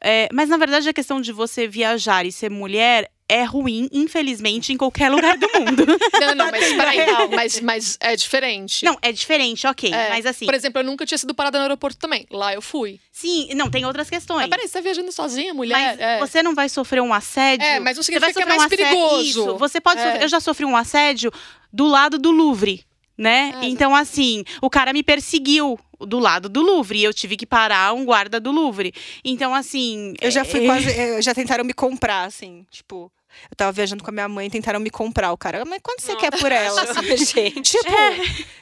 É, 0.00 0.28
mas 0.32 0.48
na 0.48 0.56
verdade 0.56 0.88
a 0.88 0.92
questão 0.92 1.20
de 1.20 1.32
você 1.32 1.66
viajar 1.66 2.24
e 2.24 2.30
ser 2.30 2.50
mulher 2.50 3.10
é 3.28 3.44
ruim, 3.44 3.88
infelizmente, 3.92 4.72
em 4.72 4.76
qualquer 4.76 5.10
lugar 5.10 5.36
do 5.36 5.46
mundo. 5.54 5.84
Não, 6.20 6.34
não, 6.34 6.50
mas 6.50 6.72
peraí, 6.72 7.06
não, 7.06 7.28
mas, 7.28 7.60
mas 7.60 7.96
é 8.00 8.16
diferente. 8.16 8.84
Não, 8.84 8.98
é 9.02 9.12
diferente, 9.12 9.66
ok. 9.66 9.92
É, 9.92 10.08
mas 10.10 10.24
assim. 10.26 10.44
Por 10.46 10.54
exemplo, 10.54 10.80
eu 10.80 10.84
nunca 10.84 11.04
tinha 11.06 11.16
sido 11.18 11.34
parada 11.34 11.58
no 11.58 11.62
aeroporto 11.62 11.98
também. 11.98 12.26
Lá 12.30 12.52
eu 12.54 12.60
fui. 12.62 12.98
Sim, 13.12 13.48
não, 13.54 13.70
tem 13.70 13.84
outras 13.84 14.08
questões. 14.10 14.40
Mas 14.40 14.50
peraí, 14.50 14.66
você 14.66 14.72
tá 14.74 14.80
viajando 14.80 15.12
sozinha, 15.12 15.52
mulher? 15.54 15.72
Mas 15.78 16.00
é. 16.00 16.18
você 16.18 16.42
não 16.42 16.54
vai 16.54 16.68
sofrer 16.68 17.00
um 17.02 17.12
assédio. 17.14 17.64
É, 17.66 17.78
mas 17.80 17.96
não 17.96 18.02
você 18.02 18.18
vai 18.18 18.32
significa 18.32 18.32
que 18.32 18.40
é 18.40 18.42
sofrer 18.42 18.58
mais 18.58 18.62
um 18.62 18.66
assédio- 18.66 19.08
perigoso. 19.08 19.22
Isso, 19.50 19.56
você 19.58 19.80
pode 19.80 20.00
É. 20.00 20.04
sofrer. 20.04 20.22
Eu 20.22 20.28
já 20.28 20.40
sofri 20.40 20.64
um 20.64 20.76
assédio 20.76 21.32
do 21.72 21.86
lado 21.86 22.18
do 22.18 22.30
Louvre. 22.30 22.84
Né? 23.16 23.52
É, 23.62 23.66
então, 23.66 23.96
assim, 23.96 24.44
o 24.62 24.70
cara 24.70 24.92
me 24.92 25.02
perseguiu 25.02 25.76
do 26.00 26.20
lado 26.20 26.48
do 26.48 26.62
Louvre 26.62 27.00
e 27.00 27.04
eu 27.04 27.12
tive 27.12 27.36
que 27.36 27.44
parar 27.44 27.92
um 27.92 28.04
guarda 28.04 28.38
do 28.38 28.52
Louvre. 28.52 28.94
Então, 29.24 29.52
assim. 29.52 30.14
Eu 30.20 30.30
já 30.30 30.44
fui 30.44 30.62
é- 30.62 30.66
quase. 30.66 30.88
eh, 30.90 31.20
Já 31.22 31.34
tentaram 31.34 31.64
me 31.64 31.72
comprar, 31.72 32.22
assim, 32.24 32.64
tipo. 32.70 33.10
Eu 33.50 33.56
tava 33.56 33.72
viajando 33.72 34.02
com 34.02 34.10
a 34.10 34.12
minha 34.12 34.28
mãe, 34.28 34.48
tentaram 34.50 34.80
me 34.80 34.90
comprar. 34.90 35.32
O 35.32 35.36
cara, 35.36 35.64
mas 35.64 35.80
quanto 35.82 36.02
você 36.02 36.16
quer 36.16 36.30
por 36.38 36.50
ela? 36.50 36.82
assim? 36.82 37.16
Gente. 37.16 37.72
Tipo, 37.78 37.92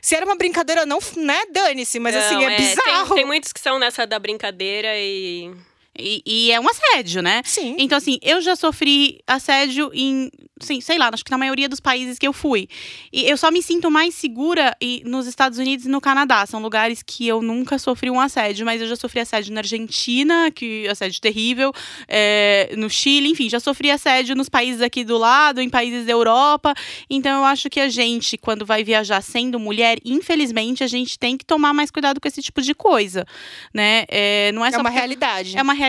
se 0.00 0.14
era 0.14 0.24
uma 0.24 0.36
brincadeira, 0.36 0.84
não, 0.84 0.98
né? 1.16 1.42
Dane-se, 1.50 1.98
mas 1.98 2.14
assim, 2.14 2.34
Não, 2.34 2.42
é, 2.42 2.56
bizarro. 2.56 3.06
Tem, 3.08 3.16
tem 3.16 3.24
muitos 3.24 3.52
que 3.52 3.60
são 3.60 3.78
nessa 3.78 4.06
da 4.06 4.18
brincadeira 4.18 4.88
e. 4.96 5.50
E, 5.98 6.22
e 6.26 6.52
é 6.52 6.60
um 6.60 6.68
assédio, 6.68 7.22
né? 7.22 7.42
Sim. 7.44 7.76
Então, 7.78 7.96
assim, 7.96 8.18
eu 8.22 8.40
já 8.40 8.56
sofri 8.56 9.20
assédio 9.26 9.90
em, 9.94 10.30
sim, 10.60 10.80
sei 10.80 10.98
lá, 10.98 11.10
acho 11.12 11.24
que 11.24 11.30
na 11.30 11.38
maioria 11.38 11.68
dos 11.68 11.80
países 11.80 12.18
que 12.18 12.26
eu 12.26 12.32
fui. 12.32 12.68
E 13.12 13.28
eu 13.28 13.36
só 13.36 13.50
me 13.50 13.62
sinto 13.62 13.90
mais 13.90 14.14
segura 14.14 14.74
e, 14.80 15.02
nos 15.04 15.26
Estados 15.26 15.58
Unidos 15.58 15.86
e 15.86 15.88
no 15.88 16.00
Canadá. 16.00 16.46
São 16.46 16.60
lugares 16.60 17.02
que 17.02 17.26
eu 17.26 17.42
nunca 17.42 17.78
sofri 17.78 18.10
um 18.10 18.20
assédio, 18.20 18.64
mas 18.64 18.80
eu 18.80 18.88
já 18.88 18.96
sofri 18.96 19.20
assédio 19.20 19.52
na 19.52 19.60
Argentina, 19.60 20.50
que 20.50 20.88
assédio 20.88 21.20
terrível, 21.20 21.72
é, 22.08 22.74
no 22.76 22.88
Chile, 22.88 23.30
enfim, 23.30 23.48
já 23.48 23.60
sofri 23.60 23.90
assédio 23.90 24.34
nos 24.34 24.48
países 24.48 24.80
aqui 24.80 25.04
do 25.04 25.18
lado, 25.18 25.60
em 25.60 25.68
países 25.68 26.06
da 26.06 26.12
Europa. 26.12 26.74
Então, 27.08 27.40
eu 27.40 27.44
acho 27.44 27.68
que 27.68 27.80
a 27.80 27.88
gente, 27.88 28.36
quando 28.38 28.64
vai 28.64 28.82
viajar 28.84 29.20
sendo 29.22 29.58
mulher, 29.58 29.98
infelizmente, 30.04 30.82
a 30.82 30.86
gente 30.86 31.18
tem 31.18 31.36
que 31.36 31.44
tomar 31.44 31.72
mais 31.72 31.90
cuidado 31.90 32.20
com 32.20 32.28
esse 32.28 32.42
tipo 32.42 32.62
de 32.62 32.74
coisa, 32.74 33.26
né? 33.72 34.04
É, 34.08 34.52
não 34.52 34.64
é, 34.64 34.68
É 34.68 34.72
só 34.72 34.80
uma 34.80 34.90
realidade. 34.90 35.56
É 35.56 35.62
uma 35.62 35.72
realidade, 35.72 35.85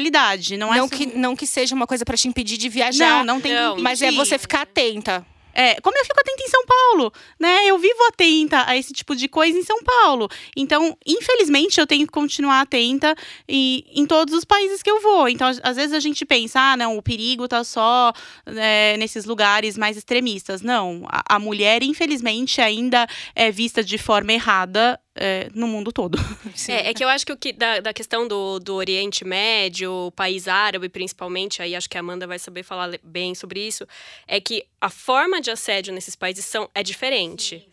não, 0.57 0.67
não, 0.67 0.73
é 0.73 0.79
só- 0.79 0.87
que, 0.87 1.05
não 1.17 1.35
que 1.35 1.45
seja 1.47 1.75
uma 1.75 1.87
coisa 1.87 2.05
pra 2.05 2.15
te 2.17 2.27
impedir 2.27 2.57
de 2.57 2.69
viajar. 2.69 3.23
Não, 3.25 3.35
não 3.35 3.41
tem 3.41 3.53
Não, 3.53 3.75
que 3.75 3.81
Mas 3.81 4.01
é 4.01 4.11
você 4.11 4.37
ficar 4.37 4.61
atenta. 4.61 5.25
É, 5.59 5.81
como 5.81 5.97
eu 5.97 6.05
fico 6.05 6.19
atenta 6.19 6.43
em 6.43 6.49
São 6.49 6.63
Paulo, 6.67 7.11
né? 7.39 7.65
Eu 7.65 7.79
vivo 7.79 7.97
atenta 8.07 8.63
a 8.67 8.77
esse 8.77 8.93
tipo 8.93 9.15
de 9.15 9.27
coisa 9.27 9.57
em 9.57 9.63
São 9.63 9.81
Paulo. 9.83 10.29
Então, 10.55 10.95
infelizmente, 11.03 11.79
eu 11.79 11.87
tenho 11.87 12.05
que 12.05 12.11
continuar 12.13 12.61
atenta 12.61 13.15
e, 13.49 13.83
em 13.91 14.05
todos 14.05 14.35
os 14.35 14.45
países 14.45 14.83
que 14.83 14.91
eu 14.91 15.01
vou. 15.01 15.27
Então, 15.27 15.47
às- 15.47 15.75
vezes 15.75 15.93
a 15.93 15.99
gente 15.99 16.23
pensa, 16.27 16.59
ah, 16.59 16.77
não, 16.77 16.95
o 16.95 17.01
perigo 17.01 17.47
tá 17.47 17.63
só 17.63 18.13
né, 18.45 18.97
nesses 18.97 19.25
lugares 19.25 19.75
mais 19.75 19.97
extremistas. 19.97 20.61
Não, 20.61 21.03
a, 21.09 21.37
a 21.37 21.39
mulher, 21.39 21.81
infelizmente, 21.81 22.61
ainda 22.61 23.07
é 23.35 23.49
vista 23.51 23.83
de 23.83 23.97
forma 23.97 24.33
errada 24.33 24.99
é, 25.19 25.49
no 25.53 25.67
mundo 25.67 25.91
todo. 25.91 26.17
É, 26.69 26.89
é 26.89 26.93
que 26.93 27.03
eu 27.03 27.07
acho 27.07 27.25
que, 27.25 27.31
o 27.31 27.37
que 27.37 27.53
da, 27.53 27.79
da 27.79 27.93
questão 27.93 28.27
do, 28.27 28.59
do 28.59 28.75
Oriente 28.75 29.23
Médio, 29.23 30.11
país 30.15 30.47
árabe 30.47 30.89
principalmente, 30.89 31.61
aí 31.61 31.75
acho 31.75 31.89
que 31.89 31.97
a 31.97 31.99
Amanda 31.99 32.27
vai 32.27 32.39
saber 32.39 32.63
falar 32.63 32.99
bem 33.03 33.33
sobre 33.33 33.65
isso, 33.65 33.87
é 34.27 34.41
que 34.41 34.65
a 34.81 34.89
forma 34.89 35.39
de 35.39 35.49
assédio 35.49 35.93
nesses 35.93 36.15
países 36.15 36.45
são, 36.45 36.69
é 36.73 36.83
diferente. 36.83 37.67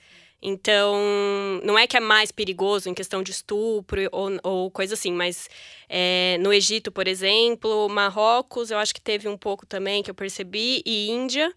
Então, 0.46 1.00
não 1.64 1.78
é 1.78 1.86
que 1.86 1.96
é 1.96 2.00
mais 2.00 2.30
perigoso 2.30 2.90
em 2.90 2.94
questão 2.94 3.22
de 3.22 3.30
estupro 3.30 4.02
ou, 4.12 4.30
ou 4.42 4.70
coisa 4.70 4.92
assim, 4.92 5.10
mas 5.10 5.48
é, 5.88 6.36
no 6.38 6.52
Egito, 6.52 6.92
por 6.92 7.08
exemplo, 7.08 7.88
Marrocos, 7.88 8.70
eu 8.70 8.76
acho 8.76 8.94
que 8.94 9.00
teve 9.00 9.26
um 9.26 9.38
pouco 9.38 9.64
também 9.64 10.02
que 10.02 10.10
eu 10.10 10.14
percebi, 10.14 10.82
e 10.84 11.08
Índia. 11.10 11.50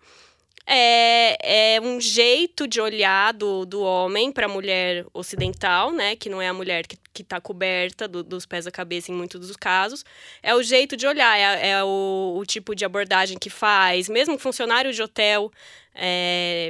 É, 0.70 1.76
é 1.78 1.82
um 1.82 2.00
jeito 2.02 2.68
de 2.68 2.82
olhar 2.82 3.32
do, 3.34 3.66
do 3.66 3.82
homem 3.82 4.32
para 4.34 4.48
a 4.48 4.50
mulher 4.50 5.06
ocidental, 5.14 5.92
né? 5.94 6.16
Que 6.18 6.28
não 6.30 6.42
é 6.42 6.48
a 6.50 6.54
mulher 6.54 6.86
que, 6.86 6.98
que 7.14 7.24
tá 7.24 7.40
coberta 7.40 8.06
do- 8.08 8.22
dos 8.24 8.46
pés 8.46 8.68
à 8.68 8.72
cabeça 8.72 9.10
em 9.12 9.16
muitos 9.16 9.48
dos 9.48 9.56
casos. 9.56 10.04
É 10.44 10.54
o 10.54 10.62
jeito 10.62 10.98
de 10.98 11.08
olhar, 11.08 11.38
é, 11.40 11.70
é 11.70 11.84
o, 11.84 12.36
o 12.38 12.46
tipo 12.46 12.76
de 12.76 12.84
abordagem 12.84 13.38
que 13.38 13.50
faz. 13.50 14.10
Mesmo 14.10 14.38
funcionário 14.38 14.92
de 14.92 15.02
hotel. 15.02 15.50
é, 15.96 16.70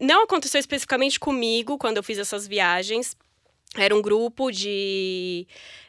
não 0.00 0.24
aconteceu 0.24 0.60
especificamente 0.60 1.18
comigo 1.18 1.78
quando 1.78 1.96
eu 1.96 2.02
fiz 2.02 2.18
essas 2.18 2.46
viagens. 2.46 3.16
Era 3.76 3.94
um 3.94 4.02
grupo 4.02 4.50
de. 4.50 5.46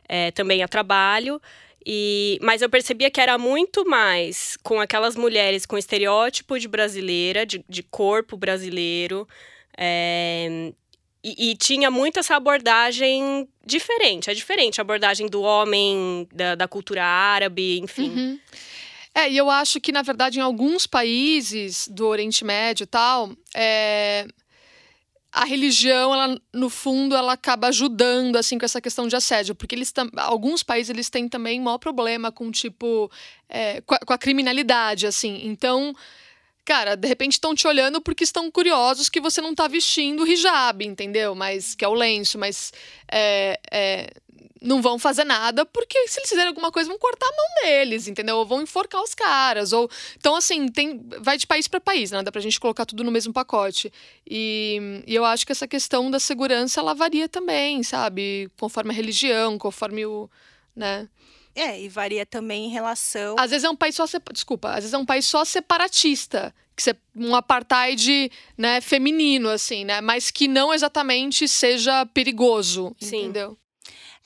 é, 0.08 0.32
também 0.32 0.64
a 0.64 0.68
trabalho. 0.68 1.42
E, 1.86 2.38
mas 2.42 2.62
eu 2.62 2.70
percebia 2.70 3.10
que 3.10 3.22
era 3.22 3.38
muito 3.38 3.88
mais 3.88 4.58
com 4.64 4.80
aquelas 4.80 5.16
mulheres 5.16 5.66
com 5.66 5.78
estereótipo 5.78 6.60
de 6.60 6.68
brasileira, 6.68 7.46
de, 7.46 7.64
de 7.68 7.84
corpo 7.84 8.38
brasileiro. 8.38 9.28
é, 9.78 10.74
e, 11.24 11.52
e 11.52 11.56
tinha 11.56 11.92
muito 11.92 12.20
essa 12.20 12.36
abordagem 12.36 13.48
diferente. 13.66 14.30
É 14.30 14.34
diferente 14.34 14.80
a 14.80 14.84
abordagem 14.84 15.28
do 15.28 15.42
homem, 15.42 16.28
da, 16.34 16.56
da 16.56 16.68
cultura 16.68 17.04
árabe, 17.04 17.80
enfim. 17.80 18.10
Uhum. 18.10 18.40
É, 19.14 19.30
e 19.30 19.36
eu 19.36 19.50
acho 19.50 19.82
que, 19.82 19.92
na 19.92 20.02
verdade, 20.02 20.40
em 20.40 20.42
alguns 20.42 20.88
países 20.88 21.88
do 21.90 22.08
Oriente 22.08 22.46
Médio 22.46 22.84
e 22.84 22.88
tal, 22.88 23.32
é, 23.54 24.26
a 25.32 25.46
religião, 25.46 26.14
ela, 26.14 26.42
no 26.54 26.70
fundo, 26.70 27.16
ela 27.16 27.34
acaba 27.34 27.68
ajudando, 27.68 28.36
assim, 28.36 28.58
com 28.58 28.66
essa 28.66 28.82
questão 28.82 29.08
de 29.08 29.16
assédio. 29.16 29.54
Porque 29.54 29.76
eles 29.76 29.94
alguns 30.18 30.64
países, 30.64 30.90
eles 30.90 31.10
têm 31.10 31.30
também 31.30 31.60
maior 31.60 31.78
problema 31.78 32.32
com, 32.32 32.52
tipo, 32.52 33.12
é, 33.48 33.82
com, 33.82 33.96
a, 33.96 34.00
com 34.00 34.14
a 34.14 34.18
criminalidade, 34.18 35.08
assim. 35.08 35.42
Então... 35.46 35.96
Cara, 36.66 36.96
de 36.96 37.08
repente 37.08 37.32
estão 37.32 37.56
te 37.56 37.66
olhando 37.66 38.00
porque 38.00 38.24
estão 38.24 38.52
curiosos 38.52 39.10
que 39.10 39.20
você 39.20 39.42
não 39.42 39.56
tá 39.56 39.68
vestindo 39.68 40.28
hijab, 40.28 40.86
entendeu? 40.86 41.34
Mas 41.34 41.74
que 41.74 41.84
é 41.84 41.88
o 41.88 41.96
lenço, 41.96 42.38
mas 42.38 42.72
é, 43.12 43.60
é, 43.72 44.12
não 44.62 44.82
vão 44.82 45.00
fazer 45.00 45.24
nada 45.24 45.66
porque 45.66 46.08
se 46.08 46.20
eles 46.20 46.30
fizerem 46.30 46.50
alguma 46.50 46.72
coisa 46.72 46.90
vão 46.90 47.00
cortar 47.00 47.26
a 47.28 47.32
mão 47.36 47.46
deles, 47.64 48.08
entendeu? 48.08 48.38
Ou 48.38 48.46
vão 48.46 48.62
enforcar 48.62 49.02
os 49.02 49.14
caras, 49.16 49.72
ou 49.74 49.90
então 50.18 50.36
assim 50.36 50.68
tem 50.68 51.02
vai 51.22 51.38
de 51.38 51.48
país 51.48 51.68
para 51.68 51.80
país, 51.80 52.12
né? 52.12 52.22
Dá 52.24 52.32
pra 52.32 52.42
gente 52.42 52.60
colocar 52.60 52.86
tudo 52.86 53.04
no 53.04 53.12
mesmo 53.12 53.32
pacote. 53.34 53.92
E, 54.30 55.04
e 55.08 55.16
eu 55.16 55.24
acho 55.26 55.46
que 55.46 55.52
essa 55.52 55.68
questão 55.68 56.10
da 56.12 56.20
segurança 56.20 56.80
ela 56.80 56.94
varia 56.94 57.30
também, 57.30 57.82
sabe? 57.84 58.50
Conforme 58.60 58.92
a 58.92 58.94
religião, 58.94 59.58
conforme 59.58 60.06
o, 60.06 60.30
né? 60.76 61.08
É, 61.56 61.82
e 61.82 61.90
varia 61.90 62.26
também 62.26 62.66
em 62.66 62.70
relação. 62.70 63.36
Às 63.38 63.52
vezes 63.52 63.64
é 63.66 63.70
um 63.70 63.76
país 63.76 63.96
só 63.96 64.06
sepa- 64.06 64.32
desculpa, 64.32 64.70
às 64.70 64.76
vezes 64.76 64.94
é 64.94 64.98
um 64.98 65.06
país 65.06 65.26
só 65.26 65.44
separatista, 65.44 66.54
que 66.76 66.84
se- 66.84 66.96
um 67.16 67.36
apartheid, 67.36 68.32
né, 68.58 68.80
feminino 68.82 69.50
assim, 69.50 69.84
né, 69.84 70.00
mas 70.00 70.32
que 70.32 70.48
não 70.48 70.74
exatamente 70.74 71.48
seja 71.48 72.06
perigoso, 72.06 72.96
Sim. 73.00 73.18
entendeu? 73.24 73.58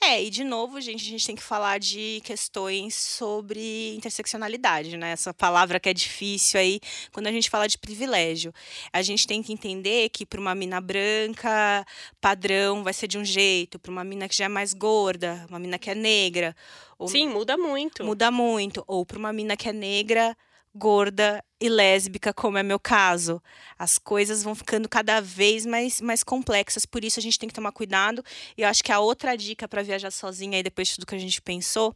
É, 0.06 0.22
e 0.22 0.28
de 0.28 0.44
novo, 0.44 0.78
gente, 0.82 1.00
a 1.00 1.08
gente 1.08 1.26
tem 1.26 1.34
que 1.34 1.42
falar 1.42 1.78
de 1.78 2.20
questões 2.24 2.94
sobre 2.94 3.94
interseccionalidade, 3.96 4.98
né? 4.98 5.12
Essa 5.12 5.32
palavra 5.32 5.80
que 5.80 5.88
é 5.88 5.94
difícil 5.94 6.60
aí 6.60 6.78
quando 7.10 7.26
a 7.26 7.32
gente 7.32 7.48
fala 7.48 7.66
de 7.66 7.78
privilégio. 7.78 8.52
A 8.92 9.00
gente 9.00 9.26
tem 9.26 9.42
que 9.42 9.50
entender 9.50 10.10
que 10.10 10.26
para 10.26 10.38
uma 10.38 10.54
mina 10.54 10.78
branca, 10.78 11.86
padrão 12.20 12.84
vai 12.84 12.92
ser 12.92 13.06
de 13.06 13.16
um 13.16 13.24
jeito, 13.24 13.78
para 13.78 13.90
uma 13.90 14.04
mina 14.04 14.28
que 14.28 14.36
já 14.36 14.44
é 14.44 14.48
mais 14.48 14.74
gorda, 14.74 15.46
uma 15.48 15.58
mina 15.58 15.78
que 15.78 15.88
é 15.88 15.94
negra, 15.94 16.54
ou 16.98 17.08
Sim, 17.08 17.30
muda 17.30 17.56
muito. 17.56 18.04
muda 18.04 18.30
muito, 18.30 18.84
ou 18.86 19.06
para 19.06 19.18
uma 19.18 19.32
mina 19.32 19.56
que 19.56 19.70
é 19.70 19.72
negra, 19.72 20.36
gorda 20.74 21.42
e 21.60 21.68
lésbica, 21.68 22.34
como 22.34 22.58
é 22.58 22.62
meu 22.62 22.78
caso. 22.78 23.40
As 23.78 23.98
coisas 23.98 24.42
vão 24.42 24.54
ficando 24.54 24.88
cada 24.88 25.20
vez 25.20 25.64
mais, 25.64 26.00
mais 26.00 26.24
complexas, 26.24 26.84
por 26.84 27.04
isso 27.04 27.20
a 27.20 27.22
gente 27.22 27.38
tem 27.38 27.48
que 27.48 27.54
tomar 27.54 27.72
cuidado. 27.72 28.22
E 28.56 28.62
eu 28.62 28.68
acho 28.68 28.82
que 28.82 28.90
a 28.90 28.98
outra 28.98 29.36
dica 29.36 29.68
para 29.68 29.82
viajar 29.82 30.10
sozinha, 30.10 30.56
aí 30.56 30.62
depois 30.62 30.88
de 30.88 30.94
tudo 30.96 31.06
que 31.06 31.14
a 31.14 31.18
gente 31.18 31.40
pensou, 31.40 31.94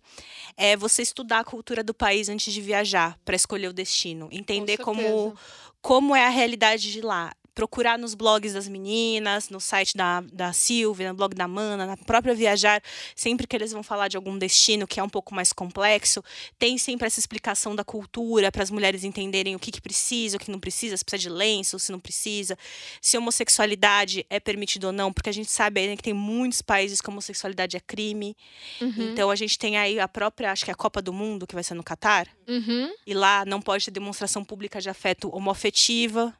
é 0.56 0.76
você 0.76 1.02
estudar 1.02 1.40
a 1.40 1.44
cultura 1.44 1.82
do 1.82 1.92
país 1.92 2.28
antes 2.28 2.52
de 2.52 2.60
viajar, 2.60 3.18
para 3.24 3.36
escolher 3.36 3.68
o 3.68 3.72
destino. 3.72 4.28
Entender 4.30 4.76
Com 4.78 4.84
como, 4.84 5.36
como 5.82 6.14
é 6.14 6.24
a 6.24 6.30
realidade 6.30 6.92
de 6.92 7.00
lá. 7.00 7.32
Procurar 7.58 7.98
nos 7.98 8.14
blogs 8.14 8.52
das 8.52 8.68
meninas, 8.68 9.50
no 9.50 9.58
site 9.58 9.96
da, 9.96 10.20
da 10.20 10.52
Silvia, 10.52 11.08
no 11.08 11.16
blog 11.16 11.34
da 11.34 11.48
Mana, 11.48 11.86
na 11.86 11.96
própria 11.96 12.32
Viajar, 12.32 12.80
sempre 13.16 13.48
que 13.48 13.56
eles 13.56 13.72
vão 13.72 13.82
falar 13.82 14.06
de 14.06 14.16
algum 14.16 14.38
destino 14.38 14.86
que 14.86 15.00
é 15.00 15.02
um 15.02 15.08
pouco 15.08 15.34
mais 15.34 15.52
complexo, 15.52 16.22
tem 16.56 16.78
sempre 16.78 17.08
essa 17.08 17.18
explicação 17.18 17.74
da 17.74 17.82
cultura 17.82 18.52
para 18.52 18.62
as 18.62 18.70
mulheres 18.70 19.02
entenderem 19.02 19.56
o 19.56 19.58
que, 19.58 19.72
que 19.72 19.80
precisa, 19.80 20.36
o 20.36 20.40
que 20.40 20.52
não 20.52 20.60
precisa, 20.60 20.96
se 20.96 21.04
precisa 21.04 21.28
de 21.28 21.36
lenço, 21.36 21.80
se 21.80 21.90
não 21.90 21.98
precisa, 21.98 22.56
se 23.02 23.18
homossexualidade 23.18 24.24
é 24.30 24.38
permitido 24.38 24.84
ou 24.84 24.92
não, 24.92 25.12
porque 25.12 25.28
a 25.28 25.34
gente 25.34 25.50
sabe 25.50 25.84
né, 25.84 25.96
que 25.96 26.02
tem 26.04 26.14
muitos 26.14 26.62
países 26.62 27.00
que 27.00 27.10
homossexualidade 27.10 27.76
é 27.76 27.80
crime. 27.80 28.36
Uhum. 28.80 29.10
Então 29.10 29.32
a 29.32 29.34
gente 29.34 29.58
tem 29.58 29.76
aí 29.76 29.98
a 29.98 30.06
própria, 30.06 30.52
acho 30.52 30.64
que 30.64 30.70
é 30.70 30.74
a 30.74 30.76
Copa 30.76 31.02
do 31.02 31.12
Mundo, 31.12 31.44
que 31.44 31.56
vai 31.56 31.64
ser 31.64 31.74
no 31.74 31.82
Catar. 31.82 32.28
Uhum. 32.46 32.94
E 33.04 33.14
lá 33.14 33.44
não 33.44 33.60
pode 33.60 33.84
ter 33.84 33.90
demonstração 33.90 34.44
pública 34.44 34.80
de 34.80 34.88
afeto 34.88 35.28
homoafetiva. 35.34 36.32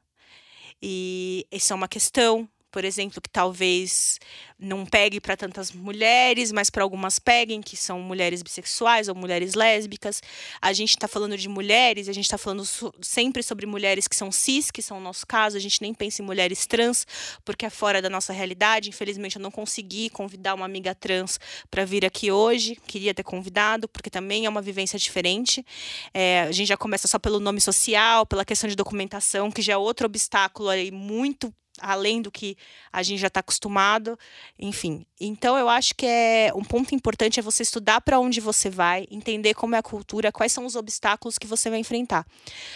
E 0.83 1.47
isso 1.51 1.73
é 1.73 1.77
uma 1.77 1.89
questão 1.89 2.49
por 2.71 2.85
exemplo, 2.85 3.21
que 3.21 3.31
talvez 3.31 4.19
não 4.59 4.85
pegue 4.85 5.21
para 5.21 5.37
tantas 5.37 5.71
mulheres, 5.71 6.51
mas 6.51 6.69
para 6.69 6.83
algumas 6.83 7.19
peguem, 7.19 7.63
que 7.63 7.77
são 7.77 8.01
mulheres 8.01 8.43
bissexuais 8.43 9.09
ou 9.09 9.15
mulheres 9.15 9.55
lésbicas. 9.55 10.21
A 10.61 10.73
gente 10.73 10.91
está 10.91 11.07
falando 11.07 11.37
de 11.37 11.49
mulheres, 11.49 12.09
a 12.09 12.13
gente 12.13 12.25
está 12.25 12.37
falando 12.37 12.65
sempre 13.01 13.43
sobre 13.43 13.67
mulheres 13.67 14.09
que 14.09 14.17
são 14.17 14.33
cis, 14.33 14.71
que 14.71 14.83
são 14.83 14.99
o 14.99 15.01
nosso 15.01 15.27
caso. 15.27 15.57
A 15.57 15.61
gente 15.61 15.81
nem 15.81 15.95
pensa 15.95 16.23
em 16.23 16.25
mulheres 16.25 16.67
trans, 16.67 17.07
porque 17.45 17.65
é 17.65 17.71
fora 17.71 18.03
da 18.03 18.11
nossa 18.11 18.33
realidade. 18.33 18.89
Infelizmente, 18.89 19.37
eu 19.37 19.43
não 19.43 19.51
consegui 19.51 20.11
convidar 20.11 20.55
uma 20.55 20.67
amiga 20.67 20.95
trans 20.95 21.39
para 21.71 21.85
vir 21.85 22.05
aqui 22.05 22.31
hoje. 22.33 22.77
Queria 22.87 23.15
ter 23.15 23.23
convidado, 23.23 23.89
porque 23.89 24.11
também 24.11 24.45
é 24.45 24.49
uma 24.49 24.61
vivência 24.61 24.99
diferente. 24.99 25.65
É, 26.13 26.43
a 26.43 26.53
gente 26.53 26.69
já 26.69 26.77
começa 26.77 27.07
só 27.07 27.19
pelo 27.19 27.39
nome 27.39 27.61
social, 27.61 28.27
pela 28.27 28.45
questão 28.45 28.69
de 28.69 28.75
documentação, 28.75 29.51
que 29.51 29.63
já 29.63 29.75
é 29.75 29.77
outro 29.77 30.07
obstáculo 30.07 30.69
aí 30.69 30.91
muito 30.91 31.55
além 31.81 32.23
do 32.23 32.31
que 32.31 32.57
a 32.93 33.03
gente 33.03 33.19
já 33.19 33.29
está 33.29 33.41
acostumado, 33.41 34.19
enfim. 34.59 35.05
Então 35.21 35.57
eu 35.59 35.69
acho 35.69 35.95
que 35.95 36.07
é 36.07 36.53
um 36.55 36.63
ponto 36.63 36.95
importante 36.95 37.41
é 37.41 37.43
você 37.43 37.63
estudar 37.63 38.01
para 38.01 38.21
onde 38.21 38.41
você 38.41 38.71
vai, 38.71 39.07
entender 39.11 39.55
como 39.55 39.75
é 39.75 39.79
a 39.79 39.83
cultura, 39.83 40.33
quais 40.33 40.53
são 40.53 40.65
os 40.65 40.77
obstáculos 40.77 41.39
que 41.39 41.47
você 41.47 41.71
vai 41.71 41.79
enfrentar. 41.79 42.27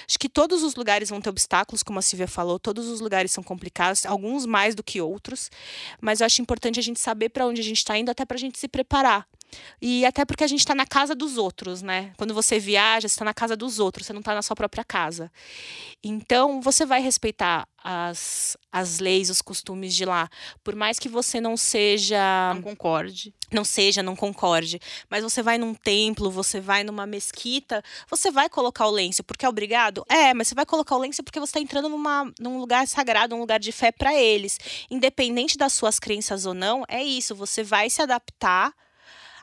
Acho 0.07 0.19
que 0.19 0.29
todos 0.29 0.63
os 0.63 0.75
lugares 0.75 1.11
vão 1.11 1.21
ter 1.21 1.31
obstáculos, 1.31 1.83
como 1.83 1.99
a 1.99 2.03
Silvia 2.03 2.29
falou, 2.29 2.59
todos 2.59 2.89
os 2.89 3.01
lugares 3.01 3.31
são 3.31 3.43
complicados, 3.43 4.05
alguns 4.07 4.47
mais 4.47 4.75
do 4.75 4.83
que 4.83 5.01
outros, 5.01 5.51
mas 6.01 6.21
eu 6.21 6.27
acho 6.27 6.43
importante 6.43 6.81
a 6.81 6.83
gente 6.83 7.01
saber 7.01 7.29
para 7.29 7.47
onde 7.47 7.61
a 7.61 7.65
gente 7.65 7.79
está 7.79 7.97
indo, 7.97 8.11
até 8.11 8.25
para 8.25 8.37
a 8.37 8.41
gente 8.41 8.59
se 8.59 8.69
preparar. 8.69 9.27
E 9.81 10.05
até 10.05 10.25
porque 10.25 10.45
a 10.45 10.47
gente 10.47 10.61
está 10.61 10.75
na 10.75 10.87
casa 10.87 11.15
dos 11.15 11.37
outros, 11.37 11.83
né? 11.83 12.13
Quando 12.17 12.35
você 12.35 12.59
viaja, 12.59 13.09
você 13.09 13.15
está 13.15 13.25
na 13.25 13.35
casa 13.35 13.57
dos 13.57 13.79
outros, 13.79 14.07
você 14.07 14.13
não 14.13 14.21
está 14.21 14.35
na 14.35 14.43
sua 14.43 14.57
própria 14.57 14.85
casa. 14.85 15.31
Então, 16.03 16.61
você 16.61 16.85
vai 16.85 17.01
respeitar 17.01 17.67
as, 17.83 18.57
as 18.71 18.99
leis, 18.99 19.29
os 19.29 19.43
costumes 19.43 19.95
de 19.95 20.05
lá. 20.05 20.29
Por 20.63 20.75
mais 20.75 20.99
que 20.99 21.09
você 21.09 21.41
não 21.41 21.57
seja. 21.57 22.53
Não 22.55 22.63
concorde. 22.63 23.35
Não 23.53 23.65
seja, 23.65 24.03
não 24.03 24.17
concorde. 24.17 24.81
Mas 25.11 25.23
você 25.23 25.43
vai 25.43 25.59
num 25.59 25.75
templo, 25.75 26.31
você 26.31 26.61
vai 26.61 26.85
numa 26.85 27.07
mesquita, 27.07 27.83
você 28.09 28.31
vai 28.31 28.49
colocar 28.49 28.87
o 28.87 28.91
lenço, 28.91 29.23
porque 29.23 29.45
é 29.45 29.49
obrigado? 29.49 30.05
É, 30.09 30.33
mas 30.33 30.49
você 30.49 30.55
vai 30.55 30.65
colocar 30.65 30.97
o 30.97 30.99
lenço 30.99 31.23
porque 31.23 31.41
você 31.41 31.51
está 31.51 31.61
entrando 31.61 31.89
numa, 31.89 32.33
num 32.41 32.59
lugar 32.59 32.87
sagrado, 32.87 33.35
um 33.35 33.41
lugar 33.41 33.61
de 33.61 33.73
fé 33.73 33.93
para 33.93 34.15
eles. 34.15 34.59
Independente 34.91 35.59
das 35.59 35.73
suas 35.73 35.99
crenças 35.99 36.47
ou 36.47 36.55
não, 36.55 36.85
é 36.89 37.03
isso. 37.03 37.35
Você 37.35 37.63
vai 37.63 37.91
se 37.91 38.01
adaptar 38.01 38.73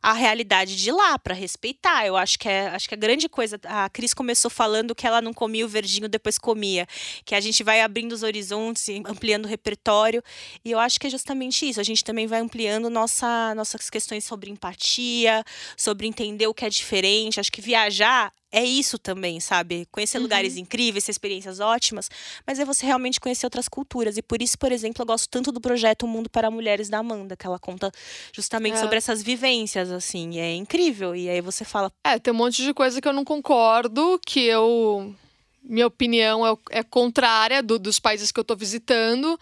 a 0.02 0.14
realidade 0.14 0.76
de 0.76 0.92
lá 0.92 1.18
para 1.18 1.34
respeitar. 1.34 2.06
Eu 2.06 2.16
acho 2.16 2.38
que 2.38 2.48
é, 2.48 2.68
acho 2.68 2.88
que 2.88 2.96
a 2.96 2.98
grande 2.98 3.28
coisa, 3.28 3.60
a 3.66 3.90
Cris 3.90 4.14
começou 4.14 4.50
falando 4.50 4.96
que 4.96 5.06
ela 5.06 5.22
não 5.22 5.34
comia 5.34 5.66
o 5.66 5.70
verdinho, 5.70 6.08
depois 6.08 6.38
comia, 6.38 6.88
que 7.26 7.36
a 7.36 7.40
gente 7.40 7.64
vai 7.64 7.82
abrindo 7.82 8.14
os 8.14 8.24
horizontes, 8.24 8.88
ampliando 9.06 9.46
o 9.46 9.48
repertório, 9.48 10.24
e 10.64 10.72
eu 10.72 10.80
acho 10.80 11.00
que 11.00 11.08
é 11.08 11.10
justamente 11.10 11.68
isso. 11.68 11.80
A 11.80 11.84
gente 11.84 12.04
também 12.04 12.28
vai 12.28 12.40
ampliando 12.40 12.90
nossa, 12.90 13.54
nossas 13.56 13.90
questões 13.90 14.24
sobre 14.24 14.50
empatia, 14.50 15.44
sobre 15.78 16.08
entender 16.08 16.48
o 16.48 16.54
que 16.54 16.66
é 16.66 16.70
diferente. 16.70 17.40
Acho 17.40 17.52
que 17.52 17.62
viajar 17.62 18.32
é 18.52 18.64
isso 18.64 18.98
também, 18.98 19.40
sabe? 19.40 19.88
Conhecer 19.92 20.18
uhum. 20.18 20.24
lugares 20.24 20.58
incríveis, 20.58 21.06
ter 21.06 21.12
experiências 21.12 21.60
ótimas, 21.60 22.10
mas 22.46 22.60
é 22.60 22.66
você 22.66 22.86
realmente 22.86 23.20
conhecer 23.20 23.46
outras 23.46 23.68
culturas. 23.68 24.18
E 24.18 24.22
por 24.22 24.42
isso, 24.42 24.58
por 24.58 24.72
exemplo, 24.72 25.02
eu 25.02 25.06
gosto 25.06 25.30
tanto 25.30 25.52
do 25.52 25.62
projeto 25.62 26.04
O 26.04 26.08
Mundo 26.08 26.30
para 26.30 26.50
Mulheres 26.50 26.90
da 26.90 27.00
Amanda, 27.00 27.38
que 27.38 27.46
ela 27.46 27.60
conta 27.60 27.92
justamente 28.34 28.76
é. 28.76 28.80
sobre 28.80 28.98
essas 28.98 29.22
vivências, 29.22 29.92
assim. 29.92 30.40
É 30.40 30.56
incrível. 30.56 31.16
E 31.16 31.30
aí 31.30 31.42
você 31.42 31.64
fala. 31.64 31.92
É, 32.04 32.18
tem 32.18 32.34
um 32.34 32.38
monte 32.38 32.64
de 32.64 32.74
coisa 32.74 33.00
que 33.00 33.08
eu 33.08 33.14
não 33.14 33.24
concordo, 33.24 34.20
que 34.26 34.46
eu. 34.46 35.14
Minha 35.62 35.88
opinião 35.88 36.48
é, 36.48 36.80
é 36.80 36.84
contrária 36.84 37.62
do, 37.62 37.78
dos 37.78 38.00
países 38.00 38.32
que 38.32 38.40
eu 38.40 38.44
tô 38.44 38.56
visitando. 38.56 39.40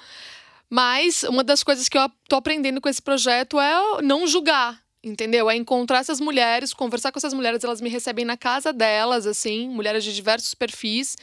Mas 0.69 1.23
uma 1.23 1.45
das 1.45 1.63
coisas 1.63 1.87
que 1.87 1.97
eu 1.97 2.09
tô 2.27 2.35
aprendendo 2.35 2.81
com 2.81 2.89
esse 2.89 3.01
projeto 3.01 3.57
é 3.57 4.01
não 4.01 4.27
julgar 4.27 4.85
Entendeu? 5.03 5.49
É 5.49 5.55
encontrar 5.55 5.99
essas 5.99 6.19
mulheres, 6.19 6.73
conversar 6.73 7.11
com 7.11 7.19
essas 7.19 7.33
mulheres, 7.33 7.63
elas 7.63 7.79
me 7.79 7.89
recebem 7.89 8.25
na 8.25 8.35
casa 8.35 8.73
delas, 8.73 9.27
assim, 9.27 9.69
mulheres 9.69 10.03
de 10.03 10.13
diversos 10.13 10.53
perfis, 10.55 11.15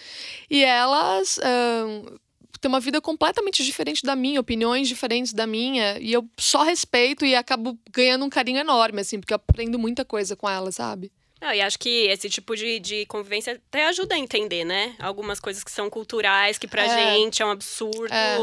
e 0.49 0.65
elas 0.65 1.39
uh, 1.39 2.21
têm 2.61 2.69
uma 2.69 2.81
vida 2.81 3.01
completamente 3.01 3.65
diferente 3.65 4.03
da 4.05 4.15
minha, 4.15 4.41
opiniões 4.41 4.89
diferentes 4.89 5.33
da 5.33 5.47
minha, 5.47 5.99
e 5.99 6.13
eu 6.13 6.27
só 6.39 6.63
respeito 6.63 7.27
e 7.27 7.35
acabo 7.35 7.77
ganhando 7.93 8.25
um 8.25 8.31
carinho 8.31 8.59
enorme, 8.59 9.01
assim, 9.01 9.19
porque 9.19 9.35
eu 9.35 9.37
aprendo 9.37 9.79
muita 9.79 10.05
coisa 10.05 10.37
com 10.37 10.49
elas, 10.49 10.77
sabe? 10.77 11.11
E 11.53 11.61
acho 11.61 11.79
que 11.79 12.07
esse 12.07 12.29
tipo 12.31 12.55
de, 12.57 12.79
de 12.79 13.07
convivência 13.07 13.61
até 13.69 13.87
ajuda 13.87 14.15
a 14.15 14.19
entender, 14.19 14.65
né? 14.65 14.95
Algumas 14.99 15.41
coisas 15.41 15.65
que 15.65 15.71
são 15.71 15.91
culturais, 15.91 16.59
que 16.59 16.67
pra 16.67 16.85
é. 16.85 17.17
gente 17.17 17.43
é 17.43 17.47
um 17.47 17.51
absurdo, 17.51 18.13
é. 18.13 18.39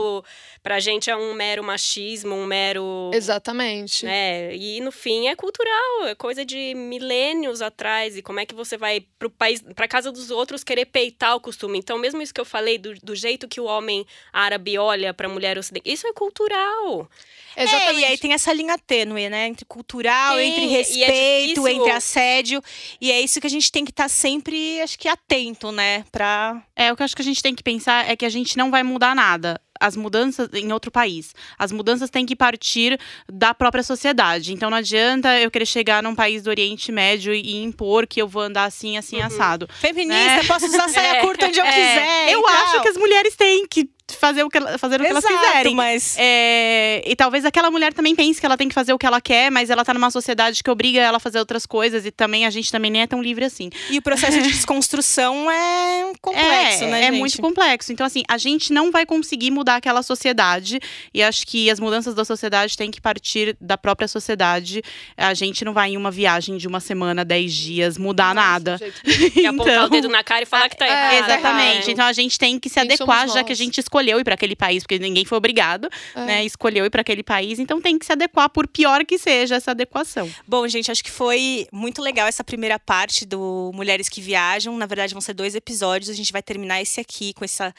pra 0.62 0.80
gente 0.80 1.10
é 1.10 1.16
um 1.16 1.34
mero 1.34 1.64
machismo, 1.64 2.36
um 2.36 2.46
mero. 2.46 3.12
Exatamente. 3.14 4.06
Né? 4.06 4.56
E 4.56 4.82
no 4.82 4.92
fim 4.92 5.28
é 5.28 5.36
cultural, 5.36 6.06
é 6.08 6.16
coisa 6.16 6.44
de 6.44 6.74
milênios 6.76 7.62
atrás. 7.62 8.18
E 8.18 8.22
como 8.22 8.40
é 8.40 8.46
que 8.46 8.54
você 8.54 8.78
vai 8.78 9.06
pro 9.18 9.30
país, 9.30 9.62
pra 9.76 9.88
casa 9.88 10.12
dos 10.12 10.30
outros 10.30 10.64
querer 10.64 10.86
peitar 10.86 11.36
o 11.36 11.40
costume? 11.40 11.80
Então, 11.80 11.98
mesmo 11.98 12.22
isso 12.22 12.34
que 12.34 12.42
eu 12.42 12.46
falei, 12.46 12.78
do, 12.78 12.94
do 12.96 13.16
jeito 13.16 13.48
que 13.48 13.62
o 13.62 13.66
homem 13.66 14.06
árabe 14.34 14.78
olha 14.78 15.14
pra 15.14 15.30
mulher 15.30 15.58
ocidental, 15.58 15.92
isso 15.92 16.08
é 16.08 16.14
cultural. 16.14 17.10
Exatamente. 17.56 17.98
É, 17.98 18.00
e 18.00 18.06
aí 18.06 18.18
tem 18.18 18.34
essa 18.34 18.54
linha 18.54 18.78
tênue, 18.78 19.30
né? 19.30 19.48
Entre 19.48 19.66
cultural, 19.66 20.38
Sim, 20.38 20.44
entre 20.44 20.64
é 20.64 20.68
respeito, 20.68 21.68
é 21.68 21.74
entre 21.74 21.92
assédio. 21.92 22.64
E 23.00 23.12
é 23.12 23.22
isso 23.22 23.40
que 23.40 23.48
a 23.48 23.50
gente 23.50 23.72
tem 23.72 23.86
que 23.86 23.92
estar 23.92 24.04
tá 24.04 24.10
sempre, 24.10 24.82
acho 24.82 24.98
que, 24.98 25.08
atento, 25.08 25.72
né? 25.72 26.04
Pra... 26.12 26.62
É, 26.76 26.92
o 26.92 26.96
que 26.96 27.04
eu 27.04 27.06
acho 27.06 27.16
que 27.16 27.22
a 27.22 27.26
gente 27.26 27.42
tem 27.42 27.56
que 27.56 27.64
pensar 27.64 28.10
é 28.10 28.16
que 28.16 28.26
a 28.26 28.30
gente 28.30 28.58
não 28.58 28.72
vai 28.72 28.84
mudar 28.84 29.16
nada 29.16 29.60
as 29.82 29.96
mudanças 29.96 30.48
em 30.54 30.72
outro 30.72 30.92
país. 30.92 31.34
As 31.58 31.72
mudanças 31.72 32.10
têm 32.10 32.26
que 32.26 32.36
partir 32.36 33.00
da 33.28 33.52
própria 33.54 33.82
sociedade. 33.82 34.54
Então 34.54 34.70
não 34.70 34.78
adianta 34.78 35.40
eu 35.40 35.50
querer 35.50 35.66
chegar 35.66 36.04
num 36.04 36.14
país 36.14 36.44
do 36.44 36.52
Oriente 36.52 36.92
Médio 36.92 37.34
e 37.34 37.64
impor 37.64 38.06
que 38.06 38.22
eu 38.22 38.28
vou 38.28 38.44
andar 38.44 38.66
assim, 38.66 38.96
assim, 38.96 39.18
uhum. 39.18 39.26
assado. 39.26 39.68
Feminista, 39.80 40.36
né? 40.36 40.44
posso 40.44 40.68
usar 40.68 40.88
saia 40.88 41.18
é, 41.18 41.22
curta 41.22 41.48
onde 41.48 41.60
eu 41.60 41.66
é, 41.66 41.72
quiser. 41.72 42.32
Eu 42.32 42.48
acho 42.48 42.82
que 42.84 42.88
as 42.90 42.98
mulheres 42.98 43.36
têm 43.36 43.68
que 43.68 43.90
fazer 44.16 44.44
o 44.44 44.50
que, 44.50 44.60
fazer 44.78 45.02
o 45.02 45.04
que 45.04 45.10
elas 45.10 45.26
quiserem. 45.26 45.76
Mas... 45.76 46.16
É, 46.18 47.02
e 47.06 47.16
talvez 47.16 47.46
aquela 47.46 47.70
mulher 47.72 47.94
também 47.94 48.16
pense 48.16 48.40
que 48.40 48.46
ela 48.46 48.58
tem 48.58 48.68
que 48.68 48.74
fazer 48.74 48.94
o 48.94 48.98
que 48.98 49.06
ela 49.06 49.22
quer, 49.22 49.52
mas 49.52 49.70
ela 49.70 49.84
tá 49.84 49.94
numa 49.94 50.12
sociedade 50.12 50.64
que 50.64 50.70
obriga 50.70 51.00
ela 51.00 51.18
a 51.18 51.20
fazer 51.20 51.40
outras 51.40 51.66
coisas 51.66 52.06
e 52.06 52.12
também 52.12 52.46
a 52.46 52.50
gente 52.50 52.72
também 52.72 52.92
nem 52.92 53.02
é 53.02 53.08
tão 53.08 53.22
livre 53.22 53.46
assim. 53.46 53.70
E 53.90 53.98
o 53.98 54.02
processo 54.02 54.42
de 54.42 54.50
desconstrução 54.52 55.50
é 55.50 56.12
complexo, 56.22 56.84
é, 56.84 56.88
né? 56.88 57.00
É 57.02 57.04
gente? 57.06 57.20
muito 57.20 57.42
complexo. 57.42 57.92
Então, 57.92 58.06
assim, 58.06 58.24
a 58.28 58.38
gente 58.38 58.74
não 58.74 58.92
vai 58.92 59.06
conseguir 59.06 59.52
mudar 59.52 59.78
aquela 59.78 60.04
sociedade 60.04 60.80
e 61.14 61.24
acho 61.24 61.46
que 61.48 61.70
as 61.70 61.80
mudanças 61.80 62.14
da 62.14 62.26
sociedade 62.26 62.78
têm 62.78 62.92
que 62.92 63.02
partir 63.02 63.56
da 63.60 63.78
própria 63.78 64.08
sociedade. 64.08 64.82
A 65.18 65.34
gente 65.34 65.64
não 65.66 65.74
vai 65.74 65.92
em 65.92 65.98
uma 65.98 66.12
viagem 66.12 66.58
de 66.58 66.68
uma 66.68 66.80
semana, 66.80 67.24
dez 67.24 67.54
dias, 67.54 67.98
mudar 67.98 68.36
Nossa, 68.36 68.48
nada. 68.48 68.80
E 69.06 69.40
então, 69.42 69.56
apontar 69.56 69.86
o 69.86 69.90
dedo 69.90 70.10
na 70.10 70.24
cara 70.24 70.44
e 70.44 70.46
falar 70.46 70.70
que 70.70 70.78
tá 70.78 70.86
é, 70.86 70.90
errado. 70.90 71.30
Exatamente. 71.30 71.92
Então 71.92 72.06
a 72.06 72.14
gente 72.14 72.38
tem 72.38 72.60
que 72.60 72.70
se 72.70 72.80
adequar, 72.80 73.28
já 73.28 73.44
que 73.44 73.52
a 73.52 73.56
gente 73.56 73.80
escolheu 73.80 74.01
escolheu 74.02 74.20
ir 74.20 74.24
para 74.24 74.34
aquele 74.34 74.56
país, 74.56 74.84
porque 74.84 74.98
ninguém 74.98 75.24
foi 75.26 75.38
obrigado, 75.38 75.88
é. 76.16 76.26
né? 76.26 76.46
Escolheu 76.46 76.86
ir 76.86 76.90
para 76.90 77.02
aquele 77.02 77.24
país, 77.24 77.60
então 77.60 77.80
tem 77.80 77.98
que 77.98 78.06
se 78.06 78.12
adequar, 78.12 78.50
por 78.50 78.68
pior 78.68 79.06
que 79.06 79.18
seja 79.18 79.56
essa 79.56 79.72
adequação. 79.72 80.30
Bom, 80.48 80.68
gente, 80.68 80.92
acho 80.92 81.04
que 81.04 81.12
foi 81.12 81.68
muito 81.72 82.02
legal 82.02 82.28
essa 82.28 82.44
primeira 82.44 82.80
parte 82.80 83.26
do 83.26 83.72
Mulheres 83.74 84.10
que 84.10 84.20
Viajam. 84.20 84.76
Na 84.78 84.86
verdade, 84.86 85.14
vão 85.14 85.22
ser 85.22 85.34
dois 85.34 85.56
episódios. 85.56 86.10
A 86.10 86.14
gente 86.14 86.32
vai 86.32 86.42
terminar 86.42 86.82
esse 86.82 87.00
aqui 87.00 87.34
com 87.34 87.46
essa. 87.46 87.74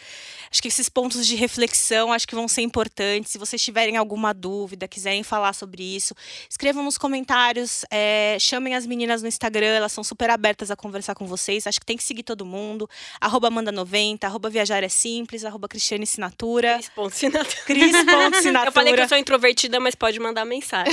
Acho 0.51 0.63
que 0.63 0.69
esses 0.69 0.89
pontos 0.89 1.27
de 1.27 1.35
reflexão 1.35 2.13
acho 2.13 2.27
que 2.27 2.35
vão 2.35 2.47
ser 2.47 2.63
importantes. 2.63 3.33
Se 3.33 3.39
vocês 3.39 3.61
tiverem 3.61 3.97
alguma 3.97 4.33
dúvida, 4.33 4.87
quiserem 4.87 5.23
falar 5.23 5.53
sobre 5.53 5.83
isso, 5.83 6.15
escrevam 6.49 6.85
nos 6.85 6.97
comentários, 6.97 7.85
é, 7.91 8.37
chamem 8.39 8.75
as 8.75 8.87
meninas 8.87 9.23
no 9.23 9.29
Instagram, 9.29 9.67
elas 9.67 9.93
são 9.93 10.05
super 10.05 10.31
abertas 10.31 10.71
a 10.71 10.77
conversar 10.77 11.15
com 11.15 11.27
vocês. 11.27 11.67
Acho 11.67 11.81
que 11.81 11.87
tem 11.87 11.97
que 11.97 12.05
seguir 12.05 12.23
todo 12.23 12.47
mundo. 12.47 12.89
Arroba 13.21 13.51
Amanda90, 13.51 14.25
arroba 14.25 14.49
Viajar 14.49 14.85
é 14.85 14.89
Simples, 14.89 15.45
arroba 15.45 15.69
Cristiane 15.69 16.07
assinatura. 16.13 16.75
Cris 16.75 16.89
ponto 16.91 17.13
assinatura. 17.13 17.63
Cris 17.67 17.97
ponto 18.05 18.37
assinatura. 18.37 18.69
Eu 18.69 18.73
falei 18.73 18.95
que 18.95 19.01
eu 19.01 19.09
sou 19.09 19.19
introvertida, 19.19 19.81
mas 19.81 19.95
pode 19.95 20.19
mandar 20.21 20.45
mensagem. 20.45 20.93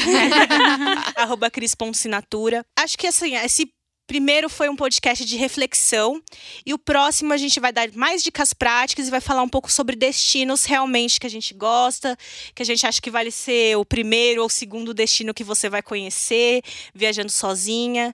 Arroba 1.16 1.50
Cris 1.50 1.76
ponto 1.76 1.96
assinatura. 1.96 2.66
Acho 2.78 2.98
que 2.98 3.08
assim, 3.08 3.36
esse 3.36 3.70
primeiro 4.08 4.50
foi 4.50 4.68
um 4.68 4.76
podcast 4.76 5.24
de 5.24 5.38
reflexão 5.38 6.20
e 6.66 6.74
o 6.74 6.80
próximo 6.80 7.32
a 7.32 7.38
gente 7.38 7.60
vai 7.60 7.72
dar 7.72 7.92
mais 7.94 8.24
dicas 8.24 8.56
práticas 8.56 9.08
e 9.08 9.12
vai 9.12 9.22
falar 9.22 9.44
um 9.44 9.48
pouco 9.48 9.72
sobre 9.72 9.96
destinos 9.96 10.66
realmente 10.66 11.20
que 11.20 11.28
a 11.28 11.30
gente 11.30 11.54
gosta, 11.54 12.18
que 12.56 12.64
a 12.64 12.66
gente 12.66 12.88
acha 12.88 13.00
que 13.00 13.12
vale 13.12 13.30
ser 13.30 13.78
o 13.78 13.86
primeiro 13.86 14.42
ou 14.42 14.48
o 14.48 14.50
segundo 14.50 14.96
destino 14.96 15.32
que 15.32 15.44
você 15.44 15.70
vai 15.70 15.84
conhecer 15.84 16.64
viajando 16.92 17.32
sozinha. 17.32 18.12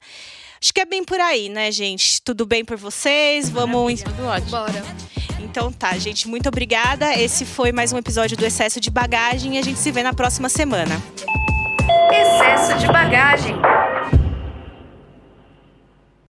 Acho 0.62 0.74
que 0.74 0.82
é 0.82 0.86
bem 0.86 1.04
por 1.04 1.20
aí, 1.20 1.48
né, 1.48 1.72
gente? 1.72 2.22
Tudo 2.22 2.46
bem 2.46 2.66
por 2.66 2.76
vocês? 2.76 3.50
Vamos. 3.50 4.04
Tudo 4.04 4.26
ótimo. 4.26 4.52
Bora. 4.52 5.25
Então 5.40 5.72
tá, 5.72 5.98
gente, 5.98 6.28
muito 6.28 6.48
obrigada. 6.48 7.14
Esse 7.14 7.46
foi 7.46 7.72
mais 7.72 7.92
um 7.92 7.98
episódio 7.98 8.38
do 8.38 8.46
Excesso 8.46 8.80
de 8.80 8.90
Bagagem 8.90 9.56
e 9.56 9.58
a 9.58 9.62
gente 9.62 9.80
se 9.80 9.92
vê 9.92 10.02
na 10.04 10.14
próxima 10.14 10.50
semana. 10.50 11.02
Excesso 12.12 12.78
de 12.78 12.88
Bagagem. 12.88 13.56